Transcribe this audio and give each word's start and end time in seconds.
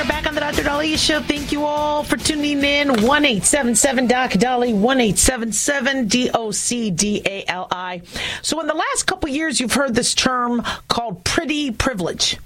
are 0.00 0.04
back 0.04 0.26
on 0.26 0.34
the 0.34 0.40
Dr. 0.40 0.62
Daliah 0.62 0.98
Show. 0.98 1.20
Thank 1.22 1.52
you 1.52 1.64
all 1.64 2.02
for 2.02 2.18
tuning 2.18 2.62
in. 2.62 3.02
One 3.02 3.24
eight 3.24 3.44
seven 3.44 3.74
seven 3.74 4.06
Doc 4.06 4.32
Dolly. 4.32 4.74
One 4.74 5.00
eight 5.00 5.16
seven 5.16 5.52
seven 5.52 6.06
D 6.06 6.30
O 6.34 6.50
C 6.50 6.90
D 6.90 7.22
A 7.24 7.44
L 7.48 7.66
I. 7.70 8.02
So, 8.42 8.60
in 8.60 8.66
the 8.66 8.74
last 8.74 9.04
couple 9.04 9.30
years, 9.30 9.58
you've 9.58 9.72
heard 9.72 9.94
this 9.94 10.14
term 10.14 10.62
called 10.88 11.24
pretty 11.24 11.70
privilege, 11.70 12.36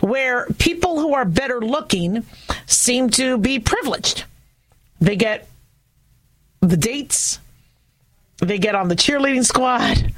where 0.00 0.46
people 0.58 1.00
who 1.00 1.14
are 1.14 1.24
better 1.24 1.60
looking 1.60 2.26
seem 2.66 3.08
to 3.10 3.38
be 3.38 3.58
privileged. 3.58 4.24
They 5.00 5.16
get 5.16 5.48
the 6.60 6.76
dates. 6.76 7.38
They 8.38 8.58
get 8.58 8.74
on 8.74 8.88
the 8.88 8.96
cheerleading 8.96 9.46
squad. 9.46 10.12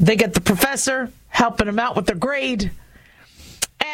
They 0.00 0.16
get 0.16 0.32
the 0.32 0.40
professor 0.40 1.10
helping 1.28 1.66
them 1.66 1.78
out 1.78 1.94
with 1.94 2.06
their 2.06 2.16
grade. 2.16 2.70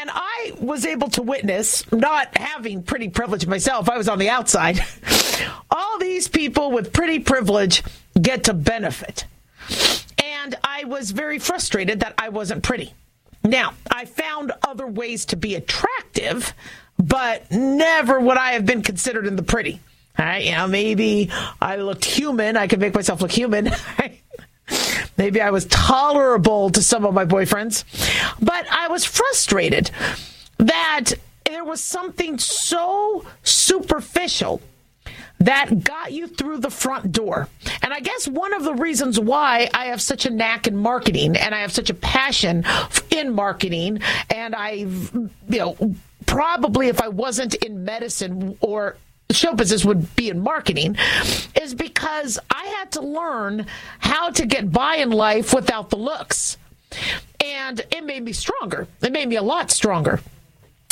And 0.01 0.09
I 0.11 0.53
was 0.59 0.87
able 0.87 1.09
to 1.11 1.23
witness, 1.23 1.91
not 1.93 2.35
having 2.35 2.83
pretty 2.83 3.11
privilege 3.11 3.47
myself, 3.47 3.91
I 3.91 3.99
was 3.99 4.09
on 4.09 4.19
the 4.19 4.31
outside. 4.31 4.81
All 5.71 5.99
these 5.99 6.27
people 6.27 6.71
with 6.71 6.95
pretty 6.95 7.19
privilege 7.19 7.83
get 8.19 8.45
to 8.45 8.55
benefit. 8.55 9.27
And 10.17 10.57
I 10.65 10.85
was 10.85 11.11
very 11.11 11.39
frustrated 11.39 12.01
that 12.01 12.15
I 12.17 12.31
wasn't 12.31 12.63
pretty. 12.63 12.95
Now, 13.45 13.75
I 13.91 14.07
found 14.07 14.53
other 14.67 14.87
ways 14.87 15.27
to 15.27 15.37
be 15.37 15.55
attractive, 15.55 16.55
but 16.99 17.51
never 17.51 18.19
would 18.19 18.39
I 18.39 18.53
have 18.53 18.65
been 18.65 18.81
considered 18.81 19.27
in 19.27 19.37
the 19.37 19.43
pretty. 19.43 19.81
Right, 20.19 20.45
you 20.47 20.53
know, 20.53 20.67
maybe 20.67 21.31
I 21.61 21.77
looked 21.77 22.07
human. 22.07 22.57
I 22.57 22.69
could 22.69 22.81
make 22.81 22.95
myself 22.95 23.21
look 23.21 23.31
human. 23.33 23.71
Maybe 25.17 25.41
I 25.41 25.51
was 25.51 25.67
tolerable 25.67 26.71
to 26.71 26.83
some 26.83 27.05
of 27.05 27.15
my 27.15 27.25
boyfriends, 27.25 27.85
but 28.41 28.67
I 28.71 28.89
was 28.89 29.05
frustrated 29.05 29.91
that 30.59 31.13
there 31.45 31.65
was 31.65 31.83
something 31.83 32.39
so 32.39 33.25
superficial 33.43 34.61
that 35.41 35.83
got 35.83 36.13
you 36.13 36.27
through 36.27 36.59
the 36.59 36.71
front 36.71 37.13
door. 37.13 37.49
And 37.83 37.93
I 37.93 38.01
guess 38.01 38.29
one 38.29 38.53
of 38.53 38.63
the 38.63 38.75
reasons 38.75 39.19
why 39.19 39.71
I 39.73 39.87
have 39.87 40.03
such 40.03 40.27
a 40.27 40.31
knack 40.31 40.67
in 40.67 40.77
marketing 40.77 41.37
and 41.37 41.55
I 41.55 41.61
have 41.61 41.73
such 41.73 41.91
a 41.91 41.95
passion 41.95 42.65
in 43.11 43.35
marketing 43.35 44.01
and 44.29 44.55
I've, 44.55 45.11
you 45.49 45.59
know, 45.59 45.95
probably 46.27 46.89
if 46.89 47.01
I 47.01 47.09
wasn't 47.09 47.55
in 47.55 47.85
medicine 47.85 48.57
or 48.61 48.97
show 49.35 49.55
business 49.55 49.85
would 49.85 50.15
be 50.17 50.29
in 50.29 50.41
marketing 50.41 50.97
is 51.61 51.75
because 51.75 52.39
I 52.51 52.65
had 52.79 52.93
to 52.93 53.03
learn 53.03 53.67
how 53.99 54.31
to 54.31 54.47
get 54.47 54.71
by 54.73 54.97
in 54.97 55.11
life 55.11 55.55
without 55.55 55.91
the 55.91 55.97
looks. 55.97 56.57
And 57.43 57.81
it 57.91 58.05
made 58.05 58.23
me 58.23 58.33
stronger. 58.33 58.87
It 59.03 59.13
made 59.13 59.29
me 59.29 59.37
a 59.37 59.43
lot 59.43 59.71
stronger 59.71 60.21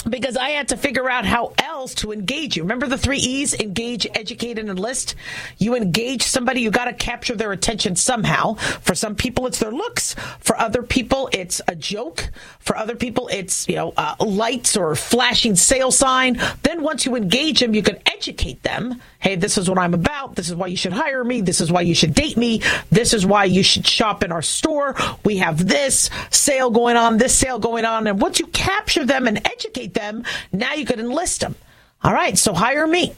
because 0.08 0.36
I 0.36 0.50
had 0.50 0.68
to 0.68 0.76
figure 0.76 1.08
out 1.10 1.24
how 1.24 1.54
else 1.58 1.94
to 1.96 2.12
engage 2.12 2.56
you. 2.56 2.62
Remember 2.62 2.86
the 2.86 2.98
three 2.98 3.18
E's 3.18 3.54
engage, 3.54 4.06
educate, 4.14 4.58
and 4.58 4.68
enlist? 4.68 5.14
You 5.58 5.74
engage 5.74 6.22
somebody, 6.22 6.60
you 6.60 6.70
got 6.70 6.84
to 6.84 6.92
capture 6.92 7.34
their 7.34 7.52
attention 7.52 7.96
somehow. 7.96 8.54
For 8.54 8.94
some 8.94 9.14
people, 9.14 9.46
it's 9.46 9.58
their 9.58 9.72
looks. 9.72 10.14
For 10.40 10.58
other 10.58 10.82
people, 10.82 11.28
it's 11.32 11.60
a 11.66 11.74
joke. 11.74 12.30
For 12.60 12.76
other 12.76 12.94
people, 12.94 13.28
it's, 13.28 13.68
you 13.68 13.76
know, 13.76 13.92
uh, 13.96 14.14
lights 14.20 14.76
or 14.76 14.94
flashing 14.94 15.56
sale 15.56 15.90
sign. 15.90 16.40
Then 16.62 16.82
once 16.82 17.04
you 17.04 17.16
engage 17.16 17.60
them, 17.60 17.74
you 17.74 17.82
can 17.82 17.98
educate 18.06 18.62
them. 18.62 19.00
Hey, 19.20 19.34
this 19.34 19.58
is 19.58 19.68
what 19.68 19.78
I'm 19.78 19.94
about. 19.94 20.36
This 20.36 20.48
is 20.48 20.54
why 20.54 20.68
you 20.68 20.76
should 20.76 20.92
hire 20.92 21.24
me. 21.24 21.40
This 21.40 21.60
is 21.60 21.72
why 21.72 21.80
you 21.80 21.94
should 21.94 22.14
date 22.14 22.36
me. 22.36 22.62
This 22.90 23.12
is 23.12 23.26
why 23.26 23.44
you 23.44 23.64
should 23.64 23.86
shop 23.86 24.22
in 24.22 24.30
our 24.30 24.42
store. 24.42 24.94
We 25.24 25.38
have 25.38 25.66
this 25.66 26.08
sale 26.30 26.70
going 26.70 26.96
on, 26.96 27.18
this 27.18 27.34
sale 27.34 27.58
going 27.58 27.84
on. 27.84 28.06
And 28.06 28.20
once 28.20 28.38
you 28.38 28.46
capture 28.46 29.04
them 29.04 29.26
and 29.26 29.44
educate 29.44 29.94
them, 29.94 30.24
now 30.52 30.74
you 30.74 30.86
can 30.86 31.00
enlist 31.00 31.40
them. 31.40 31.56
All 32.04 32.12
right, 32.12 32.38
so 32.38 32.54
hire 32.54 32.86
me. 32.86 33.12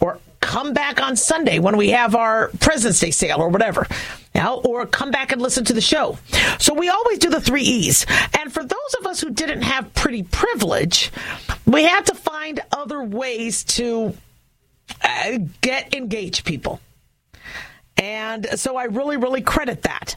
Or 0.00 0.18
come 0.40 0.72
back 0.72 1.00
on 1.00 1.14
Sunday 1.14 1.60
when 1.60 1.76
we 1.76 1.90
have 1.90 2.16
our 2.16 2.48
President's 2.58 2.98
Day 2.98 3.12
sale 3.12 3.40
or 3.40 3.48
whatever. 3.48 3.86
Now, 4.34 4.56
or 4.56 4.86
come 4.86 5.12
back 5.12 5.30
and 5.30 5.40
listen 5.40 5.64
to 5.66 5.72
the 5.72 5.80
show. 5.80 6.18
So 6.58 6.74
we 6.74 6.88
always 6.88 7.18
do 7.18 7.30
the 7.30 7.40
three 7.40 7.62
E's. 7.62 8.06
And 8.40 8.52
for 8.52 8.64
those 8.64 8.94
of 8.98 9.06
us 9.06 9.20
who 9.20 9.30
didn't 9.30 9.62
have 9.62 9.94
pretty 9.94 10.24
privilege, 10.24 11.12
we 11.64 11.84
had 11.84 12.06
to 12.06 12.14
find 12.14 12.60
other 12.72 13.04
ways 13.04 13.62
to 13.64 14.16
uh, 15.02 15.38
get 15.60 15.94
engaged 15.94 16.44
people. 16.44 16.80
And 17.98 18.46
so 18.58 18.76
I 18.76 18.84
really, 18.84 19.16
really 19.16 19.42
credit 19.42 19.82
that. 19.82 20.16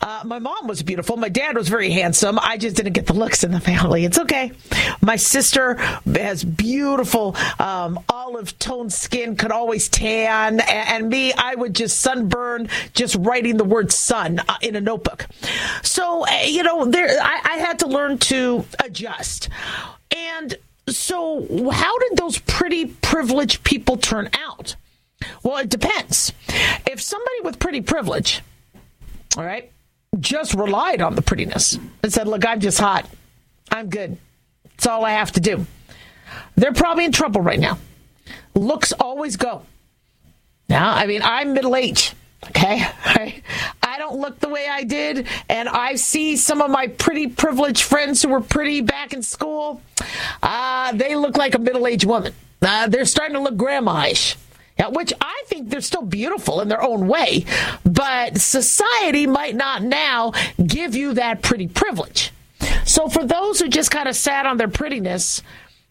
Uh, 0.00 0.22
my 0.24 0.38
mom 0.38 0.68
was 0.68 0.82
beautiful. 0.82 1.16
My 1.16 1.28
dad 1.28 1.56
was 1.56 1.68
very 1.68 1.90
handsome. 1.90 2.38
I 2.40 2.56
just 2.56 2.76
didn't 2.76 2.92
get 2.92 3.06
the 3.06 3.12
looks 3.12 3.42
in 3.42 3.50
the 3.50 3.60
family. 3.60 4.04
It's 4.04 4.18
okay. 4.20 4.52
My 5.02 5.16
sister 5.16 5.74
has 6.06 6.44
beautiful 6.44 7.36
um, 7.58 7.98
olive 8.08 8.56
toned 8.60 8.92
skin, 8.92 9.34
could 9.34 9.50
always 9.50 9.88
tan. 9.88 10.60
And 10.60 11.08
me, 11.08 11.32
I 11.32 11.56
would 11.56 11.74
just 11.74 12.00
sunburn 12.00 12.68
just 12.94 13.16
writing 13.16 13.56
the 13.56 13.64
word 13.64 13.90
sun 13.92 14.38
uh, 14.48 14.56
in 14.62 14.76
a 14.76 14.80
notebook. 14.80 15.26
So, 15.82 16.24
uh, 16.24 16.42
you 16.46 16.62
know, 16.62 16.84
there, 16.84 17.08
I, 17.20 17.40
I 17.44 17.56
had 17.58 17.80
to 17.80 17.88
learn 17.88 18.18
to 18.18 18.64
adjust. 18.82 19.48
And 20.16 20.56
so, 20.96 21.70
how 21.70 21.98
did 21.98 22.16
those 22.16 22.38
pretty 22.38 22.86
privileged 22.86 23.64
people 23.64 23.96
turn 23.96 24.30
out? 24.34 24.76
Well, 25.42 25.58
it 25.58 25.68
depends. 25.68 26.32
If 26.86 27.00
somebody 27.00 27.40
with 27.42 27.58
pretty 27.58 27.80
privilege, 27.80 28.42
all 29.36 29.44
right, 29.44 29.70
just 30.20 30.54
relied 30.54 31.02
on 31.02 31.14
the 31.14 31.22
prettiness 31.22 31.78
and 32.02 32.12
said, 32.12 32.28
Look, 32.28 32.46
I'm 32.46 32.60
just 32.60 32.78
hot. 32.78 33.08
I'm 33.70 33.88
good. 33.88 34.16
It's 34.74 34.86
all 34.86 35.04
I 35.04 35.10
have 35.10 35.32
to 35.32 35.40
do. 35.40 35.66
They're 36.56 36.72
probably 36.72 37.04
in 37.04 37.12
trouble 37.12 37.40
right 37.40 37.58
now. 37.58 37.78
Looks 38.54 38.92
always 38.92 39.36
go. 39.36 39.62
Now, 40.68 40.92
I 40.94 41.06
mean, 41.06 41.22
I'm 41.22 41.54
middle 41.54 41.74
aged. 41.76 42.14
Okay. 42.46 42.86
I 43.82 43.98
don't 43.98 44.20
look 44.20 44.38
the 44.38 44.48
way 44.48 44.68
I 44.68 44.84
did. 44.84 45.26
And 45.48 45.68
I 45.68 45.96
see 45.96 46.36
some 46.36 46.62
of 46.62 46.70
my 46.70 46.86
pretty 46.86 47.28
privileged 47.28 47.82
friends 47.82 48.22
who 48.22 48.28
were 48.28 48.40
pretty 48.40 48.80
back 48.80 49.12
in 49.12 49.22
school. 49.22 49.82
Uh, 50.42 50.92
they 50.92 51.16
look 51.16 51.36
like 51.36 51.54
a 51.54 51.58
middle 51.58 51.86
aged 51.86 52.04
woman. 52.04 52.32
Uh, 52.62 52.88
they're 52.88 53.04
starting 53.04 53.34
to 53.34 53.40
look 53.40 53.56
grandma 53.56 54.06
ish. 54.06 54.36
Yeah, 54.78 54.88
which 54.88 55.12
I 55.20 55.42
think 55.46 55.70
they're 55.70 55.80
still 55.80 56.02
beautiful 56.02 56.60
in 56.60 56.68
their 56.68 56.82
own 56.82 57.08
way, 57.08 57.44
but 57.84 58.38
society 58.38 59.26
might 59.26 59.56
not 59.56 59.82
now 59.82 60.32
give 60.64 60.94
you 60.94 61.14
that 61.14 61.42
pretty 61.42 61.66
privilege. 61.66 62.30
So 62.84 63.08
for 63.08 63.24
those 63.24 63.58
who 63.58 63.68
just 63.68 63.90
kind 63.90 64.08
of 64.08 64.14
sat 64.14 64.46
on 64.46 64.56
their 64.56 64.68
prettiness 64.68 65.42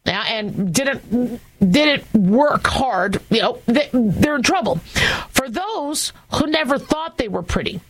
and 0.07 0.73
didn't 0.73 1.41
didn't 1.59 2.13
work 2.13 2.67
hard, 2.67 3.21
you 3.29 3.41
know, 3.41 3.61
they, 3.65 3.89
they're 3.91 4.35
in 4.35 4.43
trouble. 4.43 4.75
For 5.29 5.49
those 5.49 6.13
who 6.33 6.47
never 6.47 6.77
thought 6.77 7.17
they 7.17 7.27
were 7.27 7.43
pretty, 7.43 7.81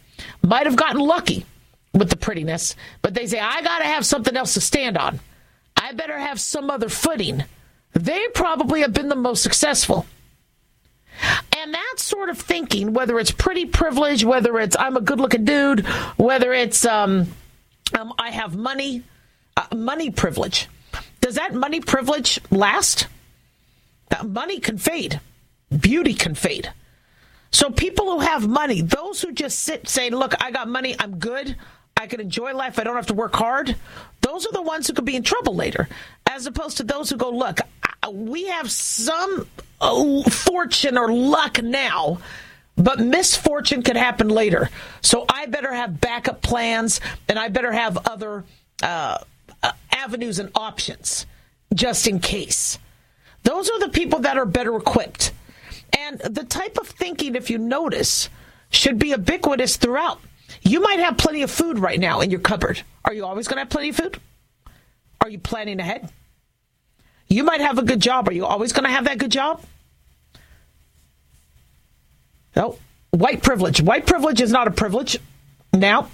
might 0.41 0.65
have 0.65 0.75
gotten 0.75 1.01
lucky 1.01 1.45
with 1.93 2.09
the 2.09 2.15
prettiness, 2.15 2.75
but 3.01 3.13
they 3.13 3.27
say 3.27 3.39
I 3.39 3.61
got 3.61 3.79
to 3.79 3.85
have 3.85 4.05
something 4.05 4.35
else 4.35 4.53
to 4.55 4.61
stand 4.61 4.97
on. 4.97 5.19
I 5.75 5.93
better 5.93 6.17
have 6.17 6.39
some 6.39 6.69
other 6.69 6.89
footing. 6.89 7.43
They 7.93 8.27
probably 8.33 8.81
have 8.81 8.93
been 8.93 9.09
the 9.09 9.15
most 9.15 9.43
successful. 9.43 10.05
And 11.57 11.73
that 11.73 11.95
sort 11.97 12.29
of 12.29 12.37
thinking, 12.37 12.93
whether 12.93 13.17
it's 13.19 13.31
pretty 13.31 13.65
privilege, 13.65 14.23
whether 14.23 14.59
it's 14.59 14.75
I'm 14.79 14.97
a 14.97 15.01
good 15.01 15.19
looking 15.19 15.45
dude, 15.45 15.85
whether 16.17 16.53
it's 16.53 16.85
um, 16.85 17.27
um, 17.97 18.13
I 18.19 18.29
have 18.31 18.55
money, 18.55 19.03
uh, 19.55 19.75
money 19.75 20.11
privilege, 20.11 20.67
does 21.27 21.35
that 21.35 21.53
money 21.53 21.81
privilege 21.81 22.39
last? 22.49 23.07
That 24.07 24.25
money 24.25 24.61
can 24.61 24.77
fade, 24.77 25.19
beauty 25.77 26.13
can 26.13 26.35
fade. 26.35 26.71
So 27.51 27.69
people 27.69 28.05
who 28.05 28.19
have 28.21 28.47
money, 28.47 28.81
those 28.81 29.21
who 29.21 29.33
just 29.33 29.59
sit 29.59 29.89
saying, 29.89 30.15
"Look, 30.15 30.41
I 30.41 30.51
got 30.51 30.69
money, 30.69 30.95
I'm 30.97 31.19
good," 31.19 31.57
I 31.97 32.07
can 32.07 32.21
enjoy 32.21 32.53
life. 32.53 32.79
I 32.79 32.85
don't 32.85 32.95
have 32.95 33.07
to 33.07 33.13
work 33.13 33.35
hard. 33.35 33.75
Those 34.21 34.45
are 34.45 34.53
the 34.53 34.61
ones 34.61 34.87
who 34.87 34.93
could 34.93 35.03
be 35.03 35.17
in 35.17 35.23
trouble 35.23 35.53
later, 35.53 35.89
as 36.25 36.45
opposed 36.45 36.77
to 36.77 36.83
those 36.83 37.09
who 37.09 37.17
go, 37.17 37.29
look, 37.29 37.59
we 38.09 38.45
have 38.45 38.71
some 38.71 39.47
uh, 39.81 40.23
fortune 40.29 40.97
or 40.97 41.11
luck 41.11 41.61
now, 41.61 42.19
but 42.77 42.99
misfortune 42.99 43.83
could 43.83 43.97
happen 43.97 44.29
later. 44.29 44.69
So 45.01 45.25
I 45.27 45.47
better 45.47 45.73
have 45.73 45.99
backup 45.99 46.41
plans 46.41 47.01
and 47.27 47.37
I 47.37 47.49
better 47.49 47.73
have 47.73 47.97
other 48.07 48.45
uh, 48.81 49.17
avenues 49.97 50.39
and 50.39 50.51
options 50.55 51.25
just 51.73 52.07
in 52.07 52.19
case. 52.19 52.79
Those 53.43 53.69
are 53.69 53.79
the 53.79 53.89
people 53.89 54.19
that 54.19 54.37
are 54.37 54.45
better 54.45 54.75
equipped. 54.75 55.31
And 55.97 56.19
the 56.19 56.43
type 56.43 56.77
of 56.77 56.87
thinking, 56.87 57.35
if 57.35 57.49
you 57.49 57.57
notice, 57.57 58.29
should 58.69 58.99
be 58.99 59.09
ubiquitous 59.09 59.77
throughout. 59.77 60.19
You 60.61 60.81
might 60.81 60.99
have 60.99 61.17
plenty 61.17 61.41
of 61.41 61.51
food 61.51 61.79
right 61.79 61.99
now 61.99 62.21
in 62.21 62.31
your 62.31 62.39
cupboard. 62.39 62.81
Are 63.05 63.13
you 63.13 63.25
always 63.25 63.47
going 63.47 63.57
to 63.57 63.61
have 63.61 63.69
plenty 63.69 63.89
of 63.89 63.95
food? 63.95 64.19
Are 65.21 65.29
you 65.29 65.39
planning 65.39 65.79
ahead? 65.79 66.09
You 67.27 67.43
might 67.43 67.61
have 67.61 67.77
a 67.77 67.83
good 67.83 67.99
job. 67.99 68.27
Are 68.27 68.33
you 68.33 68.45
always 68.45 68.73
going 68.73 68.85
to 68.85 68.89
have 68.89 69.05
that 69.05 69.17
good 69.17 69.31
job? 69.31 69.61
No. 72.55 72.77
White 73.11 73.43
privilege. 73.43 73.81
White 73.81 74.05
privilege 74.05 74.41
is 74.41 74.51
not 74.51 74.67
a 74.67 74.71
privilege. 74.71 75.17
Now, 75.73 76.09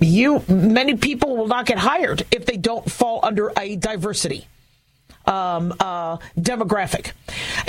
you 0.00 0.42
many 0.48 0.96
people 0.96 1.36
will 1.36 1.46
not 1.46 1.66
get 1.66 1.78
hired 1.78 2.24
if 2.30 2.46
they 2.46 2.56
don't 2.56 2.90
fall 2.90 3.20
under 3.22 3.52
a 3.56 3.76
diversity 3.76 4.46
um, 5.28 5.74
uh, 5.78 6.16
demographic. 6.38 7.12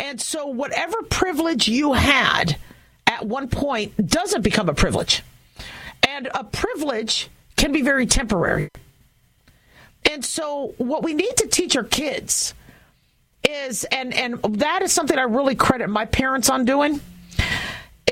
And 0.01 0.19
so, 0.19 0.47
whatever 0.47 1.03
privilege 1.03 1.67
you 1.67 1.93
had 1.93 2.57
at 3.05 3.25
one 3.25 3.49
point 3.49 4.07
doesn't 4.07 4.41
become 4.41 4.69
a 4.69 4.73
privilege. 4.73 5.23
And 6.07 6.29
a 6.33 6.43
privilege 6.43 7.29
can 7.57 7.71
be 7.71 7.81
very 7.81 8.05
temporary. 8.05 8.69
And 10.09 10.23
so, 10.23 10.73
what 10.77 11.03
we 11.03 11.13
need 11.13 11.35
to 11.37 11.47
teach 11.47 11.75
our 11.75 11.83
kids 11.83 12.53
is, 13.47 13.83
and, 13.85 14.13
and 14.13 14.41
that 14.59 14.81
is 14.81 14.91
something 14.91 15.17
I 15.17 15.23
really 15.23 15.55
credit 15.55 15.89
my 15.89 16.05
parents 16.05 16.49
on 16.49 16.65
doing, 16.65 17.01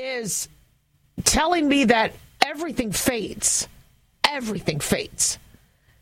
is 0.00 0.48
telling 1.24 1.68
me 1.68 1.84
that 1.84 2.12
everything 2.44 2.92
fades. 2.92 3.66
Everything 4.28 4.80
fades. 4.80 5.38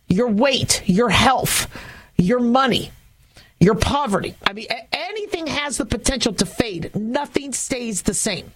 Your 0.09 0.29
weight, 0.29 0.83
your 0.87 1.09
health, 1.09 1.69
your 2.17 2.41
money, 2.41 2.91
your 3.61 3.75
poverty. 3.75 4.35
I 4.47 4.53
mean, 4.53 4.67
anything 4.93 5.47
has 5.47 5.79
the 5.79 5.87
potential 5.87 6.33
to 6.35 6.47
fade. 6.47 6.95
Nothing 6.95 7.53
stays 7.53 8.03
the 8.03 8.15
same. 8.15 8.53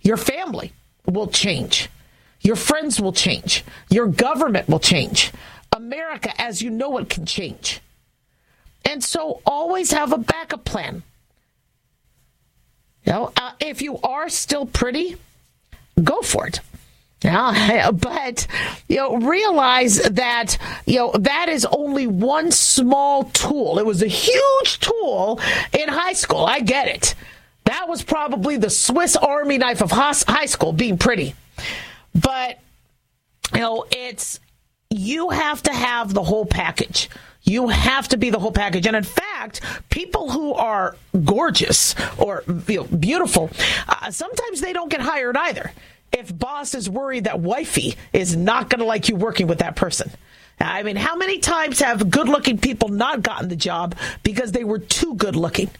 Your 0.00 0.16
family 0.16 0.72
will 1.06 1.28
change. 1.28 1.88
Your 2.40 2.56
friends 2.56 3.00
will 3.00 3.12
change. 3.12 3.64
Your 3.88 4.06
government 4.06 4.68
will 4.68 4.80
change. 4.80 5.32
America, 5.74 6.30
as 6.40 6.60
you 6.60 6.70
know 6.70 6.98
it, 6.98 7.08
can 7.08 7.24
change. 7.24 7.80
And 8.84 9.02
so 9.02 9.40
always 9.46 9.92
have 9.92 10.12
a 10.12 10.18
backup 10.18 10.64
plan. 10.64 11.02
You 13.04 13.12
know, 13.12 13.32
uh, 13.36 13.52
if 13.60 13.80
you 13.80 13.98
are 13.98 14.28
still 14.28 14.66
pretty, 14.66 15.16
go 16.02 16.20
for 16.22 16.46
it. 16.46 16.60
Yeah, 17.22 17.90
but 17.94 18.46
you 18.88 18.96
know, 18.96 19.16
realize 19.16 19.96
that 20.02 20.58
you 20.86 20.96
know 20.96 21.12
that 21.12 21.48
is 21.48 21.64
only 21.66 22.06
one 22.06 22.50
small 22.50 23.24
tool. 23.24 23.78
It 23.78 23.86
was 23.86 24.02
a 24.02 24.08
huge 24.08 24.80
tool 24.80 25.40
in 25.78 25.88
high 25.88 26.14
school. 26.14 26.44
I 26.44 26.60
get 26.60 26.88
it. 26.88 27.14
That 27.64 27.88
was 27.88 28.02
probably 28.02 28.56
the 28.56 28.70
Swiss 28.70 29.16
Army 29.16 29.58
knife 29.58 29.82
of 29.82 29.90
high 29.92 30.46
school, 30.46 30.72
being 30.72 30.98
pretty. 30.98 31.34
But 32.14 32.58
you 33.54 33.60
know, 33.60 33.86
it's 33.90 34.40
you 34.90 35.30
have 35.30 35.62
to 35.64 35.72
have 35.72 36.12
the 36.12 36.22
whole 36.22 36.46
package. 36.46 37.08
You 37.44 37.68
have 37.68 38.08
to 38.08 38.16
be 38.16 38.30
the 38.30 38.38
whole 38.38 38.52
package. 38.52 38.86
And 38.86 38.94
in 38.94 39.02
fact, 39.02 39.62
people 39.90 40.30
who 40.30 40.54
are 40.54 40.96
gorgeous 41.24 41.94
or 42.16 42.44
you 42.68 42.76
know, 42.76 42.84
beautiful, 42.84 43.50
uh, 43.88 44.10
sometimes 44.10 44.60
they 44.60 44.72
don't 44.72 44.88
get 44.88 45.00
hired 45.00 45.36
either 45.36 45.72
if 46.12 46.36
boss 46.36 46.74
is 46.74 46.88
worried 46.88 47.24
that 47.24 47.40
wifey 47.40 47.94
is 48.12 48.36
not 48.36 48.68
going 48.68 48.80
to 48.80 48.84
like 48.84 49.08
you 49.08 49.16
working 49.16 49.46
with 49.46 49.58
that 49.58 49.76
person. 49.76 50.10
I 50.60 50.82
mean, 50.82 50.96
how 50.96 51.16
many 51.16 51.38
times 51.38 51.80
have 51.80 52.10
good 52.10 52.28
looking 52.28 52.58
people 52.58 52.88
not 52.88 53.22
gotten 53.22 53.48
the 53.48 53.56
job 53.56 53.96
because 54.22 54.52
they 54.52 54.64
were 54.64 54.78
too 54.78 55.14
good 55.14 55.34
looking? 55.34 55.70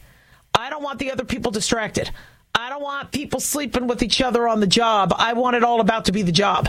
I 0.55 0.71
don't 0.71 0.83
want 0.83 0.99
the 0.99 1.13
other 1.13 1.25
people 1.25 1.53
distracted. 1.53 2.11
I 2.55 2.69
don't 2.69 2.83
want 2.83 3.13
people 3.13 3.41
sleeping 3.41 3.87
with 3.87 4.03
each 4.03 4.21
other 4.21 4.47
on 4.47 4.61
the 4.61 4.67
job. 4.67 5.15
I 5.17 5.33
want 5.33 5.57
it 5.57 5.65
all 5.65 5.81
about 5.81 6.07
to 6.07 6.13
be 6.13 6.23
the 6.23 6.33
job. 6.33 6.69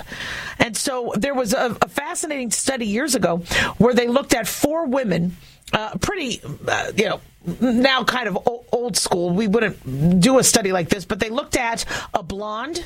And 0.58 0.78
so 0.78 1.14
there 1.18 1.34
was 1.34 1.54
a, 1.54 1.76
a 1.82 1.90
fascinating 1.90 2.52
study 2.52 2.86
years 2.86 3.16
ago 3.16 3.38
where 3.78 3.94
they 3.94 4.08
looked 4.08 4.34
at 4.34 4.48
four 4.48 4.86
women, 4.86 5.36
uh, 5.74 5.96
pretty, 6.00 6.42
uh, 6.68 6.92
you 6.96 7.10
know, 7.10 7.22
now 7.60 8.04
kind 8.06 8.30
of 8.30 8.38
old 8.72 8.96
school. 8.96 9.32
We 9.32 9.48
wouldn't 9.48 10.22
do 10.22 10.40
a 10.40 10.44
study 10.44 10.72
like 10.72 10.88
this, 10.88 11.04
but 11.04 11.20
they 11.20 11.30
looked 11.30 11.58
at 11.58 11.84
a 12.14 12.24
blonde, 12.24 12.84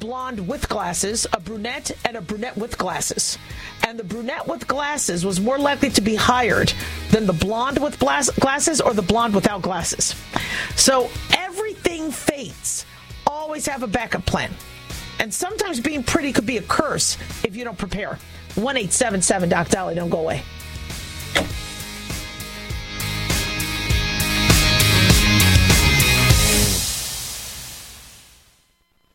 blonde 0.00 0.48
with 0.48 0.68
glasses, 0.68 1.26
a 1.32 1.38
brunette, 1.38 1.92
and 2.04 2.16
a 2.16 2.20
brunette 2.20 2.56
with 2.56 2.76
glasses. 2.78 3.38
And 3.86 3.98
the 3.98 4.04
brunette 4.04 4.48
with 4.48 4.66
glasses 4.66 5.24
was 5.24 5.38
more 5.40 5.58
likely 5.58 5.90
to 5.90 6.00
be 6.00 6.16
hired 6.16 6.72
than 7.10 7.26
the 7.26 7.32
blonde 7.32 7.78
with 7.78 7.98
glasses 7.98 8.80
or 8.80 8.94
the 8.94 9.02
blonde 9.02 9.34
without 9.34 9.62
glasses. 9.62 10.14
So 10.74 11.10
everything 11.36 12.10
fades. 12.10 12.86
Always 13.26 13.66
have 13.66 13.82
a 13.82 13.86
backup 13.86 14.26
plan. 14.26 14.50
And 15.20 15.32
sometimes 15.32 15.80
being 15.80 16.02
pretty 16.02 16.32
could 16.32 16.46
be 16.46 16.56
a 16.56 16.62
curse 16.62 17.18
if 17.44 17.54
you 17.54 17.64
don't 17.64 17.78
prepare. 17.78 18.18
1877 18.56 19.48
Doc 19.50 19.68
Dolly, 19.68 19.94
don't 19.94 20.10
go 20.10 20.20
away. 20.20 20.42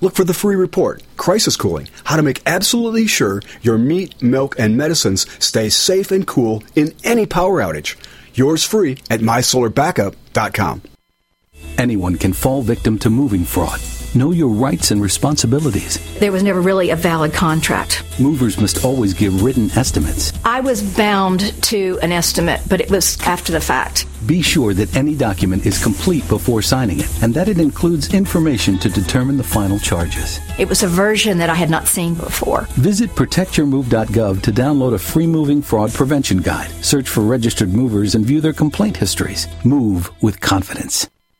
Look 0.00 0.14
for 0.14 0.24
the 0.24 0.34
free 0.34 0.56
report, 0.56 1.02
Crisis 1.16 1.56
Cooling, 1.56 1.88
how 2.04 2.16
to 2.16 2.22
make 2.22 2.42
absolutely 2.46 3.06
sure 3.06 3.42
your 3.62 3.78
meat, 3.78 4.20
milk, 4.22 4.56
and 4.58 4.76
medicines 4.76 5.26
stay 5.38 5.68
safe 5.68 6.10
and 6.10 6.26
cool 6.26 6.62
in 6.74 6.92
any 7.04 7.26
power 7.26 7.60
outage. 7.60 7.96
Yours 8.34 8.64
free 8.64 8.98
at 9.10 9.20
mysolarbackup.com. 9.20 10.82
Anyone 11.78 12.16
can 12.16 12.32
fall 12.32 12.62
victim 12.62 12.98
to 13.00 13.10
moving 13.10 13.44
fraud. 13.44 13.80
Know 14.16 14.30
your 14.30 14.48
rights 14.48 14.92
and 14.92 15.02
responsibilities. 15.02 15.98
There 16.20 16.30
was 16.30 16.44
never 16.44 16.60
really 16.60 16.90
a 16.90 16.96
valid 16.96 17.32
contract. 17.32 18.04
Movers 18.20 18.60
must 18.60 18.84
always 18.84 19.12
give 19.12 19.42
written 19.42 19.70
estimates. 19.72 20.32
I 20.44 20.60
was 20.60 20.82
bound 20.82 21.52
to 21.64 21.98
an 22.00 22.12
estimate, 22.12 22.60
but 22.68 22.80
it 22.80 22.88
was 22.90 23.20
after 23.22 23.50
the 23.50 23.60
fact. 23.60 24.06
Be 24.24 24.40
sure 24.40 24.72
that 24.74 24.94
any 24.96 25.16
document 25.16 25.66
is 25.66 25.82
complete 25.82 26.26
before 26.28 26.62
signing 26.62 27.00
it 27.00 27.22
and 27.22 27.34
that 27.34 27.48
it 27.48 27.58
includes 27.58 28.14
information 28.14 28.78
to 28.78 28.88
determine 28.88 29.36
the 29.36 29.42
final 29.42 29.80
charges. 29.80 30.38
It 30.58 30.68
was 30.68 30.84
a 30.84 30.88
version 30.88 31.38
that 31.38 31.50
I 31.50 31.54
had 31.54 31.68
not 31.68 31.88
seen 31.88 32.14
before. 32.14 32.62
Visit 32.76 33.10
protectyourmove.gov 33.10 34.42
to 34.42 34.52
download 34.52 34.94
a 34.94 34.98
free 34.98 35.26
moving 35.26 35.60
fraud 35.60 35.92
prevention 35.92 36.38
guide. 36.38 36.70
Search 36.84 37.08
for 37.08 37.22
registered 37.22 37.72
movers 37.72 38.14
and 38.14 38.24
view 38.24 38.40
their 38.40 38.52
complaint 38.52 38.96
histories. 38.96 39.48
Move 39.64 40.10
with 40.22 40.40
confidence. 40.40 41.10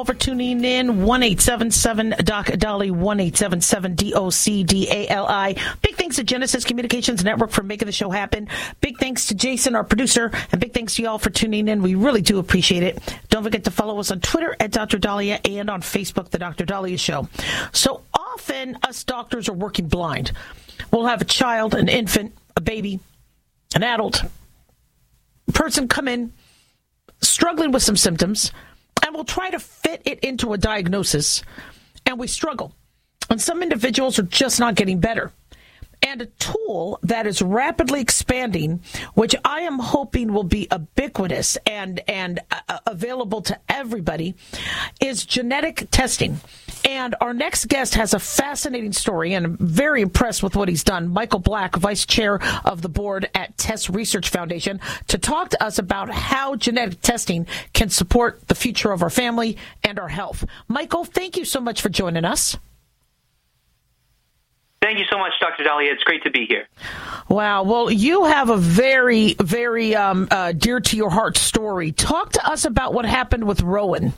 All 0.00 0.06
for 0.06 0.14
tuning 0.14 0.64
in. 0.64 1.02
One 1.04 1.22
eight 1.22 1.42
seven 1.42 1.70
seven 1.70 2.14
Doc 2.24 2.46
Dolly, 2.46 2.90
1 2.90 3.20
877 3.20 3.94
D 3.96 4.14
O 4.14 4.30
C 4.30 4.64
D 4.64 4.88
A 4.90 5.06
L 5.08 5.26
I. 5.26 5.54
Big 5.82 5.96
thanks 5.96 6.16
to 6.16 6.24
Genesis 6.24 6.64
Communications 6.64 7.22
Network 7.22 7.50
for 7.50 7.62
making 7.62 7.84
the 7.84 7.92
show 7.92 8.08
happen. 8.08 8.48
Big 8.80 8.96
thanks 8.96 9.26
to 9.26 9.34
Jason, 9.34 9.74
our 9.76 9.84
producer, 9.84 10.32
and 10.52 10.58
big 10.58 10.72
thanks 10.72 10.94
to 10.94 11.02
y'all 11.02 11.18
for 11.18 11.28
tuning 11.28 11.68
in. 11.68 11.82
We 11.82 11.96
really 11.96 12.22
do 12.22 12.38
appreciate 12.38 12.82
it. 12.82 13.18
Don't 13.28 13.42
forget 13.42 13.64
to 13.64 13.70
follow 13.70 13.98
us 13.98 14.10
on 14.10 14.20
Twitter 14.20 14.56
at 14.58 14.70
Dr. 14.70 14.98
Daliah 14.98 15.38
and 15.46 15.68
on 15.68 15.82
Facebook, 15.82 16.30
The 16.30 16.38
Dr. 16.38 16.64
Daliah 16.64 16.98
Show. 16.98 17.28
So 17.72 18.00
often, 18.14 18.78
us 18.82 19.04
doctors 19.04 19.50
are 19.50 19.52
working 19.52 19.88
blind. 19.88 20.32
We'll 20.90 21.08
have 21.08 21.20
a 21.20 21.26
child, 21.26 21.74
an 21.74 21.90
infant, 21.90 22.34
a 22.56 22.62
baby, 22.62 23.00
an 23.74 23.82
adult 23.82 24.22
person 25.52 25.88
come 25.88 26.08
in 26.08 26.32
struggling 27.20 27.70
with 27.70 27.82
some 27.82 27.98
symptoms 27.98 28.50
we'll 29.20 29.26
try 29.26 29.50
to 29.50 29.58
fit 29.58 30.00
it 30.06 30.18
into 30.20 30.54
a 30.54 30.56
diagnosis 30.56 31.42
and 32.06 32.18
we 32.18 32.26
struggle. 32.26 32.72
And 33.28 33.38
some 33.38 33.62
individuals 33.62 34.18
are 34.18 34.22
just 34.22 34.58
not 34.58 34.76
getting 34.76 34.98
better. 34.98 35.30
And 36.10 36.22
a 36.22 36.26
tool 36.26 36.98
that 37.04 37.28
is 37.28 37.40
rapidly 37.40 38.00
expanding, 38.00 38.82
which 39.14 39.36
I 39.44 39.60
am 39.60 39.78
hoping 39.78 40.32
will 40.32 40.42
be 40.42 40.66
ubiquitous 40.68 41.56
and 41.64 42.00
and 42.08 42.40
uh, 42.50 42.80
available 42.84 43.42
to 43.42 43.56
everybody, 43.68 44.34
is 45.00 45.24
genetic 45.24 45.86
testing. 45.92 46.40
And 46.84 47.14
our 47.20 47.32
next 47.32 47.68
guest 47.68 47.94
has 47.94 48.12
a 48.12 48.18
fascinating 48.18 48.92
story, 48.92 49.34
and 49.34 49.46
I'm 49.46 49.56
very 49.58 50.02
impressed 50.02 50.42
with 50.42 50.56
what 50.56 50.68
he's 50.68 50.82
done. 50.82 51.06
Michael 51.06 51.38
Black, 51.38 51.76
vice 51.76 52.04
chair 52.04 52.40
of 52.64 52.82
the 52.82 52.88
board 52.88 53.30
at 53.32 53.56
TESS 53.56 53.88
Research 53.88 54.30
Foundation, 54.30 54.80
to 55.06 55.16
talk 55.16 55.50
to 55.50 55.62
us 55.62 55.78
about 55.78 56.10
how 56.10 56.56
genetic 56.56 57.02
testing 57.02 57.46
can 57.72 57.88
support 57.88 58.48
the 58.48 58.56
future 58.56 58.90
of 58.90 59.04
our 59.04 59.10
family 59.10 59.58
and 59.84 59.96
our 60.00 60.08
health. 60.08 60.44
Michael, 60.66 61.04
thank 61.04 61.36
you 61.36 61.44
so 61.44 61.60
much 61.60 61.80
for 61.80 61.88
joining 61.88 62.24
us. 62.24 62.56
Thank 64.82 64.98
you 64.98 65.04
so 65.10 65.18
much, 65.18 65.32
Dr. 65.40 65.62
Daliah. 65.62 65.92
It's 65.92 66.02
great 66.04 66.22
to 66.22 66.30
be 66.30 66.46
here. 66.46 66.66
Wow. 67.28 67.64
Well, 67.64 67.90
you 67.90 68.24
have 68.24 68.48
a 68.48 68.56
very, 68.56 69.34
very 69.34 69.94
um, 69.94 70.26
uh, 70.30 70.52
dear 70.52 70.80
to 70.80 70.96
your 70.96 71.10
heart 71.10 71.36
story. 71.36 71.92
Talk 71.92 72.32
to 72.32 72.50
us 72.50 72.64
about 72.64 72.94
what 72.94 73.04
happened 73.04 73.46
with 73.46 73.60
Rowan. 73.60 74.14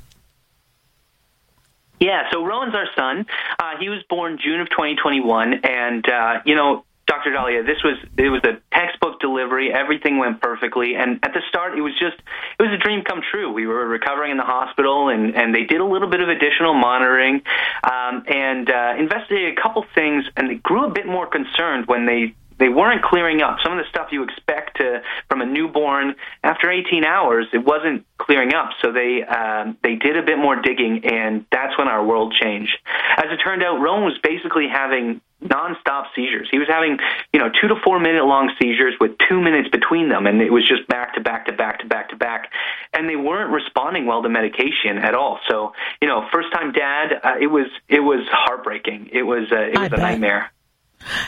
Yeah, 1.99 2.31
so 2.33 2.45
Rowan's 2.45 2.75
our 2.75 2.89
son. 2.97 3.27
Uh, 3.59 3.77
he 3.79 3.89
was 3.89 4.03
born 4.09 4.39
June 4.43 4.61
of 4.61 4.69
2021, 4.71 5.55
and 5.63 6.09
uh, 6.09 6.41
you 6.45 6.57
know, 6.57 6.85
Dr. 7.07 7.31
Daliah, 7.31 7.67
this 7.67 7.83
was 7.83 7.99
it 8.17 8.29
was 8.29 8.43
a 8.45 8.61
textbook 8.75 9.21
delivery. 9.21 9.73
Everything 9.73 10.19
went 10.19 10.41
perfectly, 10.41 10.95
and 10.95 11.19
at 11.23 11.33
the 11.35 11.41
start, 11.49 11.77
it 11.77 11.81
was 11.81 11.93
just 11.99 12.17
it 12.59 12.63
was 12.63 12.73
a 12.73 12.79
dream 12.79 13.03
come 13.03 13.21
true. 13.31 13.53
We 13.53 13.67
were 13.67 13.87
recovering 13.87 14.31
in 14.31 14.37
the 14.37 14.45
hospital, 14.45 15.09
and 15.09 15.35
and 15.35 15.55
they 15.55 15.65
did 15.65 15.81
a 15.81 15.85
little 15.85 16.09
bit 16.09 16.21
of 16.21 16.29
additional 16.29 16.75
monitoring, 16.75 17.43
um, 17.83 18.25
and 18.29 18.71
uh, 18.71 18.95
investigated 18.99 19.59
a 19.59 19.61
couple 19.61 19.85
things, 19.95 20.25
and 20.37 20.49
they 20.49 20.55
grew 20.55 20.87
a 20.87 20.91
bit 20.91 21.07
more 21.07 21.27
concerned 21.27 21.87
when 21.87 22.07
they 22.07 22.35
they 22.63 22.69
weren't 22.69 23.03
clearing 23.03 23.43
up. 23.43 23.59
Some 23.65 23.73
of 23.73 23.79
the 23.79 23.89
stuff 23.91 24.09
you 24.13 24.23
expect 24.23 24.77
to, 24.77 25.03
from 25.29 25.41
a 25.41 25.47
newborn 25.47 26.15
after 26.45 26.71
18 26.71 27.05
hours, 27.05 27.47
it 27.53 27.65
wasn't 27.65 28.07
clearing 28.19 28.55
up. 28.55 28.71
So 28.81 28.93
they 28.93 29.25
um, 29.25 29.77
they 29.83 29.97
did 29.97 30.17
a 30.17 30.23
bit 30.23 30.39
more 30.39 30.55
digging, 30.63 31.05
and 31.05 31.45
that's 31.51 31.77
when 31.77 31.89
our 31.89 32.05
world 32.05 32.35
changed. 32.41 32.79
As 33.17 33.27
it 33.31 33.39
turned 33.43 33.65
out, 33.65 33.81
Rowan 33.81 34.05
was 34.05 34.19
basically 34.23 34.69
having 34.69 35.21
nonstop 35.43 36.07
seizures. 36.15 36.49
He 36.51 36.59
was 36.59 36.69
having, 36.69 36.99
you 37.33 37.41
know, 37.41 37.51
two 37.61 37.69
to 37.69 37.75
four 37.85 37.99
minute 37.99 38.25
long 38.25 38.53
seizures 38.61 38.95
with 39.01 39.13
two 39.29 39.41
minutes 39.41 39.69
between 39.69 40.09
them, 40.09 40.27
and 40.27 40.41
it 40.41 40.53
was 40.53 40.67
just 40.67 40.87
back 40.89 41.15
to 41.15 41.21
back 41.21 41.47
to 41.47 41.53
back 41.53 41.81
to 41.81 41.87
back 41.87 42.11
to 42.11 42.17
back, 42.17 42.51
and 42.93 43.09
they 43.09 43.17
weren't 43.17 43.51
responding 43.51 44.07
well 44.07 44.23
to 44.23 44.29
medication 44.29 44.99
at 44.99 45.15
all. 45.15 45.41
So, 45.49 45.73
you 46.01 46.09
know, 46.09 46.27
first 46.33 46.53
time 46.53 46.73
dad, 46.73 47.21
uh, 47.23 47.35
it 47.41 47.49
was 47.49 47.67
it 47.89 48.01
was 48.01 48.27
heartbreaking. 48.31 49.11
It 49.13 49.23
was 49.23 49.51
uh, 49.53 49.57
it 49.57 49.79
was 49.79 49.93
a 49.93 49.97
nightmare. 49.97 50.53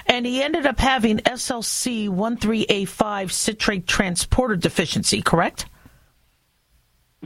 And 0.06 0.25
he 0.25 0.40
ended 0.40 0.66
up 0.66 0.78
having 0.78 1.18
SLC 1.18 2.09
13A5 2.09 3.33
citrate 3.33 3.88
transporter 3.88 4.54
deficiency, 4.54 5.21
correct? 5.21 5.66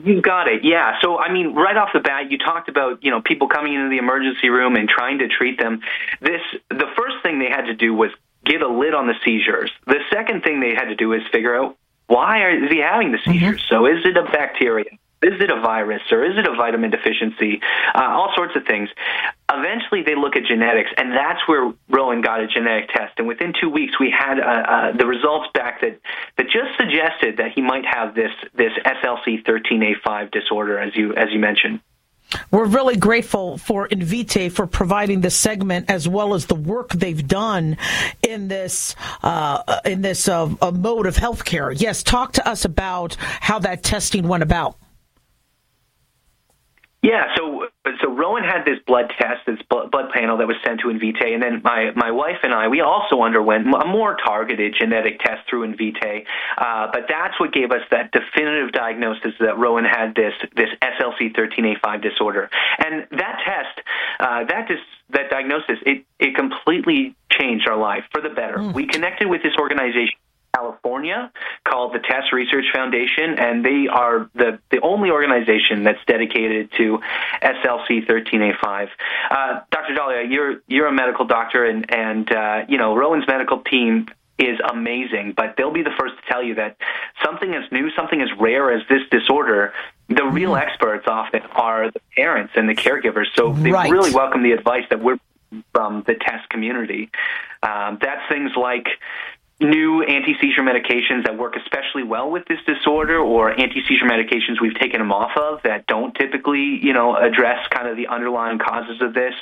You 0.05 0.21
got 0.21 0.49
it. 0.49 0.64
Yeah. 0.64 0.95
So, 1.00 1.19
I 1.19 1.33
mean, 1.33 1.55
right 1.55 1.76
off 1.76 1.90
the 1.93 2.00
bat, 2.00 2.31
you 2.31 2.38
talked 2.38 2.69
about, 2.69 3.02
you 3.02 3.11
know, 3.11 3.21
people 3.21 3.49
coming 3.49 3.75
into 3.75 3.88
the 3.88 3.99
emergency 3.99 4.49
room 4.49 4.76
and 4.76 4.88
trying 4.88 5.19
to 5.19 5.28
treat 5.28 5.59
them. 5.59 5.81
This, 6.21 6.40
the 6.69 6.87
first 6.97 7.17
thing 7.23 7.38
they 7.38 7.50
had 7.50 7.67
to 7.67 7.75
do 7.75 7.95
was 7.95 8.11
get 8.45 8.62
a 8.62 8.69
lid 8.69 8.95
on 8.95 9.07
the 9.07 9.14
seizures. 9.25 9.71
The 9.87 10.00
second 10.12 10.43
thing 10.43 10.61
they 10.61 10.75
had 10.75 10.87
to 10.87 10.95
do 10.95 11.12
is 11.12 11.23
figure 11.33 11.57
out 11.57 11.76
why 12.07 12.40
are, 12.40 12.64
is 12.64 12.71
he 12.71 12.78
having 12.78 13.12
the 13.12 13.19
seizures? 13.25 13.61
Mm-hmm. 13.62 13.75
So, 13.75 13.87
is 13.87 14.05
it 14.05 14.17
a 14.17 14.25
bacteria? 14.25 14.90
Is 15.21 15.41
it 15.41 15.51
a 15.51 15.61
virus 15.61 16.03
or 16.13 16.25
is 16.25 16.39
it 16.39 16.47
a 16.47 16.55
vitamin 16.55 16.91
deficiency? 16.91 17.61
Uh, 17.95 18.03
all 18.03 18.33
sorts 18.37 18.55
of 18.55 18.65
things. 18.67 18.89
Eventually, 19.51 20.03
they 20.03 20.15
look 20.15 20.37
at 20.37 20.45
genetics, 20.45 20.91
and 20.97 21.13
that's 21.13 21.41
where 21.49 21.73
Rowan 21.89 22.21
got 22.21 22.41
a 22.41 22.47
genetic 22.47 22.91
test. 22.91 23.15
And 23.19 23.27
within 23.27 23.53
two 23.61 23.69
weeks, 23.69 23.99
we 23.99 24.15
had 24.17 24.39
uh, 24.39 24.45
uh, 24.45 24.97
the 24.97 25.07
results 25.07 25.49
back 25.55 25.81
that, 25.81 25.99
that 26.37 26.47
just 26.47 26.77
suggested 26.77 27.39
that 27.39 27.53
he 27.55 27.63
might 27.63 27.85
have 27.85 28.15
this 28.15 28.31
this 28.55 28.73
SLC 28.85 29.45
13A5 29.45 30.31
disorder, 30.31 30.79
as 30.79 30.95
you 30.95 31.15
as 31.15 31.29
you 31.33 31.41
mentioned. 31.41 31.81
We're 32.51 32.67
really 32.67 32.97
grateful 32.97 33.59
for 33.59 33.89
Invitae 33.89 34.53
for 34.53 34.67
providing 34.67 35.23
this 35.23 35.35
segment 35.35 35.91
as 35.91 36.07
well 36.07 36.35
as 36.35 36.47
the 36.47 36.55
work 36.55 36.91
they've 36.91 37.27
done 37.27 37.79
in 38.23 38.49
this 38.49 38.95
uh, 39.23 39.81
in 39.85 40.03
this 40.03 40.29
uh, 40.29 40.47
mode 40.73 41.07
of 41.07 41.17
healthcare. 41.17 41.75
Yes, 41.75 42.03
talk 42.03 42.33
to 42.35 42.47
us 42.47 42.65
about 42.65 43.17
how 43.19 43.59
that 43.61 43.83
testing 43.83 44.29
went 44.29 44.43
about. 44.43 44.77
Yeah, 47.09 47.25
so 47.37 47.65
so 48.03 48.12
Rowan 48.12 48.45
had 48.45 48.67
this 48.67 48.79
blood 48.87 49.11
test, 49.19 49.47
this 49.47 49.59
blood 49.71 50.11
panel 50.12 50.37
that 50.37 50.47
was 50.47 50.59
sent 50.62 50.81
to 50.81 50.88
Invitae, 50.88 51.33
and 51.33 51.43
then 51.43 51.62
my 51.65 51.91
my 51.97 52.11
wife 52.11 52.37
and 52.43 52.53
I 52.53 52.69
we 52.69 52.83
also 52.83 53.23
underwent 53.23 53.67
a 53.67 53.87
more 53.87 54.15
targeted 54.15 54.75
genetic 54.79 55.19
test 55.21 55.49
through 55.49 55.73
Invitae, 55.73 56.27
uh, 56.59 56.88
but 56.93 57.07
that's 57.09 57.41
what 57.41 57.50
gave 57.55 57.73
us 57.73 57.81
that 57.91 58.12
definitive 58.12 58.73
diagnosis 58.73 59.33
that 59.41 59.57
Rowan 59.57 59.87
had 59.87 60.15
this 60.15 60.35
this 60.55 60.69
SLC13A5 60.83 62.03
disorder, 62.03 62.50
and 62.85 63.07
that 63.12 63.41
test, 63.43 63.87
uh, 64.21 64.45
that 64.45 64.69
dis, 64.69 64.79
that 65.09 65.31
diagnosis, 65.31 65.79
it 65.87 66.05
it 66.19 66.37
completely 66.37 67.17
changed 67.33 67.67
our 67.67 67.79
life 67.79 68.05
for 68.12 68.21
the 68.21 68.29
better. 68.29 68.59
Mm. 68.59 68.75
We 68.75 68.87
connected 68.87 69.29
with 69.29 69.43
this 69.43 69.57
organization 69.59 70.19
California 70.59 71.31
called 71.67 71.95
the 71.95 71.99
Tess 72.00 72.33
Research 72.33 72.67
Foundation, 72.75 73.38
and 73.38 73.65
they 73.65 73.87
are 73.91 74.29
the, 74.35 74.59
the 74.71 74.81
only 74.81 75.11
organization 75.11 75.85
that's 75.85 76.05
dedicated 76.07 76.71
to 76.77 76.99
SLC 77.43 78.06
13A5. 78.06 78.89
Uh, 79.30 79.61
Dr. 79.71 79.95
Daliah, 79.95 80.30
you're 80.30 80.63
you're 80.67 80.87
a 80.87 80.93
medical 80.93 81.26
doctor, 81.26 81.65
and 81.65 81.93
and 81.95 82.30
uh, 82.32 82.65
you 82.69 82.78
know 82.78 82.97
Rowan's 82.97 83.26
medical 83.26 83.61
team 83.61 84.06
is 84.39 84.59
amazing, 84.71 85.35
but 85.37 85.54
they'll 85.56 85.73
be 85.73 85.82
the 85.82 85.95
first 85.99 86.15
to 86.15 86.32
tell 86.32 86.43
you 86.43 86.54
that 86.54 86.76
something 87.25 87.54
as 87.54 87.71
new, 87.73 87.91
something 87.97 88.21
as 88.21 88.28
rare 88.39 88.73
as 88.73 88.82
this 88.89 89.02
disorder, 89.11 89.73
the 90.09 90.25
real 90.25 90.52
mm. 90.52 90.61
experts 90.61 91.06
often 91.09 91.43
are 91.52 91.91
the 91.91 92.00
parents 92.17 92.52
and 92.54 92.69
the 92.69 92.75
caregivers. 92.75 93.26
So 93.35 93.52
they 93.52 93.73
right. 93.73 93.91
really 93.91 94.13
welcome 94.13 94.45
the 94.45 94.52
advice 94.52 94.85
that 94.91 95.02
we're 95.02 95.19
from 95.75 96.04
the 96.06 96.15
TESS 96.15 96.47
community. 96.50 97.11
Um, 97.63 97.99
that's 98.00 98.21
things 98.28 98.52
like 98.56 98.87
new 99.60 100.02
anti-seizure 100.02 100.62
medications 100.62 101.25
that 101.25 101.36
work 101.36 101.56
especially 101.56 102.04
well 102.04 102.30
with 102.30 102.44
this 102.47 102.58
disorder 102.64 103.18
or 103.18 103.50
anti-seizure 103.50 104.04
medications 104.04 104.60
we've 104.60 104.78
taken 104.78 105.00
them 105.00 105.10
off 105.10 105.36
of 105.36 105.60
that 105.64 105.84
don't 105.86 106.14
typically, 106.14 106.78
you 106.80 106.92
know, 106.92 107.16
address 107.16 107.66
kind 107.71 107.88
of 107.88 107.97
the 107.97 108.06
underlying 108.06 108.58
causes 108.58 109.02
of 109.02 109.14
this, 109.14 109.34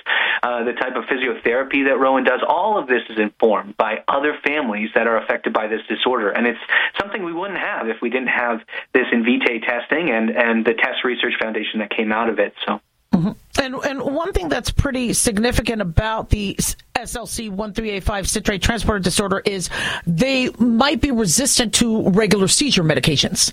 uh, 0.43 0.65
the 0.65 0.73
type 0.73 0.97
of 0.97 1.05
physiotherapy 1.05 1.85
that 1.87 1.99
Rowan 1.99 2.25
does, 2.25 2.41
all 2.49 2.79
of 2.79 2.87
this 2.89 3.03
is 3.11 3.19
informed 3.19 3.77
by 3.77 4.03
other 4.09 4.39
families 4.43 4.89
that 4.95 5.07
are 5.07 5.19
affected 5.19 5.53
by 5.53 5.67
this 5.67 5.83
disorder. 5.87 6.31
And 6.31 6.47
it's 6.47 6.61
something 6.99 7.23
we 7.23 7.35
wouldn't 7.35 7.61
have 7.61 7.89
if 7.89 8.01
we 8.01 8.09
didn't 8.09 8.29
have 8.29 8.61
this 8.95 9.07
Invitae 9.13 9.67
testing 9.67 10.11
and, 10.11 10.31
and 10.31 10.65
the 10.65 10.73
TESS 10.73 11.05
Research 11.05 11.35
Foundation 11.39 11.81
that 11.81 11.91
came 11.91 12.11
out 12.11 12.31
of 12.31 12.39
it. 12.39 12.55
So. 12.67 12.81
Mm-hmm. 13.13 13.31
And 13.59 13.75
and 13.77 14.01
one 14.03 14.33
thing 14.33 14.49
that's 14.49 14.71
pretty 14.71 15.13
significant 15.13 15.81
about 15.81 16.29
the 16.29 16.55
SLC 16.97 17.55
13A5 17.55 18.27
citrate 18.27 18.63
transporter 18.63 18.99
disorder 18.99 19.43
is 19.45 19.71
they 20.07 20.51
might 20.59 21.01
be 21.01 21.11
resistant 21.11 21.73
to 21.75 22.09
regular 22.11 22.49
seizure 22.49 22.85
medications. 22.85 23.53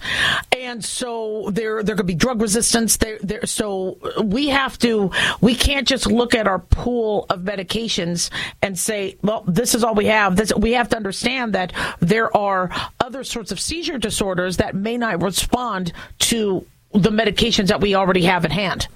And 0.57 0.83
so 0.83 1.49
there 1.51 1.83
there 1.83 1.95
could 1.95 2.07
be 2.07 2.15
drug 2.15 2.41
resistance 2.41 2.97
there 2.97 3.19
there 3.21 3.45
so 3.45 3.97
we 4.21 4.49
have 4.49 4.77
to 4.79 5.11
we 5.39 5.55
can't 5.55 5.87
just 5.87 6.07
look 6.07 6.35
at 6.35 6.47
our 6.47 6.59
pool 6.59 7.25
of 7.29 7.41
medications 7.41 8.29
and 8.61 8.77
say, 8.77 9.17
well, 9.21 9.43
this 9.47 9.75
is 9.75 9.83
all 9.83 9.95
we 9.95 10.07
have. 10.07 10.35
This 10.35 10.53
we 10.55 10.73
have 10.73 10.89
to 10.89 10.97
understand 10.97 11.53
that 11.53 11.71
there 11.99 12.35
are 12.35 12.69
other 12.99 13.23
sorts 13.23 13.51
of 13.51 13.59
seizure 13.59 13.97
disorders 13.97 14.57
that 14.57 14.75
may 14.75 14.97
not 14.97 15.21
respond 15.21 15.93
to 16.19 16.65
the 16.91 17.09
medications 17.09 17.67
that 17.67 17.81
we 17.81 17.95
already 17.95 18.23
have 18.23 18.45
at 18.45 18.51
hand. 18.51 18.87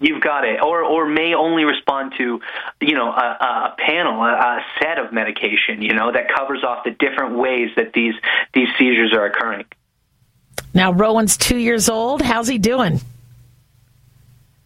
You've 0.00 0.20
got 0.20 0.44
it, 0.44 0.60
or 0.60 0.82
or 0.82 1.08
may 1.08 1.34
only 1.34 1.64
respond 1.64 2.14
to, 2.18 2.40
you 2.80 2.94
know, 2.94 3.10
a, 3.10 3.72
a 3.72 3.76
panel, 3.78 4.22
a, 4.22 4.32
a, 4.32 4.60
set 4.80 4.98
of 4.98 5.12
medication, 5.12 5.80
you 5.80 5.94
know, 5.94 6.10
that 6.12 6.26
covers 6.34 6.64
off 6.64 6.84
the 6.84 6.90
different 6.90 7.36
ways 7.36 7.70
that 7.76 7.92
these 7.92 8.14
these 8.52 8.68
seizures 8.76 9.12
are 9.14 9.24
occurring. 9.24 9.64
Now, 10.74 10.92
Rowan's 10.92 11.36
two 11.36 11.56
years 11.56 11.88
old. 11.88 12.20
How's 12.20 12.48
he 12.48 12.58
doing? 12.58 13.00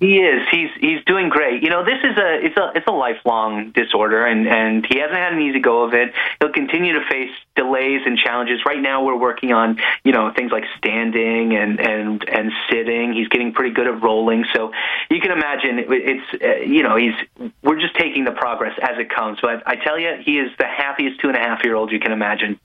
He 0.00 0.18
is. 0.18 0.46
He's 0.52 0.70
he's 0.80 1.04
doing 1.06 1.28
great. 1.28 1.64
You 1.64 1.70
know, 1.70 1.84
this 1.84 1.98
is 2.04 2.16
a 2.16 2.38
it's 2.46 2.56
a 2.56 2.70
it's 2.76 2.86
a 2.86 2.92
lifelong 2.92 3.72
disorder, 3.72 4.24
and 4.24 4.46
and 4.46 4.86
he 4.88 5.00
hasn't 5.00 5.18
had 5.18 5.32
an 5.32 5.40
easy 5.40 5.58
go 5.58 5.82
of 5.82 5.92
it. 5.92 6.12
He'll 6.38 6.52
continue 6.52 6.92
to 6.92 7.04
face 7.10 7.30
delays 7.56 8.02
and 8.06 8.16
challenges. 8.16 8.60
Right 8.64 8.80
now, 8.80 9.04
we're 9.04 9.18
working 9.18 9.52
on 9.52 9.80
you 10.04 10.12
know 10.12 10.32
things 10.36 10.52
like 10.52 10.62
standing 10.76 11.56
and 11.56 11.80
and 11.80 12.28
and 12.28 12.52
sitting. 12.70 13.12
He's 13.12 13.26
getting 13.26 13.52
pretty 13.52 13.74
good 13.74 13.88
at 13.88 14.00
rolling. 14.00 14.44
So 14.54 14.70
you 15.10 15.20
can 15.20 15.32
imagine 15.32 15.80
it's 15.88 16.42
uh, 16.44 16.64
you 16.64 16.84
know 16.84 16.94
he's 16.94 17.52
we're 17.64 17.80
just 17.80 17.96
taking 17.96 18.24
the 18.24 18.32
progress 18.32 18.78
as 18.80 18.98
it 18.98 19.10
comes. 19.10 19.38
But 19.42 19.64
I 19.66 19.74
tell 19.74 19.98
you, 19.98 20.14
he 20.24 20.38
is 20.38 20.52
the 20.60 20.66
happiest 20.66 21.20
two 21.20 21.26
and 21.26 21.36
a 21.36 21.40
half 21.40 21.64
year 21.64 21.74
old 21.74 21.90
you 21.90 21.98
can 21.98 22.12
imagine. 22.12 22.60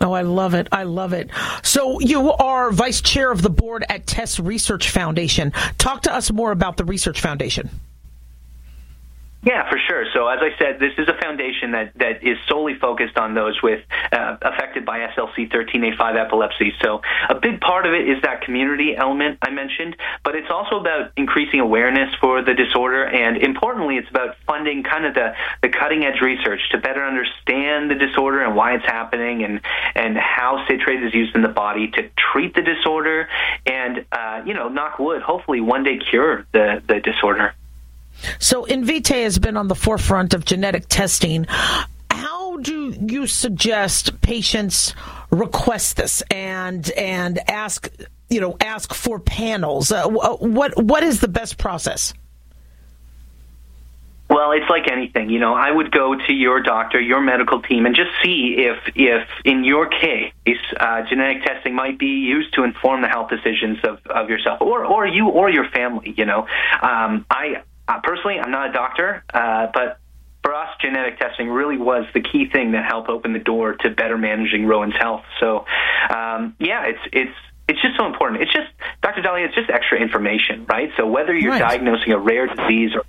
Oh, 0.00 0.12
I 0.12 0.22
love 0.22 0.54
it. 0.54 0.68
I 0.72 0.82
love 0.82 1.12
it. 1.12 1.30
So 1.62 2.00
you 2.00 2.32
are 2.32 2.70
vice 2.70 3.00
chair 3.00 3.32
of 3.32 3.40
the 3.42 3.50
board 3.50 3.84
at 3.88 4.06
Tess 4.06 4.38
Research 4.38 4.90
Foundation. 4.90 5.52
Talk 5.78 6.02
to 6.02 6.14
us 6.14 6.30
more 6.30 6.52
about 6.52 6.76
the 6.76 6.84
Research 6.84 7.20
Foundation. 7.20 7.70
Yeah, 9.46 9.70
for 9.70 9.78
sure. 9.78 10.04
So 10.12 10.26
as 10.26 10.40
I 10.42 10.58
said, 10.58 10.80
this 10.80 10.92
is 10.98 11.06
a 11.06 11.14
foundation 11.14 11.70
that, 11.70 11.92
that 11.94 12.24
is 12.26 12.36
solely 12.48 12.74
focused 12.74 13.16
on 13.16 13.34
those 13.34 13.62
with 13.62 13.80
uh, 14.10 14.38
affected 14.42 14.84
by 14.84 15.06
SLC 15.16 15.48
13A5 15.48 16.16
epilepsy. 16.16 16.72
So 16.82 17.00
a 17.28 17.36
big 17.36 17.60
part 17.60 17.86
of 17.86 17.92
it 17.92 18.08
is 18.08 18.20
that 18.22 18.40
community 18.40 18.96
element 18.96 19.38
I 19.42 19.50
mentioned, 19.50 19.94
but 20.24 20.34
it's 20.34 20.50
also 20.50 20.80
about 20.80 21.12
increasing 21.16 21.60
awareness 21.60 22.12
for 22.20 22.42
the 22.42 22.54
disorder, 22.54 23.04
and 23.06 23.36
importantly, 23.36 23.98
it's 23.98 24.10
about 24.10 24.34
funding 24.48 24.82
kind 24.82 25.06
of 25.06 25.14
the, 25.14 25.34
the 25.62 25.68
cutting 25.68 26.04
edge 26.04 26.20
research 26.20 26.60
to 26.72 26.78
better 26.78 27.04
understand 27.04 27.88
the 27.88 27.94
disorder 27.94 28.42
and 28.42 28.56
why 28.56 28.74
it's 28.74 28.86
happening, 28.86 29.44
and 29.44 29.60
and 29.94 30.16
how 30.16 30.66
citrate 30.66 31.04
is 31.04 31.14
used 31.14 31.36
in 31.36 31.42
the 31.42 31.48
body 31.48 31.86
to 31.92 32.10
treat 32.32 32.52
the 32.56 32.62
disorder, 32.62 33.28
and 33.64 34.04
uh, 34.10 34.42
you 34.44 34.54
know, 34.54 34.68
knock 34.68 34.98
wood, 34.98 35.22
hopefully 35.22 35.60
one 35.60 35.84
day 35.84 35.98
cure 35.98 36.44
the 36.50 36.82
the 36.88 36.98
disorder. 36.98 37.54
So 38.38 38.64
Invitae 38.64 39.24
has 39.24 39.38
been 39.38 39.56
on 39.56 39.68
the 39.68 39.74
forefront 39.74 40.34
of 40.34 40.44
genetic 40.44 40.86
testing. 40.88 41.46
How 42.10 42.56
do 42.58 42.94
you 43.08 43.26
suggest 43.26 44.20
patients 44.22 44.94
request 45.30 45.96
this 45.96 46.22
and 46.30 46.88
and 46.92 47.38
ask 47.50 47.90
you 48.28 48.40
know 48.40 48.56
ask 48.60 48.94
for 48.94 49.18
panels? 49.18 49.92
Uh, 49.92 50.08
what 50.08 50.82
what 50.82 51.02
is 51.02 51.20
the 51.20 51.28
best 51.28 51.58
process? 51.58 52.14
Well, 54.28 54.50
it's 54.52 54.68
like 54.68 54.90
anything. 54.90 55.30
You 55.30 55.38
know, 55.38 55.54
I 55.54 55.70
would 55.70 55.92
go 55.92 56.16
to 56.16 56.32
your 56.32 56.60
doctor, 56.60 57.00
your 57.00 57.20
medical 57.20 57.62
team, 57.62 57.86
and 57.86 57.94
just 57.94 58.10
see 58.24 58.56
if, 58.58 58.76
if 58.96 59.28
in 59.44 59.62
your 59.62 59.86
case, 59.86 60.32
uh, 60.80 61.02
genetic 61.08 61.44
testing 61.44 61.76
might 61.76 61.96
be 61.96 62.06
used 62.06 62.54
to 62.54 62.64
inform 62.64 63.02
the 63.02 63.08
health 63.08 63.30
decisions 63.30 63.78
of, 63.84 64.04
of 64.06 64.28
yourself 64.28 64.60
or, 64.60 64.84
or 64.84 65.06
you 65.06 65.28
or 65.28 65.48
your 65.48 65.68
family. 65.68 66.12
You 66.16 66.24
know, 66.24 66.40
um, 66.82 67.24
I 67.30 67.62
uh, 67.88 68.00
personally, 68.02 68.38
I'm 68.38 68.50
not 68.50 68.70
a 68.70 68.72
doctor, 68.72 69.24
uh, 69.32 69.68
but 69.72 69.98
for 70.42 70.54
us, 70.54 70.68
genetic 70.80 71.18
testing 71.18 71.48
really 71.48 71.76
was 71.76 72.04
the 72.14 72.20
key 72.20 72.48
thing 72.48 72.72
that 72.72 72.84
helped 72.84 73.08
open 73.08 73.32
the 73.32 73.38
door 73.38 73.74
to 73.74 73.90
better 73.90 74.16
managing 74.16 74.66
Rowan's 74.66 74.96
health. 74.96 75.24
So, 75.40 75.66
um, 76.08 76.54
yeah, 76.60 76.86
it's 76.86 77.00
it's 77.12 77.36
it's 77.68 77.82
just 77.82 77.96
so 77.96 78.06
important. 78.06 78.42
It's 78.42 78.52
just, 78.52 78.68
Dr. 79.02 79.22
Daliah, 79.22 79.46
it's 79.46 79.54
just 79.54 79.70
extra 79.70 80.00
information, 80.00 80.66
right? 80.66 80.90
So 80.96 81.06
whether 81.06 81.34
you're 81.34 81.50
right. 81.50 81.58
diagnosing 81.60 82.12
a 82.12 82.18
rare 82.18 82.46
disease 82.46 82.92
or 82.94 83.02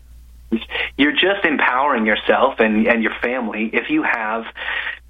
you're 0.98 1.12
just 1.12 1.46
empowering 1.46 2.06
yourself 2.06 2.60
and, 2.60 2.88
and 2.88 3.04
your 3.04 3.13
family 3.22 3.70
if 3.72 3.90
you 3.90 4.02
have 4.02 4.46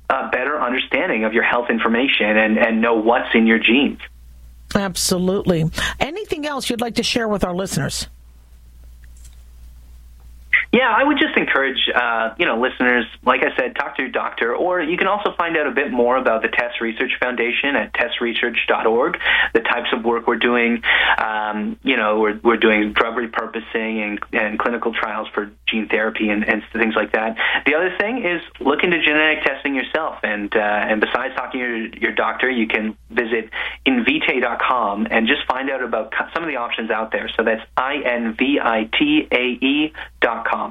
a 0.09 0.29
better 0.31 0.59
understanding 0.59 1.23
of 1.23 1.33
your 1.33 1.43
health 1.43 1.69
information 1.69 2.37
and, 2.37 2.57
and 2.57 2.81
know 2.81 2.95
what's 2.95 3.33
in 3.33 3.47
your 3.47 3.59
genes. 3.59 3.99
Absolutely. 4.75 5.69
Anything 5.99 6.45
else 6.45 6.69
you'd 6.69 6.81
like 6.81 6.95
to 6.95 7.03
share 7.03 7.27
with 7.27 7.45
our 7.45 7.55
listeners? 7.55 8.07
Yeah, 10.73 10.93
I 10.93 11.03
would 11.03 11.17
just 11.17 11.37
encourage 11.37 11.79
uh, 11.93 12.35
you 12.37 12.45
know 12.45 12.59
listeners, 12.59 13.05
like 13.25 13.41
I 13.41 13.55
said, 13.55 13.75
talk 13.75 13.95
to 13.97 14.03
your 14.03 14.11
doctor, 14.11 14.53
or 14.55 14.81
you 14.81 14.97
can 14.97 15.07
also 15.07 15.33
find 15.37 15.55
out 15.55 15.67
a 15.67 15.71
bit 15.71 15.91
more 15.91 16.17
about 16.17 16.41
the 16.41 16.49
TESS 16.49 16.81
Research 16.81 17.11
Foundation 17.19 17.75
at 17.75 17.93
tessresearch.org. 17.93 19.17
The 19.53 19.61
types 19.61 19.89
of 19.93 20.03
work 20.03 20.27
we're 20.27 20.35
doing, 20.35 20.83
um, 21.17 21.79
you 21.83 21.95
know, 21.95 22.19
we're 22.19 22.39
we're 22.43 22.57
doing 22.57 22.91
drug 22.93 23.15
repurposing 23.15 24.03
and, 24.03 24.19
and 24.33 24.59
clinical 24.59 24.93
trials 24.93 25.27
for 25.33 25.49
gene 25.67 25.87
therapy 25.87 26.29
and, 26.29 26.47
and 26.47 26.63
things 26.73 26.95
like 26.95 27.13
that. 27.13 27.37
The 27.65 27.75
other 27.75 27.95
thing 27.97 28.25
is 28.25 28.41
look 28.59 28.83
into 28.83 29.01
genetic 29.01 29.43
testing 29.43 29.73
yourself, 29.73 30.19
and 30.23 30.53
uh, 30.53 30.59
and 30.59 30.99
besides 30.99 31.33
talking 31.35 31.61
to 31.61 31.65
your, 31.65 31.87
your 31.97 32.11
doctor, 32.11 32.49
you 32.49 32.67
can 32.67 32.97
visit 33.09 33.49
invitae.com 33.85 35.07
and 35.09 35.27
just 35.27 35.45
find 35.47 35.69
out 35.69 35.81
about 35.81 36.13
some 36.33 36.43
of 36.43 36.49
the 36.49 36.57
options 36.57 36.91
out 36.91 37.11
there. 37.11 37.29
So 37.37 37.43
that's 37.43 37.61
i 37.77 38.01
n 38.03 38.35
v 38.37 38.59
i 38.61 38.89
t 38.97 39.27
a 39.31 39.65
e 39.65 39.93
dot 40.19 40.45
com. 40.45 40.66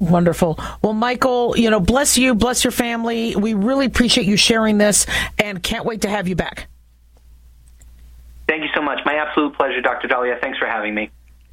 Wonderful. 0.00 0.58
Well, 0.82 0.94
Michael, 0.94 1.56
you 1.56 1.68
know, 1.70 1.78
bless 1.78 2.16
you, 2.16 2.34
bless 2.34 2.64
your 2.64 2.70
family. 2.70 3.36
We 3.36 3.52
really 3.52 3.84
appreciate 3.84 4.26
you 4.26 4.36
sharing 4.36 4.78
this 4.78 5.06
and 5.38 5.62
can't 5.62 5.84
wait 5.84 6.00
to 6.02 6.08
have 6.08 6.26
you 6.26 6.34
back. 6.34 6.68
Thank 8.48 8.62
you 8.62 8.70
so 8.74 8.82
much. 8.82 8.98
My 9.04 9.14
absolute 9.14 9.54
pleasure, 9.54 9.80
Dr. 9.82 10.08
Daliah. 10.08 10.40
Thanks 10.40 10.58
for 10.58 10.66
having 10.66 10.94
me. 10.94 11.10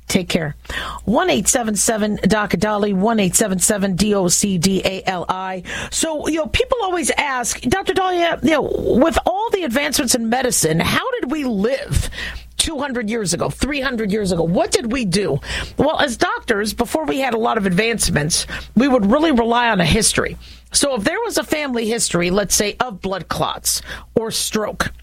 Take 0.07 0.29
care. 0.29 0.55
1 1.03 1.29
877 1.29 2.19
Doc 2.29 2.51
Dali, 2.51 2.93
1 2.93 3.19
877 3.19 3.95
D 3.95 4.15
O 4.15 4.27
C 4.29 4.57
D 4.57 4.81
A 4.85 5.03
L 5.05 5.25
I. 5.27 5.63
So, 5.91 6.27
you 6.27 6.37
know, 6.37 6.47
people 6.47 6.77
always 6.81 7.11
ask, 7.11 7.59
Dr. 7.61 7.93
Daliah, 7.93 8.41
you 8.41 8.51
know, 8.51 8.61
with 8.99 9.17
all 9.25 9.49
the 9.49 9.63
advancements 9.63 10.15
in 10.15 10.29
medicine, 10.29 10.79
how 10.79 11.11
did 11.19 11.29
we 11.29 11.43
live 11.43 12.09
200 12.55 13.09
years 13.09 13.33
ago, 13.33 13.49
300 13.49 14.11
years 14.11 14.31
ago? 14.31 14.43
What 14.43 14.71
did 14.71 14.93
we 14.93 15.03
do? 15.03 15.39
Well, 15.77 15.99
as 15.99 16.15
doctors, 16.15 16.73
before 16.73 17.05
we 17.05 17.19
had 17.19 17.33
a 17.33 17.37
lot 17.37 17.57
of 17.57 17.65
advancements, 17.65 18.47
we 18.75 18.87
would 18.87 19.11
really 19.11 19.31
rely 19.31 19.69
on 19.69 19.81
a 19.81 19.85
history. 19.85 20.37
So 20.71 20.95
if 20.95 21.03
there 21.03 21.19
was 21.19 21.37
a 21.37 21.43
family 21.43 21.87
history, 21.87 22.31
let's 22.31 22.55
say, 22.55 22.77
of 22.79 23.01
blood 23.01 23.27
clots 23.27 23.81
or 24.15 24.31
stroke, 24.31 24.93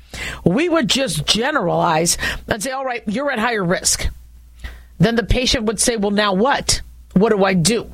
we 0.44 0.68
would 0.68 0.88
just 0.88 1.26
generalize 1.26 2.16
and 2.48 2.62
say, 2.62 2.70
all 2.70 2.84
right, 2.84 3.02
you're 3.06 3.30
at 3.30 3.38
higher 3.38 3.64
risk 3.64 4.08
then 4.98 5.16
the 5.16 5.24
patient 5.24 5.64
would 5.64 5.80
say, 5.80 5.96
Well, 5.96 6.10
now 6.10 6.32
what? 6.34 6.80
What 7.14 7.30
do 7.30 7.44
I 7.44 7.54
do? 7.54 7.90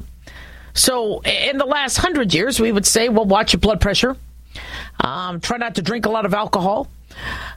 So, 0.73 1.21
in 1.23 1.59
the 1.59 1.65
last 1.67 1.97
hundred 1.97 2.33
years, 2.33 2.61
we 2.61 2.73
would 2.73 2.87
say, 2.87 3.09
Well, 3.09 3.25
watch 3.25 3.53
your 3.53 3.61
blood 3.61 3.81
pressure. 3.81 4.17
Um, 5.03 5.41
try 5.41 5.57
not 5.57 5.77
to 5.77 5.83
drink 5.83 6.07
a 6.07 6.11
lot 6.11 6.27
of 6.27 6.35
alcohol. 6.35 6.89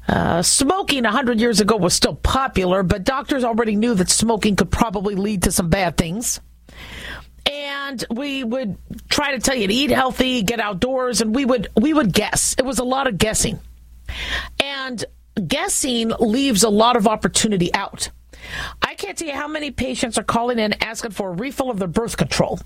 Uh, 0.08 0.42
smoking 0.42 1.04
100 1.04 1.40
years 1.40 1.62
ago 1.62 1.78
was 1.78 1.94
still 1.94 2.16
popular, 2.16 2.84
but 2.84 3.04
doctors 3.04 3.44
already 3.44 3.76
knew 3.76 3.96
that 3.96 4.10
smoking 4.10 4.56
could 4.56 4.72
probably 4.72 5.16
lead 5.16 5.44
to 5.44 5.52
some 5.52 5.70
bad 5.70 5.98
things. 5.98 6.40
And 7.50 8.04
we 8.10 8.44
would 8.44 8.78
try 9.10 9.34
to 9.34 9.40
tell 9.40 9.56
you 9.56 9.68
to 9.68 9.74
eat 9.74 9.92
healthy, 9.92 10.44
get 10.44 10.60
outdoors, 10.60 11.22
and 11.22 11.36
we 11.36 11.46
would 11.46 11.68
we 11.80 11.94
would 11.94 12.14
guess. 12.14 12.56
It 12.58 12.66
was 12.66 12.80
a 12.80 12.84
lot 12.84 13.08
of 13.08 13.18
guessing. 13.18 13.60
And 14.62 15.04
guessing 15.48 16.10
leaves 16.20 16.64
a 16.64 16.70
lot 16.70 16.96
of 16.96 17.08
opportunity 17.08 17.74
out. 17.74 18.10
I 18.82 18.96
can't 18.96 19.18
tell 19.18 19.28
you 19.28 19.34
how 19.34 19.48
many 19.48 19.72
patients 19.72 20.18
are 20.18 20.24
calling 20.24 20.60
in 20.60 20.74
asking 20.82 21.12
for 21.12 21.30
a 21.30 21.34
refill 21.34 21.70
of 21.70 21.80
their 21.80 21.88
birth 21.88 22.18
control. 22.18 22.60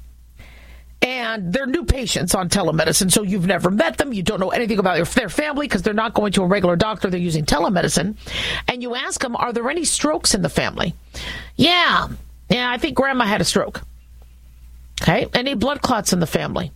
And 1.02 1.54
they're 1.54 1.68
new 1.68 1.86
patients 1.86 2.34
on 2.34 2.50
telemedicine, 2.50 3.12
so 3.12 3.22
you've 3.22 3.46
never 3.46 3.70
met 3.70 3.98
them. 3.98 4.14
You 4.14 4.24
don't 4.24 4.40
know 4.40 4.50
anything 4.50 4.80
about 4.80 4.98
their 5.14 5.30
family 5.30 5.68
because 5.68 5.84
they're 5.84 5.94
not 5.94 6.16
going 6.16 6.32
to 6.34 6.44
a 6.44 6.48
regular 6.48 6.76
doctor. 6.76 7.10
They're 7.10 7.20
using 7.20 7.46
telemedicine. 7.46 8.16
And 8.68 8.82
you 8.82 8.96
ask 8.96 9.22
them, 9.22 9.36
Are 9.36 9.54
there 9.54 9.70
any 9.70 9.86
strokes 9.86 10.34
in 10.34 10.42
the 10.42 10.50
family? 10.50 10.96
Yeah. 11.56 12.08
Yeah, 12.50 12.72
I 12.72 12.78
think 12.78 12.96
grandma 12.96 13.26
had 13.26 13.42
a 13.42 13.46
stroke. 13.46 13.82
Okay. 15.02 15.28
Any 15.34 15.54
blood 15.54 15.82
clots 15.82 16.14
in 16.14 16.20
the 16.20 16.28
family? 16.28 16.72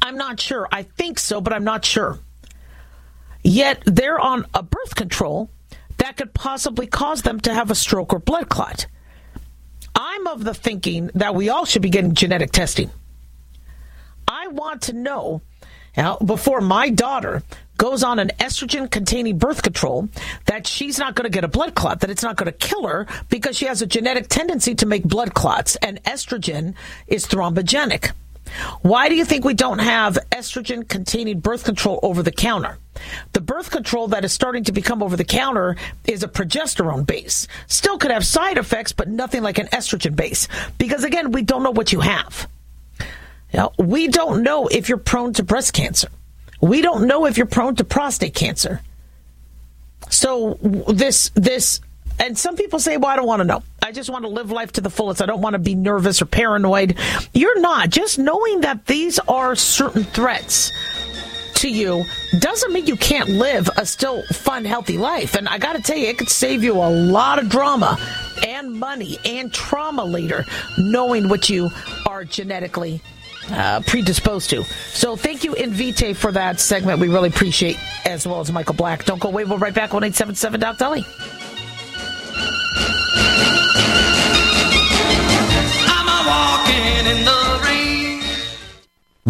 I'm 0.00 0.16
not 0.16 0.40
sure. 0.40 0.66
I 0.72 0.84
think 0.84 1.18
so, 1.18 1.40
but 1.40 1.52
I'm 1.52 1.64
not 1.64 1.84
sure. 1.84 2.18
Yet 3.42 3.82
they're 3.84 4.18
on 4.18 4.46
a 4.54 4.62
birth 4.62 4.94
control 4.94 5.50
that 6.00 6.16
could 6.16 6.34
possibly 6.34 6.86
cause 6.86 7.22
them 7.22 7.40
to 7.40 7.54
have 7.54 7.70
a 7.70 7.74
stroke 7.74 8.12
or 8.12 8.18
blood 8.18 8.48
clot. 8.48 8.86
I'm 9.94 10.26
of 10.26 10.44
the 10.44 10.54
thinking 10.54 11.10
that 11.14 11.34
we 11.34 11.48
all 11.48 11.64
should 11.64 11.82
be 11.82 11.90
getting 11.90 12.14
genetic 12.14 12.52
testing. 12.52 12.90
I 14.28 14.48
want 14.48 14.82
to 14.82 14.92
know 14.92 15.42
now, 15.96 16.18
before 16.18 16.60
my 16.60 16.90
daughter 16.90 17.42
goes 17.76 18.02
on 18.02 18.18
an 18.18 18.30
estrogen 18.38 18.90
containing 18.90 19.38
birth 19.38 19.62
control 19.62 20.08
that 20.46 20.66
she's 20.66 20.98
not 20.98 21.14
going 21.14 21.24
to 21.24 21.34
get 21.34 21.44
a 21.44 21.48
blood 21.48 21.74
clot, 21.74 22.00
that 22.00 22.10
it's 22.10 22.22
not 22.22 22.36
going 22.36 22.50
to 22.50 22.56
kill 22.56 22.86
her 22.86 23.06
because 23.28 23.56
she 23.56 23.66
has 23.66 23.82
a 23.82 23.86
genetic 23.86 24.28
tendency 24.28 24.74
to 24.76 24.86
make 24.86 25.02
blood 25.02 25.34
clots, 25.34 25.76
and 25.76 26.02
estrogen 26.04 26.74
is 27.08 27.26
thrombogenic. 27.26 28.12
Why 28.82 29.08
do 29.08 29.14
you 29.14 29.24
think 29.24 29.44
we 29.44 29.54
don't 29.54 29.78
have 29.78 30.18
estrogen 30.30 30.88
containing 30.88 31.40
birth 31.40 31.64
control 31.64 32.00
over 32.02 32.22
the 32.22 32.32
counter? 32.32 32.78
The 33.32 33.40
birth 33.40 33.70
control 33.70 34.08
that 34.08 34.24
is 34.24 34.32
starting 34.32 34.64
to 34.64 34.72
become 34.72 35.02
over 35.02 35.16
the 35.16 35.24
counter 35.24 35.76
is 36.06 36.22
a 36.22 36.28
progesterone 36.28 37.06
base. 37.06 37.46
Still 37.66 37.98
could 37.98 38.10
have 38.10 38.26
side 38.26 38.58
effects, 38.58 38.92
but 38.92 39.08
nothing 39.08 39.42
like 39.42 39.58
an 39.58 39.68
estrogen 39.68 40.16
base. 40.16 40.48
Because 40.78 41.04
again, 41.04 41.32
we 41.32 41.42
don't 41.42 41.62
know 41.62 41.70
what 41.70 41.92
you 41.92 42.00
have. 42.00 42.48
Now, 43.52 43.72
we 43.78 44.08
don't 44.08 44.42
know 44.42 44.68
if 44.68 44.88
you're 44.88 44.98
prone 44.98 45.32
to 45.34 45.42
breast 45.42 45.72
cancer. 45.72 46.08
We 46.60 46.82
don't 46.82 47.06
know 47.06 47.26
if 47.26 47.36
you're 47.36 47.46
prone 47.46 47.76
to 47.76 47.84
prostate 47.84 48.34
cancer. 48.34 48.80
So 50.08 50.54
this 50.88 51.30
this 51.34 51.80
and 52.20 52.38
some 52.38 52.54
people 52.54 52.78
say, 52.78 52.98
well, 52.98 53.10
I 53.10 53.16
don't 53.16 53.26
want 53.26 53.40
to 53.40 53.44
know. 53.44 53.62
I 53.82 53.92
just 53.92 54.10
want 54.10 54.24
to 54.24 54.28
live 54.28 54.50
life 54.50 54.72
to 54.72 54.80
the 54.80 54.90
fullest. 54.90 55.22
I 55.22 55.26
don't 55.26 55.40
want 55.40 55.54
to 55.54 55.58
be 55.58 55.74
nervous 55.74 56.20
or 56.20 56.26
paranoid. 56.26 56.96
You're 57.32 57.60
not. 57.60 57.88
Just 57.88 58.18
knowing 58.18 58.60
that 58.60 58.86
these 58.86 59.18
are 59.20 59.56
certain 59.56 60.04
threats 60.04 60.70
to 61.56 61.68
you 61.68 62.04
doesn't 62.38 62.72
mean 62.72 62.86
you 62.86 62.96
can't 62.96 63.28
live 63.28 63.68
a 63.76 63.86
still 63.86 64.22
fun, 64.32 64.64
healthy 64.64 64.98
life. 64.98 65.34
And 65.34 65.48
I 65.48 65.58
got 65.58 65.76
to 65.76 65.82
tell 65.82 65.96
you, 65.96 66.08
it 66.08 66.18
could 66.18 66.28
save 66.28 66.62
you 66.62 66.74
a 66.74 66.90
lot 66.90 67.38
of 67.38 67.48
drama 67.48 67.98
and 68.46 68.72
money 68.72 69.18
and 69.24 69.52
trauma 69.52 70.04
later, 70.04 70.44
knowing 70.78 71.28
what 71.28 71.48
you 71.48 71.70
are 72.06 72.24
genetically 72.24 73.00
uh, 73.50 73.80
predisposed 73.86 74.50
to. 74.50 74.62
So 74.92 75.16
thank 75.16 75.42
you, 75.42 75.54
Invitae, 75.54 76.14
for 76.16 76.32
that 76.32 76.60
segment. 76.60 77.00
We 77.00 77.08
really 77.08 77.28
appreciate, 77.28 77.78
as 78.06 78.26
well 78.26 78.40
as 78.40 78.52
Michael 78.52 78.74
Black. 78.74 79.04
Don't 79.04 79.20
go 79.20 79.28
away. 79.28 79.44
We'll 79.44 79.58
right 79.58 79.74
back 79.74 79.94
on 79.94 80.04
877 80.04 80.60
Doc. 80.60 80.78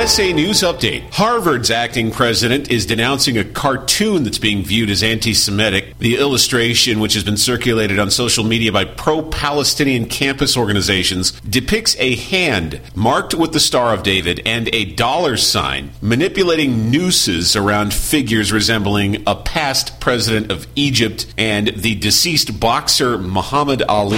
USA 0.00 0.32
News 0.32 0.62
Update. 0.62 1.12
Harvard's 1.12 1.70
acting 1.70 2.10
president 2.10 2.70
is 2.70 2.86
denouncing 2.86 3.36
a 3.36 3.44
cartoon 3.44 4.24
that's 4.24 4.38
being 4.38 4.64
viewed 4.64 4.88
as 4.88 5.02
anti 5.02 5.34
Semitic. 5.34 5.98
The 5.98 6.16
illustration, 6.16 7.00
which 7.00 7.12
has 7.12 7.22
been 7.22 7.36
circulated 7.36 7.98
on 7.98 8.10
social 8.10 8.42
media 8.42 8.72
by 8.72 8.86
pro 8.86 9.20
Palestinian 9.20 10.06
campus 10.06 10.56
organizations, 10.56 11.32
depicts 11.42 11.96
a 11.98 12.16
hand 12.16 12.80
marked 12.94 13.34
with 13.34 13.52
the 13.52 13.60
Star 13.60 13.92
of 13.92 14.02
David 14.02 14.40
and 14.46 14.74
a 14.74 14.86
dollar 14.86 15.36
sign 15.36 15.90
manipulating 16.00 16.90
nooses 16.90 17.54
around 17.54 17.92
figures 17.92 18.52
resembling 18.52 19.22
a 19.26 19.34
past 19.34 20.00
president 20.00 20.50
of 20.50 20.66
Egypt 20.76 21.26
and 21.36 21.68
the 21.76 21.94
deceased 21.96 22.58
boxer 22.58 23.18
Muhammad 23.18 23.82
Ali. 23.82 24.16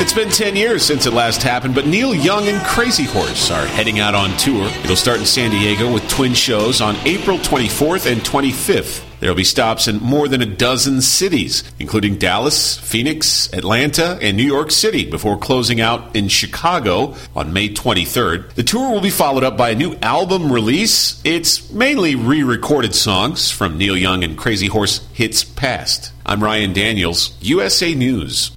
It's 0.00 0.12
been 0.12 0.30
10 0.30 0.54
years 0.54 0.84
since 0.84 1.06
it 1.06 1.12
last 1.12 1.42
happened, 1.42 1.74
but 1.74 1.86
Neil 1.86 2.14
Young 2.14 2.46
and 2.46 2.64
Crazy 2.64 3.02
Horse 3.02 3.50
are 3.50 3.66
heading 3.66 3.98
out 3.98 4.14
on 4.14 4.27
tour. 4.36 4.66
It'll 4.84 4.96
start 4.96 5.20
in 5.20 5.26
San 5.26 5.50
Diego 5.50 5.92
with 5.92 6.08
twin 6.08 6.34
shows 6.34 6.80
on 6.80 6.96
April 7.04 7.38
24th 7.38 8.10
and 8.10 8.20
25th. 8.20 9.04
There 9.20 9.30
will 9.30 9.36
be 9.36 9.44
stops 9.44 9.88
in 9.88 9.98
more 9.98 10.28
than 10.28 10.42
a 10.42 10.46
dozen 10.46 11.00
cities, 11.02 11.64
including 11.80 12.18
Dallas, 12.18 12.78
Phoenix, 12.78 13.52
Atlanta, 13.52 14.18
and 14.22 14.36
New 14.36 14.44
York 14.44 14.70
City, 14.70 15.10
before 15.10 15.36
closing 15.38 15.80
out 15.80 16.14
in 16.14 16.28
Chicago 16.28 17.16
on 17.34 17.52
May 17.52 17.68
23rd. 17.68 18.54
The 18.54 18.62
tour 18.62 18.92
will 18.92 19.00
be 19.00 19.10
followed 19.10 19.42
up 19.42 19.56
by 19.56 19.70
a 19.70 19.74
new 19.74 19.96
album 20.02 20.52
release. 20.52 21.20
It's 21.24 21.70
mainly 21.72 22.14
re 22.14 22.42
recorded 22.42 22.94
songs 22.94 23.50
from 23.50 23.76
Neil 23.76 23.96
Young 23.96 24.22
and 24.22 24.38
Crazy 24.38 24.68
Horse 24.68 25.06
hits 25.12 25.42
past. 25.42 26.12
I'm 26.24 26.42
Ryan 26.42 26.72
Daniels, 26.72 27.36
USA 27.40 27.94
News. 27.94 28.52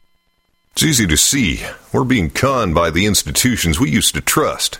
It's 0.73 0.83
easy 0.83 1.07
to 1.07 1.17
see. 1.17 1.65
We're 1.91 2.03
being 2.03 2.29
conned 2.29 2.75
by 2.75 2.91
the 2.91 3.05
institutions 3.05 3.79
we 3.79 3.89
used 3.89 4.15
to 4.15 4.21
trust. 4.21 4.79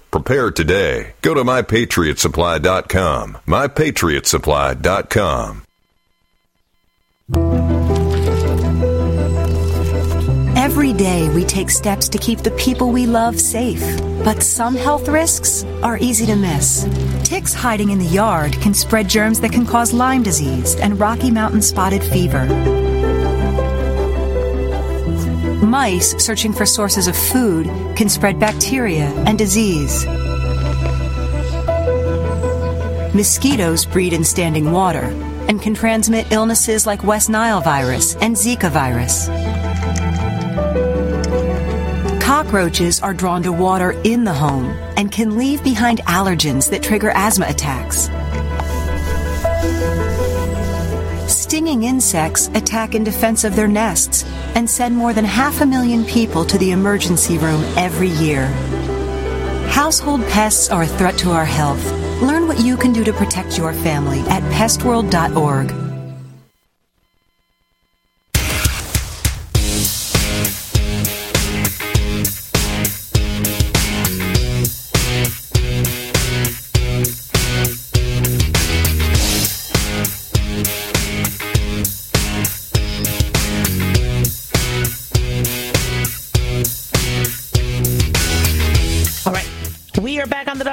Prepare 0.11 0.51
today. 0.51 1.13
Go 1.21 1.33
to 1.33 1.43
mypatriotsupply.com. 1.43 3.37
Mypatriotsupply.com. 3.47 5.63
Every 10.57 10.93
day 10.93 11.29
we 11.29 11.45
take 11.45 11.69
steps 11.69 12.09
to 12.09 12.17
keep 12.17 12.39
the 12.39 12.51
people 12.51 12.91
we 12.91 13.05
love 13.05 13.39
safe. 13.39 13.81
But 14.23 14.43
some 14.43 14.75
health 14.75 15.07
risks 15.07 15.63
are 15.81 15.97
easy 15.97 16.25
to 16.25 16.35
miss. 16.35 16.87
Ticks 17.23 17.53
hiding 17.53 17.91
in 17.91 17.99
the 17.99 18.05
yard 18.05 18.53
can 18.61 18.73
spread 18.73 19.07
germs 19.07 19.39
that 19.41 19.51
can 19.51 19.65
cause 19.65 19.93
Lyme 19.93 20.23
disease 20.23 20.75
and 20.75 20.99
Rocky 20.99 21.31
Mountain 21.31 21.61
spotted 21.61 22.03
fever. 22.03 22.45
Mice 25.61 26.15
searching 26.17 26.53
for 26.53 26.65
sources 26.65 27.07
of 27.07 27.15
food 27.15 27.67
can 27.95 28.09
spread 28.09 28.39
bacteria 28.39 29.05
and 29.27 29.37
disease. 29.37 30.05
Mosquitoes 33.13 33.85
breed 33.85 34.13
in 34.13 34.23
standing 34.23 34.71
water 34.71 35.03
and 35.47 35.61
can 35.61 35.75
transmit 35.75 36.31
illnesses 36.31 36.87
like 36.87 37.03
West 37.03 37.29
Nile 37.29 37.61
virus 37.61 38.15
and 38.15 38.35
Zika 38.35 38.71
virus. 38.71 39.27
Cockroaches 42.23 42.99
are 43.01 43.13
drawn 43.13 43.43
to 43.43 43.51
water 43.51 43.91
in 44.03 44.23
the 44.23 44.33
home 44.33 44.69
and 44.97 45.11
can 45.11 45.37
leave 45.37 45.63
behind 45.63 45.99
allergens 45.99 46.69
that 46.71 46.81
trigger 46.81 47.11
asthma 47.11 47.45
attacks. 47.47 48.09
Stinging 51.31 51.83
insects 51.83 52.47
attack 52.55 52.95
in 52.95 53.03
defense 53.03 53.43
of 53.43 53.55
their 53.55 53.67
nests 53.67 54.23
and 54.55 54.69
send 54.69 54.95
more 54.95 55.13
than 55.13 55.25
half 55.25 55.61
a 55.61 55.65
million 55.65 56.05
people 56.05 56.45
to 56.45 56.57
the 56.57 56.71
emergency 56.71 57.37
room 57.37 57.63
every 57.77 58.09
year. 58.09 58.47
Household 59.69 60.21
pests 60.27 60.69
are 60.69 60.83
a 60.83 60.87
threat 60.87 61.17
to 61.19 61.31
our 61.31 61.45
health. 61.45 61.83
Learn 62.21 62.47
what 62.47 62.59
you 62.59 62.77
can 62.77 62.93
do 62.93 63.03
to 63.03 63.13
protect 63.13 63.57
your 63.57 63.73
family 63.73 64.19
at 64.21 64.43
pestworld.org. 64.53 65.80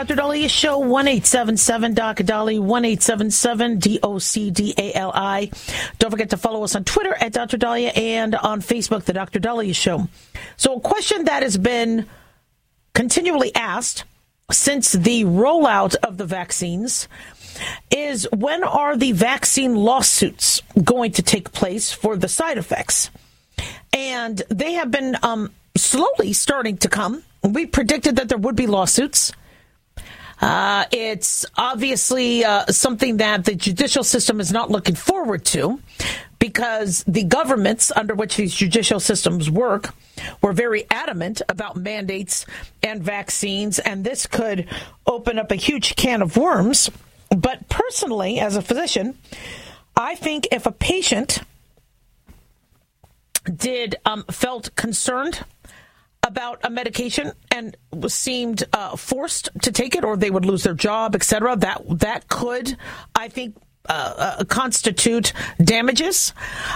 Dr. 0.09 0.23
Dali 0.23 0.49
Show, 0.49 0.79
1877 0.79 1.93
Doc 1.93 2.17
Dali, 2.17 2.59
1877 2.59 3.79
D 3.79 4.01
O 4.03 4.19
C 4.19 4.51
D 4.51 4.73
A 4.79 4.95
L 4.95 5.13
I. 5.15 5.51
Don't 5.99 6.11
forget 6.11 6.31
to 6.31 6.39
follow 6.39 6.65
us 6.65 6.75
on 6.75 6.85
Twitter 6.85 7.15
at 7.21 7.35
Dr. 7.35 7.59
Daliah 7.59 7.95
and 7.95 8.35
on 8.35 8.63
Facebook, 8.63 9.05
The 9.05 9.13
Dr. 9.13 9.39
Daliah 9.39 9.75
Show. 9.75 10.09
So, 10.57 10.77
a 10.77 10.81
question 10.81 11.27
that 11.27 11.43
has 11.43 11.59
been 11.59 12.07
continually 12.95 13.55
asked 13.55 14.05
since 14.51 14.93
the 14.93 15.25
rollout 15.25 15.95
of 15.97 16.17
the 16.17 16.25
vaccines 16.25 17.07
is 17.91 18.27
when 18.35 18.65
are 18.65 18.97
the 18.97 19.13
vaccine 19.13 19.75
lawsuits 19.75 20.63
going 20.83 21.13
to 21.13 21.23
take 21.23 21.53
place 21.53 21.93
for 21.93 22.17
the 22.17 22.29
side 22.29 22.57
effects? 22.57 23.11
And 23.93 24.43
they 24.49 24.73
have 24.73 24.91
been 24.91 25.19
um, 25.23 25.53
slowly 25.77 26.33
starting 26.33 26.79
to 26.79 26.89
come. 26.89 27.25
We 27.43 27.67
predicted 27.67 28.17
that 28.17 28.31
there 28.31 28.39
would 28.39 28.57
be 28.57 28.67
lawsuits. 28.67 29.35
Uh, 30.41 30.85
it's 30.93 31.45
obviously 31.57 32.45
uh, 32.45 32.65
something 32.67 33.17
that 33.17 33.45
the 33.45 33.55
judicial 33.55 34.05
system 34.05 34.41
is 34.41 34.53
not 34.53 34.71
looking 34.71 34.95
forward 34.95 35.45
to 35.45 35.81
because 36.39 37.03
the 37.09 37.25
governments 37.25 37.91
under 37.95 38.15
which 38.15 38.37
these 38.37 38.55
judicial 38.55 39.01
systems 39.01 39.51
work 39.51 39.95
were 40.41 40.53
very 40.53 40.87
adamant 40.91 41.43
about 41.49 41.77
mandates 41.77 42.47
and 42.83 43.03
vaccines, 43.03 43.79
and 43.81 44.05
this 44.05 44.27
could 44.27 44.69
open 45.07 45.39
up 45.39 45.51
a 45.51 45.57
huge 45.57 45.97
can 45.97 46.23
of 46.23 46.37
worms. 46.37 46.91
But 47.37 47.69
personally, 47.69 48.39
as 48.39 48.57
a 48.57 48.63
physician, 48.63 49.19
I 49.97 50.15
think 50.15 50.49
if 50.53 50.67
a 50.67 50.73
patient 50.73 51.41
did 53.45 53.97
um, 54.05 54.25
felt 54.31 54.75
concerned 54.77 55.45
about 56.29 56.61
a 56.63 56.71
medication 56.71 57.33
and 57.51 57.75
seemed 58.07 58.63
uh, 58.75 58.95
forced 58.97 59.49
to 59.63 59.73
take 59.73 59.97
it, 59.97 60.05
or 60.05 60.17
they 60.17 60.31
would 60.31 60.45
lose 60.45 60.63
their 60.63 60.75
job, 60.75 61.17
etc. 61.17 61.57
That 61.57 61.83
that 61.89 62.29
could, 62.29 62.77
I 63.15 63.29
think, 63.29 63.57
uh, 63.89 64.37
uh, 64.39 64.45
constitute 64.45 65.33
damages. 65.63 66.35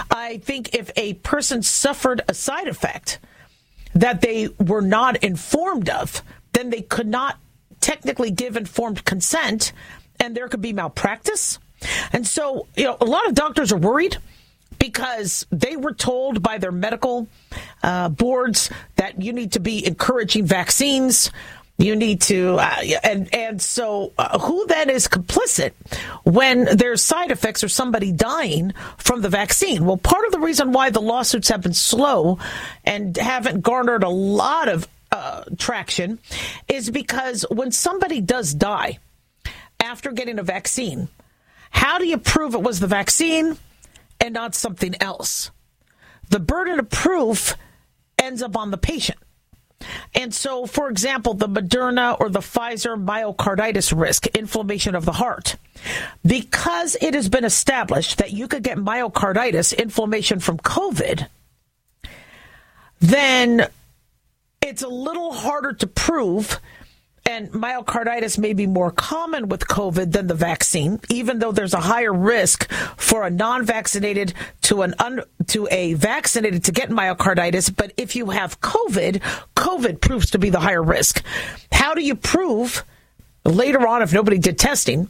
I 0.09 0.39
think 0.39 0.73
if 0.73 0.91
a 0.95 1.13
person 1.15 1.61
suffered 1.61 2.21
a 2.27 2.33
side 2.33 2.67
effect 2.67 3.19
that 3.93 4.21
they 4.21 4.49
were 4.59 4.81
not 4.81 5.23
informed 5.23 5.89
of, 5.89 6.23
then 6.53 6.71
they 6.71 6.81
could 6.81 7.07
not 7.07 7.37
technically 7.79 8.31
give 8.31 8.57
informed 8.57 9.05
consent, 9.05 9.71
and 10.19 10.35
there 10.35 10.47
could 10.47 10.61
be 10.61 10.73
malpractice. 10.73 11.59
And 12.11 12.25
so, 12.25 12.67
you 12.75 12.85
know, 12.85 12.97
a 12.99 13.05
lot 13.05 13.27
of 13.27 13.35
doctors 13.35 13.71
are 13.71 13.77
worried 13.77 14.17
because 14.79 15.45
they 15.51 15.75
were 15.75 15.93
told 15.93 16.41
by 16.41 16.57
their 16.57 16.71
medical 16.71 17.27
uh, 17.81 18.09
boards 18.09 18.69
that 18.95 19.21
you 19.21 19.33
need 19.33 19.53
to 19.53 19.59
be 19.59 19.85
encouraging 19.85 20.45
vaccines. 20.45 21.31
You 21.79 21.95
need 21.95 22.21
to, 22.23 22.57
uh, 22.59 22.83
and 23.03 23.33
and 23.33 23.59
so 23.59 24.13
uh, 24.19 24.37
who 24.37 24.67
then 24.67 24.91
is 24.91 25.07
complicit 25.07 25.71
when 26.23 26.65
there's 26.65 27.03
side 27.03 27.31
effects 27.31 27.63
or 27.63 27.67
somebody 27.67 28.11
dying 28.11 28.73
from 28.97 29.21
the 29.21 29.29
vaccine? 29.29 29.85
Well, 29.85 29.97
part 29.97 30.25
of 30.25 30.31
the 30.31 30.39
reason 30.39 30.71
why 30.71 30.91
the 30.91 31.01
lawsuits 31.01 31.49
have 31.49 31.61
been 31.61 31.73
slow 31.73 32.37
and 32.85 33.17
haven't 33.17 33.61
garnered 33.61 34.03
a 34.03 34.09
lot 34.09 34.69
of 34.69 34.87
uh, 35.11 35.45
traction 35.57 36.19
is 36.67 36.91
because 36.91 37.43
when 37.49 37.71
somebody 37.71 38.21
does 38.21 38.53
die 38.53 38.99
after 39.79 40.11
getting 40.11 40.37
a 40.37 40.43
vaccine, 40.43 41.07
how 41.71 41.97
do 41.97 42.05
you 42.05 42.17
prove 42.17 42.53
it 42.53 42.61
was 42.61 42.79
the 42.79 42.87
vaccine? 42.87 43.57
And 44.23 44.33
not 44.33 44.55
something 44.55 44.95
else. 45.01 45.51
The 46.29 46.39
burden 46.39 46.79
of 46.79 46.89
proof 46.89 47.55
ends 48.17 48.41
up 48.41 48.55
on 48.55 48.71
the 48.71 48.77
patient. 48.77 49.19
And 50.15 50.33
so, 50.33 50.65
for 50.65 50.89
example, 50.89 51.33
the 51.33 51.49
Moderna 51.49 52.17
or 52.17 52.29
the 52.29 52.39
Pfizer 52.39 52.95
myocarditis 52.95 53.95
risk, 53.95 54.27
inflammation 54.27 54.95
of 54.95 55.03
the 55.03 55.11
heart, 55.11 55.57
because 56.25 56.95
it 57.01 57.13
has 57.13 57.27
been 57.27 57.43
established 57.43 58.17
that 58.19 58.31
you 58.31 58.47
could 58.47 58.63
get 58.63 58.77
myocarditis, 58.77 59.77
inflammation 59.77 60.39
from 60.39 60.57
COVID, 60.57 61.27
then 63.01 63.67
it's 64.61 64.83
a 64.83 64.87
little 64.87 65.33
harder 65.33 65.73
to 65.73 65.87
prove 65.87 66.61
and 67.25 67.51
myocarditis 67.51 68.37
may 68.37 68.53
be 68.53 68.67
more 68.67 68.91
common 68.91 69.47
with 69.47 69.67
COVID 69.67 70.11
than 70.11 70.27
the 70.27 70.35
vaccine, 70.35 70.99
even 71.09 71.39
though 71.39 71.51
there's 71.51 71.73
a 71.73 71.79
higher 71.79 72.13
risk 72.13 72.69
for 72.97 73.23
a 73.23 73.29
non-vaccinated 73.29 74.33
to 74.63 74.81
an 74.81 74.93
un, 74.99 75.21
to 75.47 75.67
a 75.71 75.93
vaccinated 75.93 76.65
to 76.65 76.71
get 76.71 76.89
myocarditis. 76.89 77.73
But 77.75 77.93
if 77.97 78.15
you 78.15 78.31
have 78.31 78.59
COVID, 78.61 79.21
COVID 79.55 80.01
proves 80.01 80.31
to 80.31 80.39
be 80.39 80.49
the 80.49 80.59
higher 80.59 80.83
risk. 80.83 81.23
How 81.71 81.93
do 81.93 82.01
you 82.01 82.15
prove 82.15 82.83
later 83.45 83.87
on, 83.87 84.01
if 84.01 84.13
nobody 84.13 84.37
did 84.37 84.59
testing, 84.59 85.07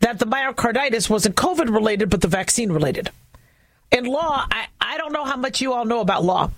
that 0.00 0.18
the 0.18 0.26
myocarditis 0.26 1.08
wasn't 1.08 1.36
COVID 1.36 1.72
related, 1.72 2.10
but 2.10 2.20
the 2.20 2.28
vaccine 2.28 2.70
related? 2.70 3.10
In 3.90 4.04
law, 4.04 4.44
I, 4.50 4.66
I 4.80 4.98
don't 4.98 5.12
know 5.12 5.24
how 5.24 5.36
much 5.36 5.60
you 5.60 5.72
all 5.72 5.84
know 5.84 6.00
about 6.00 6.24
law, 6.24 6.50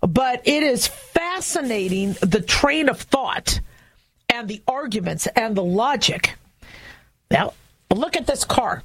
but 0.00 0.46
it 0.46 0.62
is 0.62 0.86
fascinating 0.86 2.16
the 2.20 2.40
train 2.40 2.88
of 2.88 3.00
thought 3.00 3.60
and 4.32 4.48
the 4.48 4.62
arguments 4.66 5.26
and 5.28 5.56
the 5.56 5.62
logic. 5.62 6.36
Now, 7.30 7.54
look 7.94 8.16
at 8.16 8.26
this 8.26 8.44
car. 8.44 8.82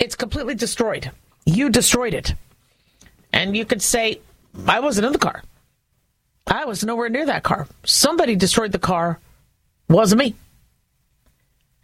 It's 0.00 0.16
completely 0.16 0.54
destroyed. 0.54 1.10
You 1.46 1.68
destroyed 1.68 2.14
it. 2.14 2.34
And 3.32 3.56
you 3.56 3.64
could 3.64 3.82
say, 3.82 4.20
I 4.66 4.80
wasn't 4.80 5.06
in 5.06 5.12
the 5.12 5.18
car. 5.18 5.42
I 6.46 6.64
was 6.64 6.84
nowhere 6.84 7.08
near 7.08 7.26
that 7.26 7.42
car. 7.42 7.66
Somebody 7.84 8.36
destroyed 8.36 8.72
the 8.72 8.78
car. 8.78 9.18
Wasn't 9.88 10.18
me. 10.18 10.34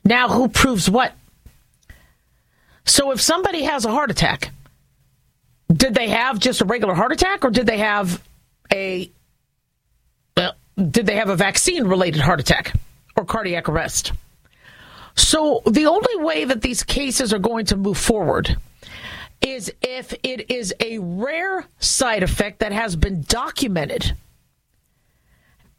Now, 0.04 0.28
who 0.28 0.48
proves 0.48 0.88
what? 0.88 1.12
So, 2.86 3.10
if 3.12 3.20
somebody 3.20 3.62
has 3.64 3.84
a 3.84 3.90
heart 3.90 4.10
attack, 4.10 4.50
did 5.72 5.94
they 5.94 6.08
have 6.08 6.38
just 6.38 6.60
a 6.60 6.64
regular 6.64 6.94
heart 6.94 7.12
attack 7.12 7.44
or 7.44 7.50
did 7.50 7.66
they 7.66 7.78
have 7.78 8.22
a 8.72 9.10
did 10.80 11.06
they 11.06 11.16
have 11.16 11.28
a 11.28 11.36
vaccine 11.36 11.84
related 11.84 12.20
heart 12.20 12.40
attack 12.40 12.72
or 13.16 13.24
cardiac 13.24 13.68
arrest? 13.68 14.12
So 15.14 15.62
the 15.66 15.86
only 15.86 16.24
way 16.24 16.44
that 16.44 16.62
these 16.62 16.82
cases 16.82 17.32
are 17.32 17.38
going 17.38 17.66
to 17.66 17.76
move 17.76 17.98
forward 17.98 18.56
is 19.40 19.72
if 19.82 20.14
it 20.22 20.50
is 20.50 20.74
a 20.80 20.98
rare 20.98 21.66
side 21.78 22.22
effect 22.22 22.60
that 22.60 22.72
has 22.72 22.96
been 22.96 23.22
documented 23.22 24.14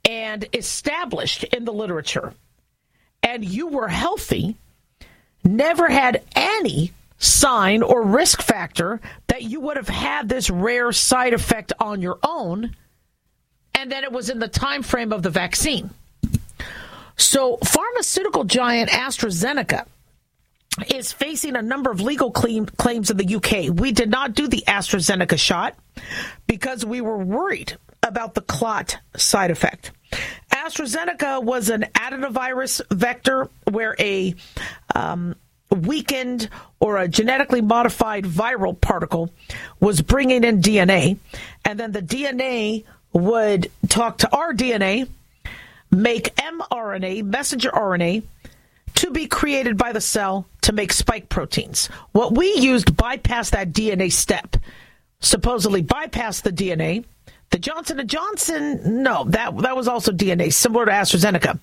and 0.04 0.46
established 0.54 1.44
in 1.44 1.66
the 1.66 1.74
literature, 1.74 2.34
and 3.24 3.46
you 3.46 3.68
were 3.68 3.88
healthy, 3.88 4.56
never 5.44 5.90
had 5.90 6.24
any 6.36 6.92
sign 7.18 7.84
or 7.84 8.02
risk 8.02 8.42
factor 8.42 9.00
that 9.28 9.44
you 9.44 9.60
would 9.62 9.78
have 9.78 9.90
had 9.90 10.28
this 10.28 10.50
rare 10.50 10.92
side 10.92 11.34
effect 11.34 11.72
on 11.80 12.02
your 12.02 12.18
own 12.24 12.76
and 13.76 13.92
then 13.92 14.04
it 14.04 14.12
was 14.12 14.30
in 14.30 14.40
the 14.40 14.48
time 14.48 14.84
frame 14.84 15.12
of 15.12 15.24
the 15.24 15.30
vaccine. 15.30 15.90
So, 17.18 17.58
pharmaceutical 17.58 18.46
giant 18.46 18.90
AstraZeneca 18.90 19.86
is 20.88 21.12
facing 21.12 21.56
a 21.56 21.62
number 21.62 21.92
of 21.92 22.02
legal 22.02 22.32
claim, 22.32 22.66
claims 22.66 23.12
in 23.12 23.18
the 23.18 23.36
UK. 23.36 23.78
We 23.78 23.92
did 23.92 24.10
not 24.10 24.34
do 24.34 24.48
the 24.48 24.64
AstraZeneca 24.68 25.38
shot 25.38 25.76
because 26.48 26.86
we 26.86 27.02
were 27.02 27.18
worried 27.18 27.78
about 28.04 28.34
the 28.34 28.42
clot 28.42 28.98
side 29.16 29.52
effect. 29.52 29.92
AstraZeneca 30.52 31.44
was 31.44 31.70
an 31.70 31.86
adenovirus 31.94 32.82
vector 32.92 33.50
where 33.70 33.96
a 34.00 34.36
um, 34.96 35.36
weakened 35.70 36.50
or 36.80 36.98
a 36.98 37.08
genetically 37.08 37.62
modified 37.62 38.26
viral 38.26 38.80
particle 38.80 39.32
was 39.80 40.02
bringing 40.02 40.44
in 40.44 40.62
DNA, 40.62 41.18
and 41.64 41.80
then 41.80 41.92
the 41.92 42.02
DNA 42.02 42.84
would 43.14 43.72
talk 43.90 44.20
to 44.20 44.36
our 44.36 44.54
DNA, 44.54 45.08
make 45.90 46.36
mRNA, 46.36 47.24
messenger 47.24 47.72
RNA, 47.72 48.24
to 48.96 49.12
be 49.12 49.28
created 49.28 49.78
by 49.78 49.92
the 49.92 50.02
cell 50.02 50.46
to 50.62 50.74
make 50.74 50.94
spike 50.94 51.30
proteins. 51.30 51.88
What 52.12 52.36
we 52.36 52.54
used 52.56 52.96
bypassed 52.96 53.52
that 53.52 53.72
DNA 53.72 54.12
step, 54.12 54.58
supposedly 55.20 55.84
bypassed 55.84 56.44
the 56.44 56.52
DNA. 56.52 57.06
The 57.50 57.60
Johnson 57.60 58.00
and 58.00 58.10
Johnson, 58.10 59.04
no, 59.04 59.26
that 59.26 59.58
that 59.58 59.76
was 59.76 59.90
also 59.90 60.14
DNA, 60.14 60.54
similar 60.54 60.86
to 60.86 60.92
AstraZeneca. 60.92 61.60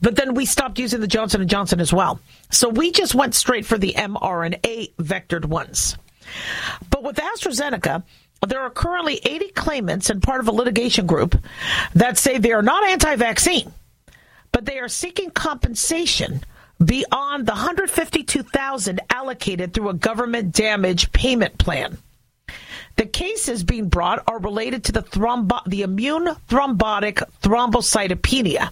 But 0.00 0.16
then 0.16 0.34
we 0.34 0.44
stopped 0.44 0.80
using 0.80 1.00
the 1.00 1.06
Johnson 1.06 1.40
and 1.40 1.48
Johnson 1.48 1.78
as 1.78 1.92
well. 1.92 2.18
So 2.50 2.68
we 2.68 2.90
just 2.90 3.14
went 3.14 3.36
straight 3.36 3.64
for 3.64 3.78
the 3.78 3.94
mRNA 3.96 4.94
vectored 4.96 5.44
ones. 5.44 5.96
But 6.90 7.04
with 7.04 7.16
AstraZeneca, 7.16 8.02
there 8.46 8.60
are 8.60 8.70
currently 8.70 9.20
80 9.24 9.48
claimants 9.50 10.10
and 10.10 10.22
part 10.22 10.40
of 10.40 10.48
a 10.48 10.52
litigation 10.52 11.06
group 11.06 11.36
that 11.94 12.18
say 12.18 12.38
they 12.38 12.52
are 12.52 12.62
not 12.62 12.84
anti 12.84 13.16
vaccine, 13.16 13.72
but 14.52 14.64
they 14.64 14.78
are 14.78 14.88
seeking 14.88 15.30
compensation 15.30 16.42
beyond 16.82 17.46
the 17.46 17.52
152,000 17.52 19.00
allocated 19.10 19.74
through 19.74 19.88
a 19.88 19.94
government 19.94 20.52
damage 20.52 21.10
payment 21.12 21.58
plan. 21.58 21.98
The 22.96 23.06
cases 23.06 23.62
being 23.62 23.88
brought 23.88 24.24
are 24.26 24.40
related 24.40 24.84
to 24.84 24.92
the 24.92 25.02
thrombo- 25.02 25.64
the 25.66 25.82
immune 25.82 26.34
thrombotic 26.48 27.22
thrombocytopenia, 27.42 28.70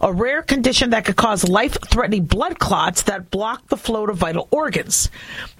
a 0.00 0.12
rare 0.12 0.42
condition 0.42 0.90
that 0.90 1.04
could 1.04 1.14
cause 1.14 1.48
life-threatening 1.48 2.24
blood 2.24 2.58
clots 2.58 3.02
that 3.02 3.30
block 3.30 3.68
the 3.68 3.76
flow 3.76 4.06
to 4.06 4.12
vital 4.12 4.48
organs. 4.50 5.08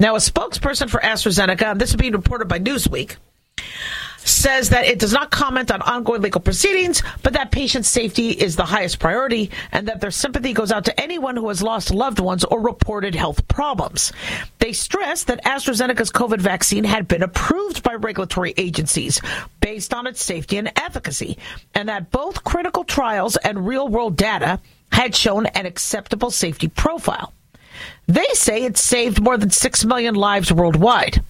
Now, 0.00 0.16
a 0.16 0.18
spokesperson 0.18 0.90
for 0.90 0.98
AstraZeneca, 0.98 1.70
and 1.70 1.80
this 1.80 1.90
is 1.90 1.96
being 1.96 2.12
reported 2.12 2.48
by 2.48 2.58
Newsweek, 2.58 3.14
says 4.24 4.70
that 4.70 4.86
it 4.86 4.98
does 4.98 5.12
not 5.12 5.30
comment 5.30 5.70
on 5.70 5.82
ongoing 5.82 6.22
legal 6.22 6.40
proceedings, 6.40 7.02
but 7.22 7.32
that 7.32 7.50
patient 7.50 7.84
safety 7.84 8.30
is 8.30 8.56
the 8.56 8.64
highest 8.64 8.98
priority 8.98 9.50
and 9.72 9.88
that 9.88 10.00
their 10.00 10.10
sympathy 10.10 10.52
goes 10.52 10.72
out 10.72 10.84
to 10.84 11.00
anyone 11.00 11.36
who 11.36 11.48
has 11.48 11.62
lost 11.62 11.92
loved 11.92 12.20
ones 12.20 12.44
or 12.44 12.60
reported 12.60 13.14
health 13.14 13.46
problems. 13.48 14.12
They 14.58 14.72
stress 14.72 15.24
that 15.24 15.44
AstraZeneca's 15.44 16.10
COVID 16.10 16.40
vaccine 16.40 16.84
had 16.84 17.08
been 17.08 17.22
approved 17.22 17.82
by 17.82 17.94
regulatory 17.94 18.54
agencies 18.56 19.20
based 19.60 19.94
on 19.94 20.06
its 20.06 20.22
safety 20.22 20.58
and 20.58 20.72
efficacy, 20.76 21.38
and 21.74 21.88
that 21.88 22.10
both 22.10 22.44
critical 22.44 22.84
trials 22.84 23.36
and 23.36 23.66
real 23.66 23.88
world 23.88 24.16
data 24.16 24.60
had 24.92 25.14
shown 25.14 25.46
an 25.46 25.66
acceptable 25.66 26.30
safety 26.30 26.68
profile. 26.68 27.32
They 28.10 28.26
say 28.32 28.64
it 28.64 28.76
saved 28.76 29.22
more 29.22 29.36
than 29.36 29.50
6 29.50 29.84
million 29.84 30.16
lives 30.16 30.52
worldwide. 30.52 31.22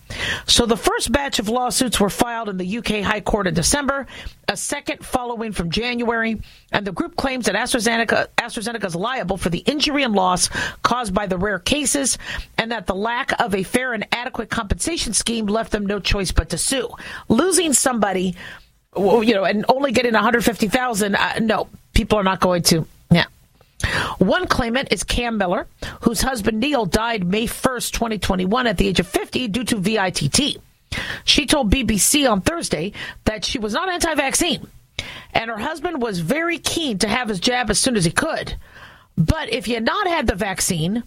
So 0.46 0.64
the 0.64 0.78
first 0.78 1.12
batch 1.12 1.38
of 1.38 1.50
lawsuits 1.50 2.00
were 2.00 2.08
filed 2.08 2.48
in 2.48 2.56
the 2.56 2.78
UK 2.78 3.02
High 3.02 3.20
Court 3.20 3.46
in 3.46 3.52
December, 3.52 4.06
a 4.48 4.56
second 4.56 5.04
following 5.04 5.52
from 5.52 5.70
January, 5.70 6.40
and 6.72 6.86
the 6.86 6.92
group 6.92 7.16
claims 7.16 7.44
that 7.44 7.54
AstraZeneca, 7.54 8.28
AstraZeneca 8.38 8.86
is 8.86 8.96
liable 8.96 9.36
for 9.36 9.50
the 9.50 9.58
injury 9.58 10.04
and 10.04 10.14
loss 10.14 10.48
caused 10.82 11.12
by 11.12 11.26
the 11.26 11.36
rare 11.36 11.58
cases 11.58 12.16
and 12.56 12.72
that 12.72 12.86
the 12.86 12.94
lack 12.94 13.38
of 13.38 13.54
a 13.54 13.62
fair 13.62 13.92
and 13.92 14.06
adequate 14.10 14.48
compensation 14.48 15.12
scheme 15.12 15.44
left 15.44 15.72
them 15.72 15.84
no 15.84 16.00
choice 16.00 16.32
but 16.32 16.48
to 16.48 16.56
sue. 16.56 16.88
Losing 17.28 17.74
somebody, 17.74 18.34
you 18.96 19.34
know, 19.34 19.44
and 19.44 19.66
only 19.68 19.92
getting 19.92 20.14
150,000, 20.14 21.14
uh, 21.14 21.40
no, 21.40 21.68
people 21.92 22.18
are 22.18 22.24
not 22.24 22.40
going 22.40 22.62
to. 22.62 22.86
One 24.18 24.46
claimant 24.46 24.92
is 24.92 25.04
Cam 25.04 25.38
Miller, 25.38 25.66
whose 26.02 26.20
husband 26.20 26.60
Neil 26.60 26.86
died 26.86 27.26
May 27.26 27.46
1st, 27.46 27.92
2021, 27.92 28.66
at 28.66 28.76
the 28.76 28.88
age 28.88 29.00
of 29.00 29.06
50 29.06 29.48
due 29.48 29.64
to 29.64 29.76
VITT. 29.76 30.58
She 31.24 31.46
told 31.46 31.72
BBC 31.72 32.30
on 32.30 32.40
Thursday 32.40 32.92
that 33.24 33.44
she 33.44 33.58
was 33.58 33.72
not 33.72 33.88
anti 33.88 34.14
vaccine, 34.14 34.66
and 35.32 35.50
her 35.50 35.58
husband 35.58 36.02
was 36.02 36.18
very 36.18 36.58
keen 36.58 36.98
to 36.98 37.08
have 37.08 37.28
his 37.28 37.40
jab 37.40 37.70
as 37.70 37.78
soon 37.78 37.96
as 37.96 38.04
he 38.04 38.10
could. 38.10 38.54
But 39.16 39.52
if 39.52 39.66
he 39.66 39.72
had 39.72 39.84
not 39.84 40.06
had 40.06 40.26
the 40.26 40.34
vaccine 40.34 41.02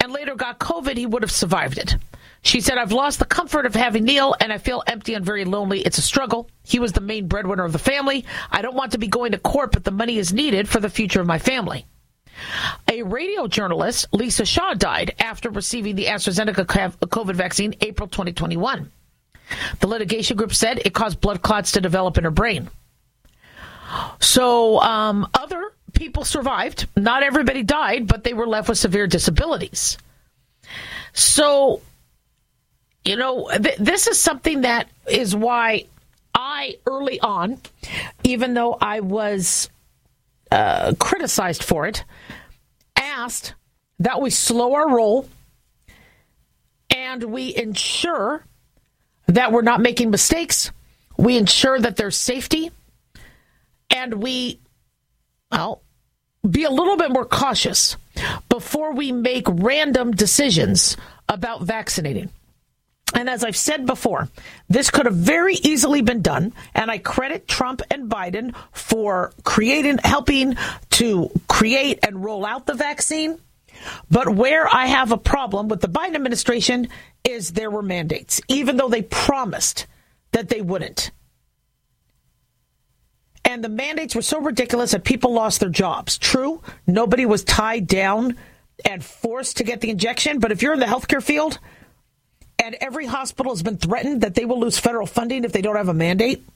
and 0.00 0.12
later 0.12 0.34
got 0.34 0.58
COVID, 0.58 0.96
he 0.96 1.06
would 1.06 1.22
have 1.22 1.30
survived 1.30 1.78
it. 1.78 1.96
She 2.42 2.60
said, 2.60 2.78
I've 2.78 2.92
lost 2.92 3.18
the 3.18 3.26
comfort 3.26 3.66
of 3.66 3.74
having 3.74 4.04
Neil 4.04 4.34
and 4.40 4.52
I 4.52 4.58
feel 4.58 4.82
empty 4.86 5.14
and 5.14 5.24
very 5.24 5.44
lonely. 5.44 5.80
It's 5.80 5.98
a 5.98 6.02
struggle. 6.02 6.48
He 6.62 6.78
was 6.78 6.92
the 6.92 7.00
main 7.00 7.28
breadwinner 7.28 7.64
of 7.64 7.72
the 7.72 7.78
family. 7.78 8.24
I 8.50 8.62
don't 8.62 8.74
want 8.74 8.92
to 8.92 8.98
be 8.98 9.08
going 9.08 9.32
to 9.32 9.38
court, 9.38 9.72
but 9.72 9.84
the 9.84 9.90
money 9.90 10.16
is 10.16 10.32
needed 10.32 10.68
for 10.68 10.80
the 10.80 10.88
future 10.88 11.20
of 11.20 11.26
my 11.26 11.38
family. 11.38 11.84
A 12.88 13.02
radio 13.02 13.46
journalist, 13.46 14.06
Lisa 14.12 14.46
Shaw, 14.46 14.72
died 14.72 15.14
after 15.18 15.50
receiving 15.50 15.96
the 15.96 16.06
AstraZeneca 16.06 16.64
COVID 16.64 17.34
vaccine 17.34 17.74
April 17.82 18.08
2021. 18.08 18.90
The 19.80 19.86
litigation 19.86 20.36
group 20.36 20.54
said 20.54 20.80
it 20.84 20.94
caused 20.94 21.20
blood 21.20 21.42
clots 21.42 21.72
to 21.72 21.80
develop 21.80 22.16
in 22.16 22.24
her 22.24 22.30
brain. 22.30 22.70
So, 24.20 24.80
um, 24.80 25.28
other 25.34 25.72
people 25.92 26.24
survived. 26.24 26.86
Not 26.96 27.22
everybody 27.22 27.62
died, 27.62 28.06
but 28.06 28.24
they 28.24 28.32
were 28.32 28.46
left 28.46 28.68
with 28.68 28.78
severe 28.78 29.06
disabilities. 29.06 29.98
So, 31.12 31.82
you 33.04 33.16
know, 33.16 33.48
th- 33.50 33.78
this 33.78 34.06
is 34.06 34.20
something 34.20 34.62
that 34.62 34.88
is 35.08 35.34
why 35.34 35.86
I, 36.34 36.76
early 36.86 37.20
on, 37.20 37.58
even 38.24 38.54
though 38.54 38.76
I 38.80 39.00
was 39.00 39.68
uh, 40.50 40.94
criticized 40.98 41.62
for 41.64 41.86
it, 41.86 42.04
asked 42.96 43.54
that 43.98 44.20
we 44.20 44.30
slow 44.30 44.74
our 44.74 44.88
roll 44.94 45.28
and 46.90 47.24
we 47.24 47.54
ensure 47.54 48.44
that 49.26 49.52
we're 49.52 49.62
not 49.62 49.80
making 49.80 50.10
mistakes. 50.10 50.70
We 51.16 51.36
ensure 51.36 51.78
that 51.78 51.96
there's 51.96 52.16
safety 52.16 52.70
and 53.90 54.14
we, 54.14 54.60
well, 55.50 55.82
be 56.48 56.64
a 56.64 56.70
little 56.70 56.96
bit 56.96 57.10
more 57.10 57.26
cautious 57.26 57.96
before 58.48 58.92
we 58.94 59.12
make 59.12 59.44
random 59.46 60.12
decisions 60.12 60.96
about 61.28 61.62
vaccinating. 61.62 62.30
And 63.14 63.28
as 63.28 63.42
I've 63.42 63.56
said 63.56 63.86
before, 63.86 64.28
this 64.68 64.90
could 64.90 65.06
have 65.06 65.14
very 65.14 65.54
easily 65.54 66.00
been 66.00 66.22
done. 66.22 66.52
And 66.74 66.90
I 66.90 66.98
credit 66.98 67.48
Trump 67.48 67.82
and 67.90 68.10
Biden 68.10 68.54
for 68.72 69.32
creating, 69.42 69.98
helping 69.98 70.56
to 70.90 71.30
create 71.48 71.98
and 72.06 72.24
roll 72.24 72.46
out 72.46 72.66
the 72.66 72.74
vaccine. 72.74 73.38
But 74.10 74.28
where 74.34 74.72
I 74.72 74.86
have 74.86 75.12
a 75.12 75.16
problem 75.16 75.68
with 75.68 75.80
the 75.80 75.88
Biden 75.88 76.14
administration 76.14 76.88
is 77.24 77.52
there 77.52 77.70
were 77.70 77.82
mandates, 77.82 78.40
even 78.48 78.76
though 78.76 78.88
they 78.88 79.02
promised 79.02 79.86
that 80.32 80.48
they 80.48 80.60
wouldn't. 80.60 81.10
And 83.44 83.64
the 83.64 83.68
mandates 83.68 84.14
were 84.14 84.22
so 84.22 84.40
ridiculous 84.40 84.92
that 84.92 85.04
people 85.04 85.32
lost 85.32 85.60
their 85.60 85.70
jobs. 85.70 86.18
True, 86.18 86.62
nobody 86.86 87.26
was 87.26 87.42
tied 87.42 87.86
down 87.86 88.36
and 88.84 89.02
forced 89.02 89.56
to 89.56 89.64
get 89.64 89.80
the 89.80 89.90
injection. 89.90 90.38
But 90.38 90.52
if 90.52 90.62
you're 90.62 90.74
in 90.74 90.80
the 90.80 90.86
healthcare 90.86 91.22
field, 91.22 91.58
and 92.60 92.76
every 92.80 93.06
hospital 93.06 93.52
has 93.52 93.62
been 93.62 93.78
threatened 93.78 94.20
that 94.20 94.34
they 94.34 94.44
will 94.44 94.60
lose 94.60 94.78
federal 94.78 95.06
funding 95.06 95.44
if 95.44 95.52
they 95.52 95.62
don't 95.62 95.76
have 95.76 95.88
a 95.88 95.94
mandate, 95.94 96.46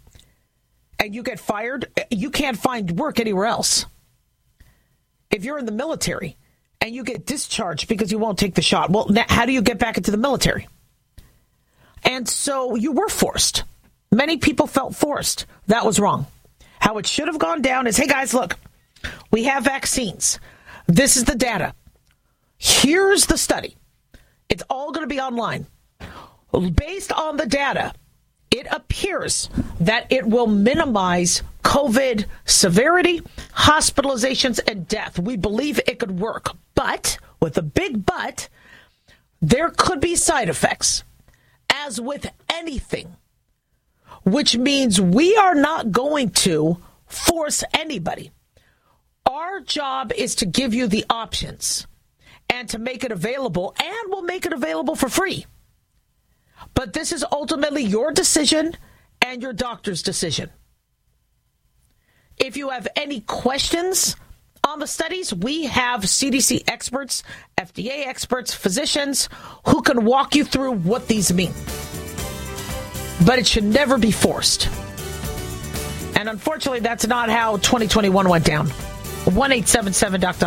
and 0.99 1.15
you 1.15 1.23
get 1.23 1.41
fired, 1.41 1.87
you 2.11 2.31
can't 2.31 2.59
find 2.59 2.93
work 2.93 3.19
anywhere 3.19 3.47
else. 3.47 3.87
If 5.31 5.45
you're 5.45 5.59
in 5.59 5.67
the 5.67 5.73
military 5.73 6.37
and 6.81 6.95
you 6.95 7.03
get 7.03 7.27
discharged 7.27 7.89
because 7.89 8.13
you 8.13 8.19
won't 8.19 8.39
take 8.39 8.55
the 8.55 8.63
shot, 8.63 8.91
well, 8.91 9.09
how 9.29 9.47
do 9.47 9.53
you 9.53 9.63
get 9.63 9.79
back 9.79 9.97
into 9.97 10.11
the 10.11 10.17
military? 10.17 10.69
And 12.05 12.29
so 12.29 12.75
you 12.75 12.93
were 12.93 13.09
forced. 13.09 13.65
Many 14.13 14.37
people 14.37 14.67
felt 14.67 14.95
forced. 14.95 15.47
That 15.67 15.85
was 15.85 15.99
wrong. 15.99 16.27
How 16.79 16.99
it 16.99 17.07
should 17.07 17.29
have 17.29 17.39
gone 17.39 17.63
down 17.63 17.87
is 17.87 17.97
hey, 17.97 18.07
guys, 18.07 18.35
look, 18.35 18.59
we 19.31 19.45
have 19.45 19.65
vaccines. 19.65 20.39
This 20.87 21.17
is 21.17 21.25
the 21.25 21.35
data. 21.35 21.75
Here's 22.59 23.27
the 23.27 23.39
study. 23.39 23.77
It's 24.51 24.63
all 24.69 24.93
going 24.93 25.09
to 25.09 25.13
be 25.13 25.21
online. 25.21 25.67
Based 26.61 27.13
on 27.13 27.37
the 27.37 27.47
data, 27.47 27.93
it 28.51 28.67
appears 28.71 29.49
that 29.81 30.07
it 30.11 30.27
will 30.27 30.47
minimize 30.47 31.43
COVID 31.65 32.27
severity, 32.45 33.23
hospitalizations, 33.55 34.61
and 34.69 34.87
death. 34.87 35.19
We 35.19 35.37
believe 35.37 35.81
it 35.87 35.99
could 35.99 36.21
work. 36.21 36.57
But, 36.75 37.19
with 37.41 37.59
a 37.59 37.63
big 37.63 38.07
but, 38.07 38.49
there 39.43 39.71
could 39.71 40.01
be 40.01 40.15
side 40.15 40.49
effects, 40.49 41.05
as 41.69 42.01
with 42.01 42.31
anything, 42.49 43.17
which 44.23 44.57
means 44.57 45.01
we 45.01 45.37
are 45.37 45.55
not 45.55 45.91
going 45.91 46.31
to 46.31 46.79
force 47.07 47.65
anybody. 47.73 48.31
Our 49.27 49.61
job 49.61 50.13
is 50.13 50.37
to 50.37 50.47
give 50.47 50.75
you 50.75 50.87
the 50.87 51.05
options 51.11 51.87
and 52.49 52.69
to 52.69 52.79
make 52.79 53.03
it 53.05 53.11
available, 53.11 53.75
and 53.83 54.11
we'll 54.11 54.23
make 54.23 54.47
it 54.47 54.53
available 54.53 54.95
for 54.95 55.09
free. 55.09 55.47
But 56.75 56.93
this 56.93 57.13
is 57.13 57.25
ultimately 57.31 57.83
your 57.83 58.13
decision 58.13 58.77
and 59.23 59.43
your 59.43 59.53
doctor's 59.53 60.03
decision. 60.03 60.51
If 62.37 62.57
you 62.57 62.71
have 62.71 62.89
any 62.97 63.21
questions 63.21 64.17
on 64.67 64.81
the 64.81 64.87
studies, 64.87 65.33
we 65.33 65.65
have 65.65 66.03
CDC 66.03 66.65
experts, 66.69 67.23
FDA 67.59 68.07
experts, 68.07 68.53
physicians 68.53 69.29
who 69.67 69.83
can 69.83 70.05
walk 70.05 70.35
you 70.35 70.45
through 70.45 70.73
what 70.73 71.07
these 71.07 71.33
mean. 71.33 71.53
But 73.25 73.39
it 73.39 73.47
should 73.47 73.65
never 73.65 73.97
be 73.97 74.11
forced. 74.11 74.69
And 76.17 76.29
unfortunately, 76.29 76.81
that's 76.81 77.07
not 77.07 77.29
how 77.29 77.57
2021 77.59 78.29
went 78.29 78.45
down. 78.45 78.67
1 78.67 79.53
877 79.53 80.21
Dr. 80.21 80.47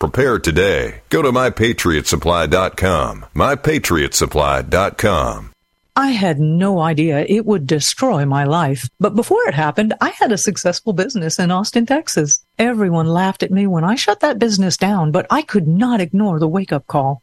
Prepare 0.00 0.38
today. 0.38 1.02
Go 1.10 1.20
to 1.20 1.30
mypatriotsupply.com. 1.30 3.26
Mypatriotsupply.com. 3.34 5.52
I 5.94 6.10
had 6.12 6.40
no 6.40 6.80
idea 6.80 7.26
it 7.28 7.44
would 7.44 7.66
destroy 7.66 8.24
my 8.24 8.44
life. 8.44 8.88
But 8.98 9.14
before 9.14 9.46
it 9.46 9.52
happened, 9.52 9.92
I 10.00 10.08
had 10.08 10.32
a 10.32 10.38
successful 10.38 10.94
business 10.94 11.38
in 11.38 11.50
Austin, 11.50 11.84
Texas. 11.84 12.42
Everyone 12.58 13.08
laughed 13.08 13.42
at 13.42 13.50
me 13.50 13.66
when 13.66 13.84
I 13.84 13.96
shut 13.96 14.20
that 14.20 14.38
business 14.38 14.78
down, 14.78 15.12
but 15.12 15.26
I 15.28 15.42
could 15.42 15.68
not 15.68 16.00
ignore 16.00 16.38
the 16.38 16.48
wake 16.48 16.72
up 16.72 16.86
call. 16.86 17.22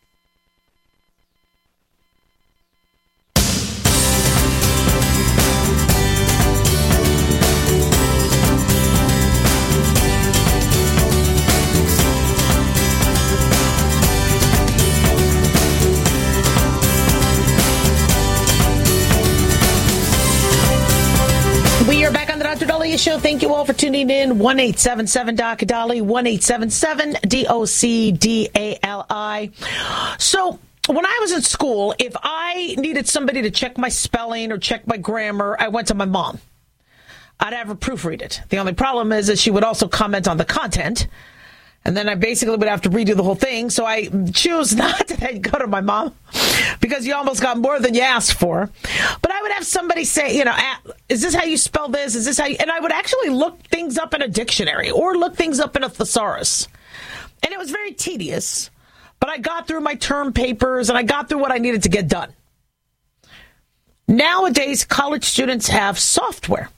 Show. 22.97 23.19
Thank 23.19 23.41
you 23.41 23.53
all 23.53 23.65
for 23.65 23.73
tuning 23.73 24.09
in. 24.09 24.37
1 24.37 24.59
877 24.59 25.35
Doc 25.35 25.59
Dolly, 25.59 26.01
1 26.01 26.27
877 26.27 27.17
D 27.27 27.47
O 27.47 27.65
C 27.65 28.11
D 28.11 28.49
A 28.55 28.77
L 28.83 29.05
I. 29.09 29.51
So, 30.17 30.59
when 30.87 31.05
I 31.05 31.17
was 31.21 31.31
in 31.31 31.41
school, 31.41 31.95
if 31.99 32.15
I 32.21 32.75
needed 32.77 33.07
somebody 33.07 33.41
to 33.43 33.51
check 33.51 33.77
my 33.77 33.89
spelling 33.89 34.51
or 34.51 34.57
check 34.57 34.87
my 34.87 34.97
grammar, 34.97 35.55
I 35.59 35.69
went 35.69 35.87
to 35.87 35.93
my 35.93 36.05
mom. 36.05 36.39
I'd 37.39 37.53
have 37.53 37.67
her 37.67 37.75
proofread 37.75 38.21
it. 38.21 38.41
The 38.49 38.57
only 38.57 38.73
problem 38.73 39.11
is 39.11 39.27
that 39.27 39.39
she 39.39 39.51
would 39.51 39.63
also 39.63 39.87
comment 39.87 40.27
on 40.27 40.37
the 40.37 40.45
content. 40.45 41.07
And 41.83 41.97
then 41.97 42.07
I 42.07 42.15
basically 42.15 42.55
would 42.55 42.67
have 42.67 42.81
to 42.83 42.89
redo 42.89 43.15
the 43.15 43.23
whole 43.23 43.35
thing. 43.35 43.69
So 43.69 43.85
I 43.85 44.07
choose 44.33 44.75
not 44.77 45.07
to 45.07 45.39
go 45.39 45.57
to 45.57 45.67
my 45.67 45.81
mom 45.81 46.13
because 46.79 47.05
you 47.07 47.15
almost 47.15 47.41
got 47.41 47.57
more 47.57 47.79
than 47.79 47.93
you 47.93 48.01
asked 48.01 48.35
for. 48.35 48.69
But 49.21 49.31
I 49.31 49.41
would 49.41 49.51
have 49.51 49.65
somebody 49.65 50.05
say, 50.05 50.37
you 50.37 50.45
know, 50.45 50.53
ah, 50.55 50.81
is 51.09 51.21
this 51.21 51.33
how 51.33 51.43
you 51.43 51.57
spell 51.57 51.89
this? 51.89 52.15
Is 52.15 52.25
this 52.25 52.37
how 52.37 52.45
you, 52.45 52.57
and 52.59 52.69
I 52.69 52.79
would 52.79 52.91
actually 52.91 53.29
look 53.29 53.59
things 53.63 53.97
up 53.97 54.13
in 54.13 54.21
a 54.21 54.27
dictionary 54.27 54.91
or 54.91 55.15
look 55.15 55.35
things 55.35 55.59
up 55.59 55.75
in 55.75 55.83
a 55.83 55.89
thesaurus. 55.89 56.67
And 57.43 57.51
it 57.51 57.57
was 57.57 57.71
very 57.71 57.93
tedious, 57.93 58.69
but 59.19 59.29
I 59.29 59.39
got 59.39 59.67
through 59.67 59.81
my 59.81 59.95
term 59.95 60.33
papers 60.33 60.89
and 60.89 60.97
I 60.97 61.03
got 61.03 61.29
through 61.29 61.39
what 61.39 61.51
I 61.51 61.57
needed 61.57 61.83
to 61.83 61.89
get 61.89 62.07
done. 62.07 62.33
Nowadays, 64.07 64.83
college 64.83 65.23
students 65.23 65.69
have 65.69 65.97
software, 65.97 66.69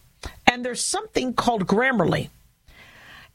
and 0.45 0.63
there's 0.63 0.85
something 0.85 1.33
called 1.33 1.65
Grammarly. 1.65 2.29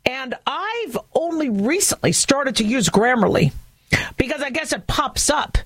And 0.08 0.34
I've 0.46 0.96
only 1.12 1.50
recently 1.50 2.12
started 2.12 2.56
to 2.56 2.64
use 2.64 2.88
Grammarly 2.88 3.52
because 4.16 4.40
I 4.40 4.48
guess 4.48 4.72
it 4.72 4.86
pops 4.86 5.28
up 5.28 5.58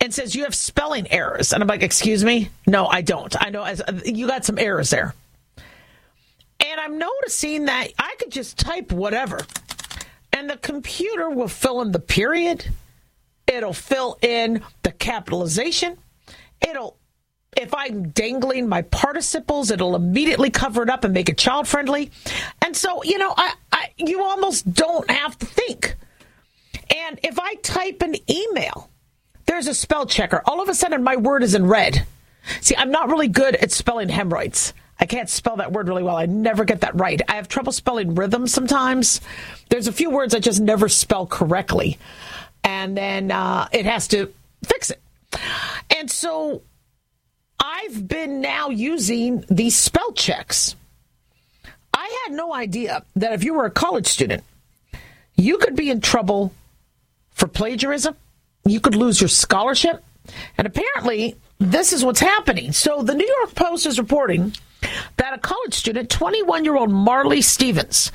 and 0.00 0.14
says 0.14 0.36
you 0.36 0.44
have 0.44 0.54
spelling 0.54 1.10
errors. 1.10 1.52
And 1.52 1.64
I'm 1.64 1.66
like, 1.66 1.82
excuse 1.82 2.24
me? 2.24 2.48
No, 2.64 2.86
I 2.86 3.00
don't. 3.02 3.34
I 3.44 3.50
know 3.50 3.64
as, 3.64 3.82
you 4.04 4.28
got 4.28 4.44
some 4.44 4.56
errors 4.56 4.90
there. 4.90 5.16
And 6.60 6.80
I'm 6.80 6.96
noticing 6.96 7.64
that 7.64 7.88
I 7.98 8.14
could 8.20 8.30
just 8.30 8.56
type 8.56 8.92
whatever 8.92 9.40
and 10.32 10.48
the 10.48 10.58
computer 10.58 11.28
will 11.28 11.48
fill 11.48 11.82
in 11.82 11.90
the 11.90 11.98
period. 11.98 12.66
It'll 13.48 13.72
fill 13.72 14.16
in 14.22 14.62
the 14.84 14.92
capitalization. 14.92 15.98
It'll 16.64 16.98
if 17.58 17.74
I'm 17.74 18.10
dangling 18.10 18.68
my 18.68 18.82
participles, 18.82 19.72
it'll 19.72 19.96
immediately 19.96 20.50
cover 20.50 20.82
it 20.82 20.90
up 20.90 21.02
and 21.02 21.12
make 21.12 21.28
it 21.28 21.36
child 21.36 21.66
friendly. 21.66 22.10
And 22.62 22.76
so, 22.76 23.02
you 23.02 23.18
know, 23.18 23.34
I, 23.36 23.54
you 23.96 24.22
almost 24.22 24.72
don't 24.72 25.10
have 25.10 25.38
to 25.38 25.46
think. 25.46 25.96
And 26.94 27.20
if 27.22 27.38
I 27.38 27.54
type 27.56 28.02
an 28.02 28.16
email, 28.30 28.90
there's 29.46 29.66
a 29.66 29.74
spell 29.74 30.06
checker. 30.06 30.42
All 30.44 30.60
of 30.60 30.68
a 30.68 30.74
sudden, 30.74 31.02
my 31.02 31.16
word 31.16 31.42
is 31.42 31.54
in 31.54 31.66
red. 31.66 32.06
See, 32.60 32.76
I'm 32.76 32.90
not 32.90 33.08
really 33.08 33.28
good 33.28 33.56
at 33.56 33.72
spelling 33.72 34.08
hemorrhoids. 34.08 34.72
I 35.00 35.06
can't 35.06 35.28
spell 35.28 35.56
that 35.56 35.72
word 35.72 35.88
really 35.88 36.02
well. 36.02 36.16
I 36.16 36.26
never 36.26 36.64
get 36.64 36.80
that 36.80 36.98
right. 36.98 37.20
I 37.28 37.36
have 37.36 37.48
trouble 37.48 37.72
spelling 37.72 38.14
rhythm 38.14 38.46
sometimes. 38.46 39.20
There's 39.68 39.86
a 39.86 39.92
few 39.92 40.10
words 40.10 40.34
I 40.34 40.40
just 40.40 40.60
never 40.60 40.88
spell 40.88 41.26
correctly. 41.26 41.98
And 42.64 42.96
then 42.96 43.30
uh, 43.30 43.68
it 43.70 43.86
has 43.86 44.08
to 44.08 44.32
fix 44.64 44.90
it. 44.90 45.00
And 45.96 46.10
so 46.10 46.62
I've 47.60 48.08
been 48.08 48.40
now 48.40 48.70
using 48.70 49.44
these 49.48 49.76
spell 49.76 50.12
checks. 50.12 50.74
I 52.00 52.22
had 52.24 52.36
no 52.36 52.54
idea 52.54 53.02
that 53.16 53.32
if 53.32 53.42
you 53.42 53.54
were 53.54 53.64
a 53.64 53.72
college 53.72 54.06
student, 54.06 54.44
you 55.34 55.58
could 55.58 55.74
be 55.74 55.90
in 55.90 56.00
trouble 56.00 56.52
for 57.32 57.48
plagiarism. 57.48 58.14
You 58.64 58.78
could 58.78 58.94
lose 58.94 59.20
your 59.20 59.26
scholarship. 59.26 60.04
And 60.56 60.68
apparently, 60.68 61.34
this 61.58 61.92
is 61.92 62.04
what's 62.04 62.20
happening. 62.20 62.70
So 62.70 63.02
the 63.02 63.16
New 63.16 63.26
York 63.26 63.56
Post 63.56 63.84
is 63.84 63.98
reporting 63.98 64.54
that 65.16 65.34
a 65.34 65.38
college 65.38 65.74
student, 65.74 66.08
21 66.08 66.64
year 66.64 66.76
old 66.76 66.92
Marley 66.92 67.42
Stevens, 67.42 68.12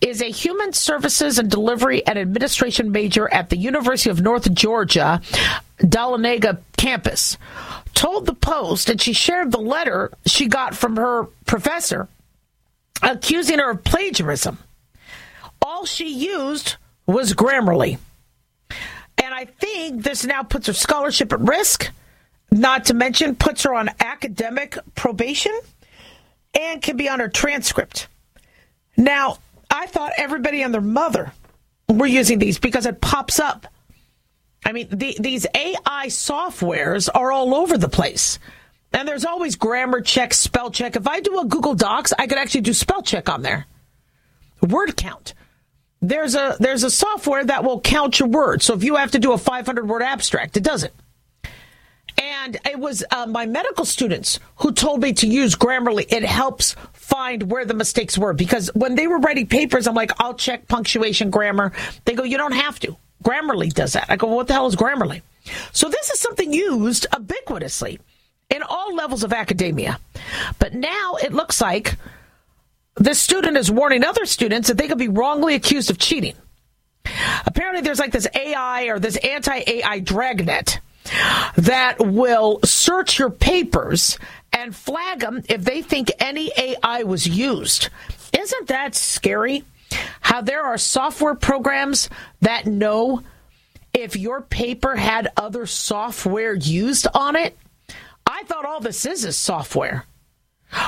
is 0.00 0.22
a 0.22 0.30
human 0.30 0.72
services 0.72 1.38
and 1.38 1.50
delivery 1.50 2.06
and 2.06 2.18
administration 2.18 2.90
major 2.90 3.30
at 3.30 3.50
the 3.50 3.58
University 3.58 4.08
of 4.08 4.22
North 4.22 4.50
Georgia, 4.54 5.20
Dahlonega 5.80 6.60
campus, 6.78 7.36
told 7.92 8.24
the 8.24 8.34
Post, 8.34 8.88
and 8.88 8.98
she 8.98 9.12
shared 9.12 9.52
the 9.52 9.58
letter 9.58 10.10
she 10.24 10.48
got 10.48 10.74
from 10.74 10.96
her 10.96 11.24
professor 11.44 12.08
accusing 13.02 13.58
her 13.58 13.70
of 13.70 13.84
plagiarism. 13.84 14.58
All 15.62 15.84
she 15.84 16.08
used 16.08 16.76
was 17.06 17.32
Grammarly. 17.34 17.98
And 19.18 19.34
I 19.34 19.46
think 19.46 20.02
this 20.02 20.24
now 20.24 20.42
puts 20.42 20.66
her 20.66 20.72
scholarship 20.72 21.32
at 21.32 21.40
risk, 21.40 21.90
not 22.50 22.86
to 22.86 22.94
mention 22.94 23.34
puts 23.34 23.62
her 23.62 23.74
on 23.74 23.90
academic 24.00 24.78
probation 24.94 25.58
and 26.58 26.82
can 26.82 26.96
be 26.96 27.08
on 27.08 27.20
her 27.20 27.28
transcript. 27.28 28.08
Now, 28.96 29.38
I 29.70 29.86
thought 29.86 30.12
everybody 30.16 30.62
and 30.62 30.72
their 30.72 30.80
mother 30.80 31.32
were 31.88 32.06
using 32.06 32.38
these 32.38 32.58
because 32.58 32.86
it 32.86 33.00
pops 33.00 33.38
up. 33.38 33.66
I 34.64 34.72
mean, 34.72 34.88
the, 34.90 35.16
these 35.20 35.46
AI 35.54 36.06
softwares 36.06 37.08
are 37.14 37.30
all 37.30 37.54
over 37.54 37.78
the 37.78 37.88
place. 37.88 38.38
And 38.96 39.06
there's 39.06 39.26
always 39.26 39.56
grammar 39.56 40.00
check, 40.00 40.32
spell 40.32 40.70
check. 40.70 40.96
If 40.96 41.06
I 41.06 41.20
do 41.20 41.38
a 41.38 41.44
Google 41.44 41.74
Docs, 41.74 42.14
I 42.18 42.26
could 42.26 42.38
actually 42.38 42.62
do 42.62 42.72
spell 42.72 43.02
check 43.02 43.28
on 43.28 43.42
there. 43.42 43.66
Word 44.62 44.96
count. 44.96 45.34
There's 46.00 46.34
a 46.34 46.56
there's 46.60 46.82
a 46.82 46.90
software 46.90 47.44
that 47.44 47.62
will 47.62 47.78
count 47.78 48.18
your 48.18 48.30
words. 48.30 48.64
So 48.64 48.72
if 48.72 48.82
you 48.82 48.96
have 48.96 49.10
to 49.10 49.18
do 49.18 49.32
a 49.32 49.38
500 49.38 49.86
word 49.86 50.00
abstract, 50.00 50.56
it 50.56 50.62
does 50.62 50.82
it. 50.82 50.94
And 52.16 52.56
it 52.64 52.78
was 52.78 53.04
uh, 53.10 53.26
my 53.26 53.44
medical 53.44 53.84
students 53.84 54.40
who 54.56 54.72
told 54.72 55.02
me 55.02 55.12
to 55.12 55.26
use 55.26 55.56
Grammarly. 55.56 56.10
It 56.10 56.24
helps 56.24 56.74
find 56.94 57.50
where 57.50 57.66
the 57.66 57.74
mistakes 57.74 58.16
were 58.16 58.32
because 58.32 58.70
when 58.74 58.94
they 58.94 59.06
were 59.06 59.18
writing 59.18 59.46
papers, 59.46 59.86
I'm 59.86 59.94
like, 59.94 60.12
I'll 60.18 60.32
check 60.32 60.68
punctuation, 60.68 61.28
grammar. 61.28 61.72
They 62.06 62.14
go, 62.14 62.22
you 62.22 62.38
don't 62.38 62.52
have 62.52 62.80
to. 62.80 62.96
Grammarly 63.22 63.74
does 63.74 63.92
that. 63.92 64.06
I 64.08 64.16
go, 64.16 64.28
what 64.28 64.46
the 64.46 64.54
hell 64.54 64.66
is 64.66 64.74
Grammarly? 64.74 65.20
So 65.72 65.90
this 65.90 66.08
is 66.10 66.18
something 66.18 66.50
used 66.50 67.06
ubiquitously 67.12 67.98
all 68.66 68.94
levels 68.94 69.24
of 69.24 69.32
academia. 69.32 69.98
But 70.58 70.74
now 70.74 71.16
it 71.22 71.32
looks 71.32 71.60
like 71.60 71.96
this 72.96 73.20
student 73.20 73.56
is 73.56 73.70
warning 73.70 74.04
other 74.04 74.26
students 74.26 74.68
that 74.68 74.76
they 74.76 74.88
could 74.88 74.98
be 74.98 75.08
wrongly 75.08 75.54
accused 75.54 75.90
of 75.90 75.98
cheating. 75.98 76.34
Apparently, 77.46 77.82
there's 77.82 77.98
like 77.98 78.12
this 78.12 78.26
AI 78.34 78.84
or 78.84 78.98
this 78.98 79.16
anti 79.16 79.62
AI 79.66 80.00
dragnet 80.00 80.80
that 81.56 81.96
will 82.04 82.60
search 82.64 83.18
your 83.18 83.30
papers 83.30 84.18
and 84.52 84.74
flag 84.74 85.20
them 85.20 85.42
if 85.48 85.62
they 85.62 85.82
think 85.82 86.10
any 86.18 86.50
AI 86.56 87.04
was 87.04 87.26
used. 87.26 87.90
Isn't 88.32 88.68
that 88.68 88.94
scary? 88.94 89.64
How 90.20 90.40
there 90.40 90.64
are 90.64 90.78
software 90.78 91.34
programs 91.34 92.10
that 92.40 92.66
know 92.66 93.22
if 93.94 94.16
your 94.16 94.40
paper 94.40 94.96
had 94.96 95.28
other 95.36 95.66
software 95.66 96.54
used 96.54 97.06
on 97.14 97.36
it? 97.36 97.56
I 98.26 98.42
thought 98.44 98.64
all 98.64 98.80
this 98.80 99.06
is 99.06 99.24
is 99.24 99.36
software. 99.36 100.04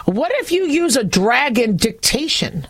What 0.04 0.32
if 0.34 0.50
you 0.50 0.66
use 0.66 0.96
a 0.96 1.04
dragon 1.04 1.76
dictation? 1.76 2.66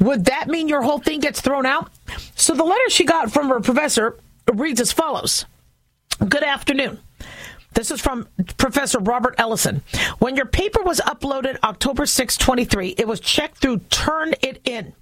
Would 0.00 0.26
that 0.26 0.48
mean 0.48 0.68
your 0.68 0.82
whole 0.82 0.98
thing 0.98 1.20
gets 1.20 1.40
thrown 1.40 1.66
out? 1.66 1.90
So 2.34 2.54
the 2.54 2.64
letter 2.64 2.90
she 2.90 3.04
got 3.04 3.32
from 3.32 3.48
her 3.48 3.60
professor 3.60 4.18
reads 4.52 4.80
as 4.80 4.92
follows 4.92 5.46
Good 6.28 6.42
afternoon. 6.42 6.98
This 7.72 7.90
is 7.90 8.00
from 8.00 8.28
Professor 8.56 9.00
Robert 9.00 9.34
Ellison. 9.36 9.82
When 10.20 10.36
your 10.36 10.46
paper 10.46 10.82
was 10.82 11.00
uploaded 11.00 11.58
October 11.64 12.06
6, 12.06 12.36
23, 12.36 12.90
it 12.98 13.08
was 13.08 13.18
checked 13.18 13.58
through 13.58 13.78
Turnitin. 13.78 14.92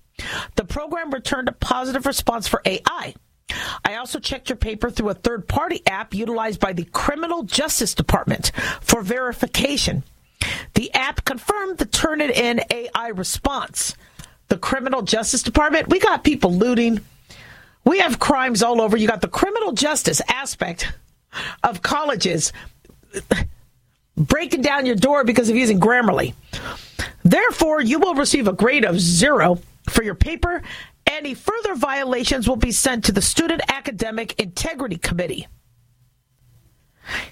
The 0.57 0.65
program 0.65 1.11
returned 1.11 1.49
a 1.49 1.53
positive 1.53 2.07
response 2.07 2.49
for 2.49 2.63
AI. 2.65 3.15
I 3.85 3.97
also 3.97 4.19
checked 4.19 4.49
your 4.49 4.57
paper 4.57 4.91
through 4.91 5.11
a 5.11 5.15
third 5.15 5.49
party 5.49 5.83
app 5.87 6.15
utilized 6.15 6.61
by 6.61 6.73
the 6.73 6.85
Criminal 6.85 7.43
Justice 7.43 7.95
Department 7.95 8.53
for 8.81 9.03
verification. 9.03 10.05
The 10.75 10.93
app 10.95 11.25
confirmed 11.25 11.79
the 11.79 11.87
Turnitin 11.87 12.63
AI 12.71 13.09
response. 13.09 13.97
The 14.49 14.59
Criminal 14.59 15.03
Justice 15.03 15.43
Department, 15.43 15.89
we 15.89 15.99
got 15.99 16.25
people 16.25 16.53
looting. 16.53 17.01
We 17.85 17.99
have 17.99 18.19
crimes 18.19 18.63
all 18.63 18.81
over. 18.81 18.97
You 18.97 19.09
got 19.09 19.21
the 19.21 19.29
criminal 19.29 19.73
justice 19.73 20.21
aspect 20.29 20.93
of 21.63 21.83
colleges 21.83 22.53
breaking 24.17 24.63
down 24.63 24.87
your 24.87 24.97
door 24.97 25.25
because 25.25 25.49
of 25.49 25.57
using 25.57 25.81
Grammarly. 25.81 26.35
Therefore, 27.25 27.81
you 27.81 27.99
will 27.99 28.15
receive 28.15 28.49
a 28.49 28.53
grade 28.53 28.85
of 28.85 29.01
zero 29.01 29.59
for 29.89 30.03
your 30.03 30.15
paper. 30.15 30.63
Any 31.13 31.35
further 31.35 31.75
violations 31.75 32.49
will 32.49 32.57
be 32.57 32.73
sent 32.73 33.05
to 33.05 33.13
the 33.13 33.21
Student 33.21 33.61
Academic 33.69 34.41
Integrity 34.41 34.97
Committee. 34.97 35.47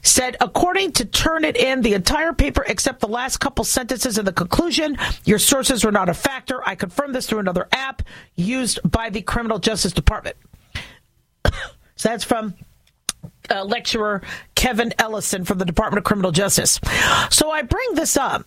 Said, 0.03 0.37
according 0.39 0.93
to 0.93 1.07
Turnitin, 1.07 1.83
the 1.83 1.95
entire 1.95 2.35
paper 2.35 2.62
except 2.68 3.01
the 3.01 3.09
last 3.09 3.39
couple 3.39 3.64
sentences 3.64 4.18
in 4.18 4.26
the 4.26 4.35
conclusion, 4.35 4.99
your 5.24 5.39
sources 5.39 5.83
were 5.83 5.93
not 5.93 6.11
a 6.11 6.14
factor. 6.14 6.61
I 6.68 6.74
confirmed 6.74 7.14
this 7.14 7.26
through 7.26 7.39
another 7.39 7.68
app 7.72 8.03
used 8.35 8.81
by 8.85 9.09
the 9.09 9.22
Criminal 9.22 9.59
Justice 9.59 9.93
Department. 9.93 10.37
so 11.97 12.11
that's 12.11 12.24
from 12.24 12.53
uh, 13.49 13.64
lecturer 13.64 14.20
Kevin 14.57 14.93
Ellison 14.99 15.47
from 15.47 15.57
the 15.57 15.64
Department 15.64 16.01
of 16.01 16.05
Criminal 16.05 16.33
Justice. 16.33 16.81
So 17.31 17.51
I 17.51 17.62
bring 17.62 17.95
this 17.95 18.18
up 18.18 18.45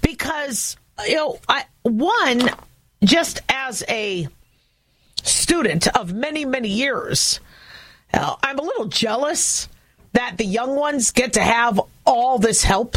because 0.00 0.78
you 1.06 1.16
know, 1.16 1.38
I 1.50 1.66
one 1.82 2.48
just 3.02 3.42
as 3.50 3.84
a 3.90 4.26
student 5.24 5.86
of 5.96 6.12
many 6.12 6.44
many 6.44 6.68
years, 6.68 7.40
uh, 8.12 8.36
I'm 8.42 8.58
a 8.58 8.62
little 8.62 8.86
jealous 8.86 9.68
that 10.12 10.38
the 10.38 10.44
young 10.44 10.76
ones 10.76 11.10
get 11.10 11.32
to 11.34 11.42
have 11.42 11.80
all 12.06 12.38
this 12.38 12.62
help 12.62 12.96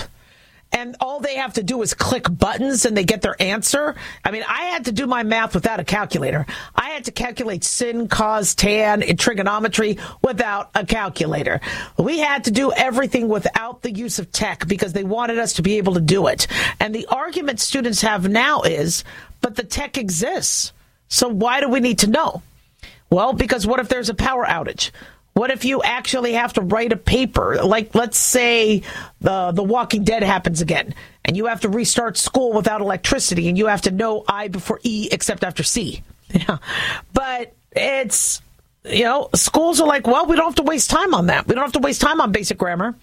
and 0.71 0.95
all 0.99 1.19
they 1.19 1.35
have 1.35 1.53
to 1.53 1.63
do 1.63 1.81
is 1.81 1.93
click 1.93 2.25
buttons 2.29 2.85
and 2.85 2.95
they 2.95 3.03
get 3.03 3.21
their 3.21 3.41
answer. 3.41 3.95
I 4.23 4.31
mean, 4.31 4.43
I 4.47 4.63
had 4.65 4.85
to 4.85 4.91
do 4.91 5.07
my 5.07 5.23
math 5.23 5.55
without 5.55 5.79
a 5.79 5.83
calculator. 5.83 6.45
I 6.75 6.89
had 6.89 7.05
to 7.05 7.11
calculate 7.11 7.63
sin, 7.63 8.07
cos, 8.07 8.53
tan 8.53 9.01
in 9.01 9.17
trigonometry 9.17 9.97
without 10.21 10.69
a 10.75 10.85
calculator. 10.85 11.61
We 11.97 12.19
had 12.19 12.43
to 12.45 12.51
do 12.51 12.71
everything 12.71 13.29
without 13.29 13.81
the 13.81 13.91
use 13.91 14.19
of 14.19 14.31
tech 14.31 14.67
because 14.67 14.93
they 14.93 15.03
wanted 15.03 15.39
us 15.39 15.53
to 15.53 15.61
be 15.61 15.77
able 15.77 15.93
to 15.93 16.01
do 16.01 16.27
it. 16.27 16.47
And 16.79 16.93
the 16.93 17.07
argument 17.07 17.59
students 17.59 18.01
have 18.01 18.27
now 18.29 18.61
is, 18.61 19.03
but 19.41 19.55
the 19.55 19.63
tech 19.63 19.97
exists. 19.97 20.73
So 21.09 21.27
why 21.29 21.61
do 21.61 21.69
we 21.69 21.79
need 21.79 21.99
to 21.99 22.09
know? 22.09 22.41
Well, 23.09 23.33
because 23.33 23.65
what 23.65 23.79
if 23.79 23.89
there's 23.89 24.09
a 24.09 24.13
power 24.13 24.45
outage? 24.45 24.91
What 25.33 25.51
if 25.51 25.65
you 25.65 25.83
actually 25.83 26.33
have 26.33 26.53
to 26.53 26.61
write 26.61 26.91
a 26.91 26.97
paper? 26.97 27.63
Like, 27.63 27.93
let's 27.93 28.17
say 28.17 28.81
the 29.21 29.51
The 29.51 29.61
Walking 29.61 30.03
Dead 30.03 30.23
happens 30.23 30.61
again, 30.61 30.95
and 31.23 31.37
you 31.37 31.45
have 31.45 31.61
to 31.61 31.69
restart 31.69 32.17
school 32.17 32.53
without 32.53 32.81
electricity, 32.81 33.47
and 33.47 33.55
you 33.55 33.67
have 33.67 33.83
to 33.83 33.91
know 33.91 34.23
I 34.27 34.47
before 34.47 34.79
E 34.81 35.09
except 35.11 35.43
after 35.43 35.63
C. 35.63 36.01
Yeah, 36.33 36.57
but 37.13 37.53
it's 37.71 38.41
you 38.83 39.03
know 39.03 39.29
schools 39.33 39.79
are 39.79 39.87
like, 39.87 40.07
well, 40.07 40.25
we 40.25 40.35
don't 40.35 40.45
have 40.45 40.55
to 40.55 40.63
waste 40.63 40.89
time 40.89 41.13
on 41.13 41.27
that. 41.27 41.47
We 41.47 41.53
don't 41.55 41.63
have 41.63 41.71
to 41.73 41.79
waste 41.79 42.01
time 42.01 42.19
on 42.19 42.33
basic 42.33 42.57
grammar. 42.57 42.95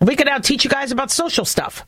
We 0.00 0.14
can 0.14 0.26
now 0.26 0.38
teach 0.38 0.62
you 0.62 0.70
guys 0.70 0.92
about 0.92 1.10
social 1.10 1.44
stuff, 1.44 1.84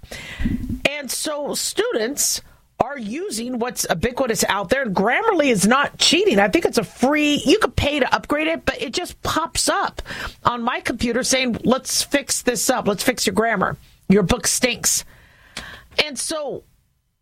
and 0.88 1.08
so 1.10 1.54
students 1.54 2.40
are 2.88 2.98
using 2.98 3.58
what's 3.58 3.86
ubiquitous 3.88 4.44
out 4.48 4.70
there. 4.70 4.86
Grammarly 4.86 5.50
is 5.50 5.66
not 5.66 5.98
cheating. 5.98 6.38
I 6.38 6.48
think 6.48 6.64
it's 6.64 6.78
a 6.78 6.84
free, 6.84 7.42
you 7.44 7.58
could 7.58 7.76
pay 7.76 8.00
to 8.00 8.14
upgrade 8.14 8.46
it, 8.46 8.64
but 8.64 8.80
it 8.80 8.94
just 8.94 9.20
pops 9.22 9.68
up 9.68 10.00
on 10.42 10.62
my 10.62 10.80
computer 10.80 11.22
saying, 11.22 11.58
let's 11.64 12.02
fix 12.02 12.40
this 12.40 12.70
up. 12.70 12.88
Let's 12.88 13.02
fix 13.02 13.26
your 13.26 13.34
grammar. 13.34 13.76
Your 14.08 14.22
book 14.22 14.46
stinks. 14.46 15.04
And 16.02 16.18
so, 16.18 16.64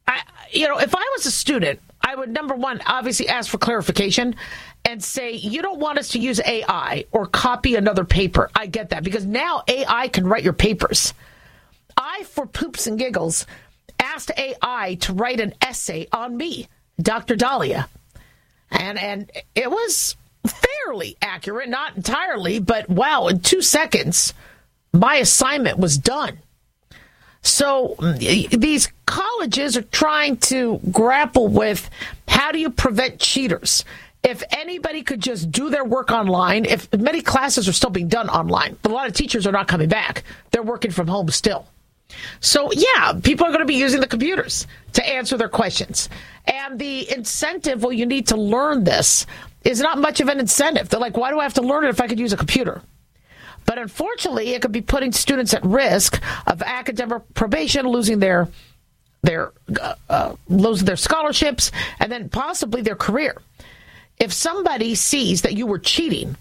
I, 0.07 0.23
you 0.53 0.69
know, 0.69 0.79
if 0.79 0.95
I 0.95 1.13
was 1.17 1.27
a 1.27 1.33
student, 1.33 1.81
I 2.01 2.15
would 2.15 2.31
number 2.31 2.55
one, 2.55 2.81
obviously 2.87 3.29
ask 3.29 3.51
for 3.51 3.59
clarification 3.59 4.37
and 4.85 5.03
say, 5.03 5.33
you 5.33 5.63
don't 5.63 5.81
want 5.81 5.99
us 5.99 6.11
to 6.11 6.21
use 6.21 6.41
AI 6.47 7.07
or 7.11 7.27
copy 7.27 7.75
another 7.75 8.05
paper. 8.05 8.51
I 8.55 8.67
get 8.67 8.91
that 8.91 9.03
because 9.03 9.27
now 9.27 9.65
AI 9.67 10.07
can 10.09 10.29
write 10.29 10.45
your 10.45 10.53
papers. 10.53 11.13
I, 11.97 12.23
for 12.25 12.47
poops 12.47 12.87
and 12.87 12.99
giggles, 12.99 13.47
asked 14.17 14.31
AI 14.39 14.97
to 15.01 15.13
write 15.13 15.41
an 15.41 15.53
essay 15.61 16.07
on 16.11 16.39
me, 16.39 16.69
Dr. 17.01 17.37
Daliah. 17.37 17.87
And 18.71 18.99
and 18.99 19.31
it 19.55 19.71
was 19.71 20.17
fairly 20.47 21.19
accurate, 21.21 21.69
not 21.69 21.97
entirely, 21.97 22.59
but 22.59 22.89
wow, 22.89 23.29
in 23.29 23.41
2 23.41 23.61
seconds 23.61 24.33
my 24.93 25.17
assignment 25.17 25.79
was 25.79 25.99
done. 25.99 26.39
So 27.43 27.97
mm, 27.99 28.59
these 28.59 28.91
colleges 29.05 29.77
are 29.77 29.83
trying 29.83 30.39
to 30.49 30.81
grapple 30.91 31.49
with 31.49 31.91
how 32.27 32.53
do 32.53 32.59
you 32.59 32.71
prevent 32.71 33.21
cheaters? 33.21 33.85
If 34.23 34.43
anybody 34.51 35.03
could 35.03 35.21
just 35.21 35.53
do 35.53 35.69
their 35.69 35.85
work 35.85 36.11
online, 36.11 36.65
if 36.65 36.91
many 36.95 37.21
classes 37.21 37.69
are 37.69 37.73
still 37.75 37.91
being 37.91 38.09
done 38.09 38.31
online, 38.31 38.79
but 38.81 38.91
a 38.91 38.95
lot 38.95 39.09
of 39.09 39.13
teachers 39.13 39.47
are 39.47 39.53
not 39.53 39.69
coming 39.69 39.91
back. 39.91 40.25
They're 40.53 40.63
working 40.63 40.91
from 40.91 41.07
home 41.07 41.29
still. 41.29 41.67
So, 42.41 42.71
yeah, 42.73 43.15
people 43.23 43.47
are 43.47 43.51
going 43.51 43.61
to 43.61 43.67
be 43.67 43.75
using 43.75 44.01
the 44.01 44.07
computers 44.07 44.67
to 44.95 45.07
answer 45.07 45.37
their 45.37 45.49
questions. 45.49 46.09
And 46.47 46.79
the 46.79 47.11
incentive, 47.11 47.83
well, 47.83 47.93
you 47.93 48.07
need 48.07 48.29
to 48.29 48.37
learn 48.37 48.85
this, 48.85 49.27
is 49.65 49.81
not 49.81 49.99
much 49.99 50.21
of 50.21 50.29
an 50.29 50.39
incentive. 50.39 50.89
They're 50.89 51.01
like, 51.01 51.17
why 51.17 51.31
do 51.31 51.41
I 51.41 51.43
have 51.43 51.55
to 51.55 51.63
learn 51.63 51.85
it 51.85 51.89
if 51.89 52.01
I 52.01 52.07
could 52.07 52.21
use 52.21 52.33
a 52.33 52.37
computer? 52.37 52.83
But 53.67 53.79
unfortunately, 53.79 54.55
it 54.55 54.63
could 54.63 54.73
be 54.73 54.81
putting 54.81 55.11
students 55.11 55.53
at 55.53 55.65
risk 55.65 56.23
of 56.47 56.63
academic 56.63 57.23
probation, 57.35 57.87
losing 57.89 58.21
their 58.21 58.49
their 59.23 59.53
uh, 59.81 59.95
uh, 60.09 60.37
losing 60.49 60.87
their 60.87 60.97
scholarships, 60.97 61.73
and 61.99 62.13
then 62.13 62.29
possibly 62.29 62.81
their 62.81 62.95
career. 62.95 63.43
If 64.21 64.33
somebody 64.33 64.95
sees 64.95 65.43
that 65.43 65.55
you 65.55 65.67
were 65.67 65.81
cheating, 65.81 66.37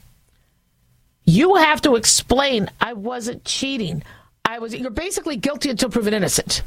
you 1.25 1.55
have 1.55 1.81
to 1.81 1.95
explain, 1.95 2.69
I 2.79 2.93
wasn't 2.93 3.43
cheating. 3.43 4.03
I 4.45 4.59
was 4.59 4.75
you're 4.75 4.91
basically 4.91 5.35
guilty 5.35 5.69
until 5.69 5.89
proven 5.89 6.13
innocent. 6.13 6.61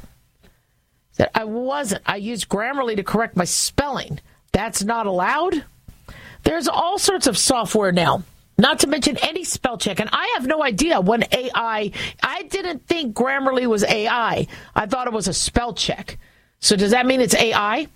That 1.16 1.30
I 1.34 1.44
wasn't. 1.44 2.02
I 2.06 2.16
used 2.16 2.48
Grammarly 2.48 2.96
to 2.96 3.02
correct 3.02 3.36
my 3.36 3.44
spelling. 3.44 4.20
That's 4.52 4.84
not 4.84 5.06
allowed. 5.06 5.64
There's 6.44 6.68
all 6.68 6.98
sorts 6.98 7.26
of 7.26 7.36
software 7.36 7.92
now. 7.92 8.22
Not 8.56 8.80
to 8.80 8.88
mention 8.88 9.16
any 9.18 9.44
spell 9.44 9.78
check. 9.78 10.00
And 10.00 10.10
I 10.12 10.34
have 10.34 10.46
no 10.46 10.62
idea 10.64 11.00
when 11.00 11.24
AI, 11.30 11.92
I 12.22 12.42
didn't 12.44 12.86
think 12.86 13.14
Grammarly 13.14 13.66
was 13.66 13.84
AI. 13.84 14.48
I 14.74 14.86
thought 14.86 15.06
it 15.06 15.12
was 15.12 15.28
a 15.28 15.32
spell 15.32 15.74
check. 15.74 16.18
So 16.58 16.74
does 16.74 16.90
that 16.90 17.06
mean 17.06 17.20
it's 17.20 17.36
AI? 17.36 17.86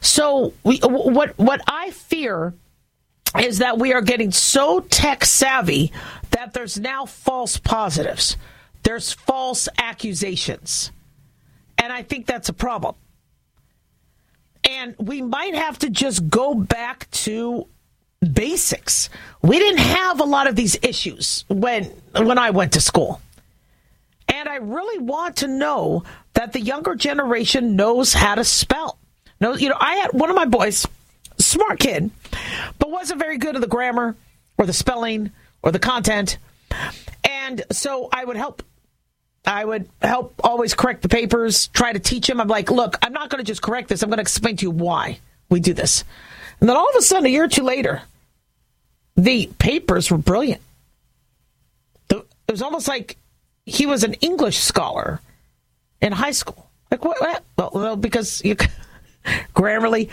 So 0.00 0.54
we, 0.62 0.78
what, 0.78 1.36
what 1.38 1.60
I 1.66 1.90
fear 1.90 2.54
is 3.40 3.58
that 3.58 3.78
we 3.78 3.92
are 3.92 4.02
getting 4.02 4.30
so 4.30 4.78
tech 4.80 5.24
savvy 5.24 5.92
that 6.30 6.52
there's 6.52 6.78
now 6.78 7.04
false 7.04 7.56
positives. 7.56 8.36
There's 8.82 9.12
false 9.12 9.68
accusations. 9.78 10.90
And 11.78 11.92
I 11.92 12.02
think 12.02 12.26
that's 12.26 12.48
a 12.48 12.52
problem. 12.52 12.94
And 14.64 14.94
we 14.98 15.22
might 15.22 15.54
have 15.54 15.78
to 15.80 15.90
just 15.90 16.28
go 16.28 16.54
back 16.54 17.10
to 17.10 17.66
basics. 18.20 19.10
We 19.42 19.58
didn't 19.58 19.80
have 19.80 20.20
a 20.20 20.24
lot 20.24 20.46
of 20.46 20.54
these 20.54 20.78
issues 20.82 21.44
when 21.48 21.84
when 22.14 22.38
I 22.38 22.50
went 22.50 22.72
to 22.72 22.80
school. 22.80 23.20
And 24.28 24.48
I 24.48 24.56
really 24.56 24.98
want 24.98 25.36
to 25.38 25.48
know 25.48 26.04
that 26.34 26.52
the 26.52 26.60
younger 26.60 26.94
generation 26.94 27.76
knows 27.76 28.12
how 28.12 28.36
to 28.36 28.44
spell. 28.44 28.98
No, 29.40 29.54
you 29.54 29.68
know, 29.68 29.76
I 29.78 29.96
had 29.96 30.12
one 30.12 30.30
of 30.30 30.36
my 30.36 30.44
boys, 30.44 30.86
smart 31.38 31.80
kid, 31.80 32.10
but 32.78 32.90
wasn't 32.90 33.18
very 33.18 33.38
good 33.38 33.56
at 33.56 33.60
the 33.60 33.66
grammar 33.66 34.16
or 34.56 34.66
the 34.66 34.72
spelling 34.72 35.32
or 35.62 35.72
the 35.72 35.80
content. 35.80 36.38
And 37.24 37.64
so 37.72 38.08
I 38.12 38.24
would 38.24 38.36
help 38.36 38.62
I 39.44 39.64
would 39.64 39.88
help 40.00 40.34
always 40.44 40.74
correct 40.74 41.02
the 41.02 41.08
papers, 41.08 41.66
try 41.68 41.92
to 41.92 41.98
teach 41.98 42.28
him. 42.28 42.40
I'm 42.40 42.48
like, 42.48 42.70
look, 42.70 42.96
I'm 43.02 43.12
not 43.12 43.28
going 43.28 43.44
to 43.44 43.46
just 43.46 43.62
correct 43.62 43.88
this. 43.88 44.02
I'm 44.02 44.08
going 44.08 44.18
to 44.18 44.22
explain 44.22 44.56
to 44.58 44.62
you 44.66 44.70
why 44.70 45.18
we 45.48 45.58
do 45.58 45.74
this. 45.74 46.04
And 46.60 46.68
then 46.68 46.76
all 46.76 46.88
of 46.88 46.94
a 46.96 47.02
sudden, 47.02 47.26
a 47.26 47.28
year 47.28 47.44
or 47.44 47.48
two 47.48 47.64
later, 47.64 48.02
the 49.16 49.50
papers 49.58 50.10
were 50.10 50.18
brilliant. 50.18 50.62
it 52.08 52.24
was 52.48 52.62
almost 52.62 52.86
like 52.86 53.16
he 53.66 53.86
was 53.86 54.04
an 54.04 54.14
English 54.14 54.58
scholar 54.58 55.20
in 56.00 56.12
high 56.12 56.30
school. 56.30 56.70
Like 56.90 57.04
what? 57.04 57.20
what? 57.56 57.74
Well, 57.74 57.96
because 57.96 58.44
you 58.44 58.56
Grammarly, 59.54 60.10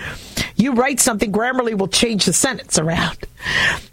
you 0.56 0.74
write 0.74 1.00
something, 1.00 1.32
Grammarly 1.32 1.78
will 1.78 1.88
change 1.88 2.26
the 2.26 2.34
sentence 2.34 2.78
around. 2.78 3.18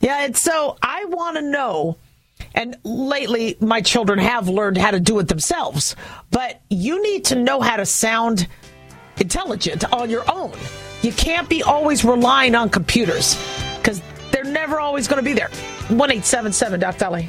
Yeah, 0.00 0.24
and 0.24 0.36
so 0.36 0.76
I 0.82 1.04
want 1.06 1.36
to 1.36 1.42
know 1.42 1.96
and 2.56 2.74
lately, 2.84 3.56
my 3.60 3.82
children 3.82 4.18
have 4.18 4.48
learned 4.48 4.78
how 4.78 4.90
to 4.90 4.98
do 4.98 5.18
it 5.18 5.28
themselves. 5.28 5.94
But 6.30 6.62
you 6.70 7.02
need 7.02 7.26
to 7.26 7.36
know 7.36 7.60
how 7.60 7.76
to 7.76 7.84
sound 7.84 8.48
intelligent 9.18 9.84
on 9.92 10.08
your 10.08 10.24
own. 10.30 10.52
You 11.02 11.12
can't 11.12 11.48
be 11.48 11.62
always 11.62 12.04
relying 12.04 12.54
on 12.54 12.70
computers 12.70 13.36
because 13.76 14.00
they're 14.32 14.44
never 14.44 14.80
always 14.80 15.06
going 15.06 15.22
to 15.22 15.24
be 15.24 15.34
there. 15.34 15.48
1 15.88 15.90
877 15.90 16.80
Doc 16.80 16.96
Dolly. 16.96 17.28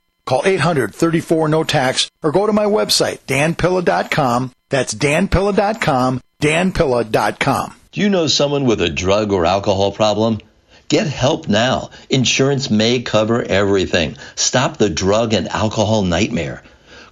Call 0.25 0.43
800-34 0.43 1.49
no 1.49 1.63
tax 1.63 2.09
or 2.23 2.31
go 2.31 2.45
to 2.47 2.53
my 2.53 2.65
website 2.65 3.19
danpilla.com. 3.27 4.51
That's 4.69 4.93
danpilla.com, 4.93 6.21
danpilla.com. 6.41 7.75
Do 7.91 8.01
you 8.01 8.09
know 8.09 8.27
someone 8.27 8.65
with 8.65 8.81
a 8.81 8.89
drug 8.89 9.33
or 9.33 9.45
alcohol 9.45 9.91
problem? 9.91 10.39
Get 10.87 11.07
help 11.07 11.47
now. 11.47 11.89
Insurance 12.09 12.69
may 12.69 13.01
cover 13.01 13.41
everything. 13.41 14.17
Stop 14.35 14.77
the 14.77 14.89
drug 14.89 15.33
and 15.33 15.47
alcohol 15.47 16.03
nightmare. 16.03 16.63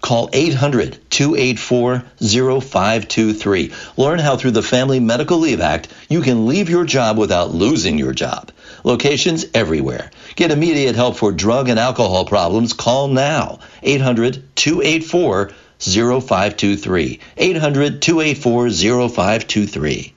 Call 0.01 0.29
800 0.31 0.99
284 1.09 2.03
0523. 2.19 3.73
Learn 3.97 4.19
how 4.19 4.37
through 4.37 4.51
the 4.51 4.63
Family 4.63 4.99
Medical 4.99 5.39
Leave 5.39 5.59
Act 5.59 5.89
you 6.07 6.21
can 6.21 6.47
leave 6.47 6.69
your 6.69 6.85
job 6.85 7.17
without 7.17 7.53
losing 7.53 7.97
your 7.97 8.13
job. 8.13 8.51
Locations 8.83 9.45
everywhere. 9.53 10.09
Get 10.39 10.51
immediate 10.51 10.95
help 10.95 11.17
for 11.17 11.33
drug 11.33 11.67
and 11.67 11.77
alcohol 11.77 12.23
problems. 12.23 12.71
Call 12.71 13.09
now. 13.09 13.59
800 13.83 14.41
284 14.55 15.51
0523. 15.77 17.19
800 17.35 18.01
284 18.01 18.69
0523. 18.69 20.13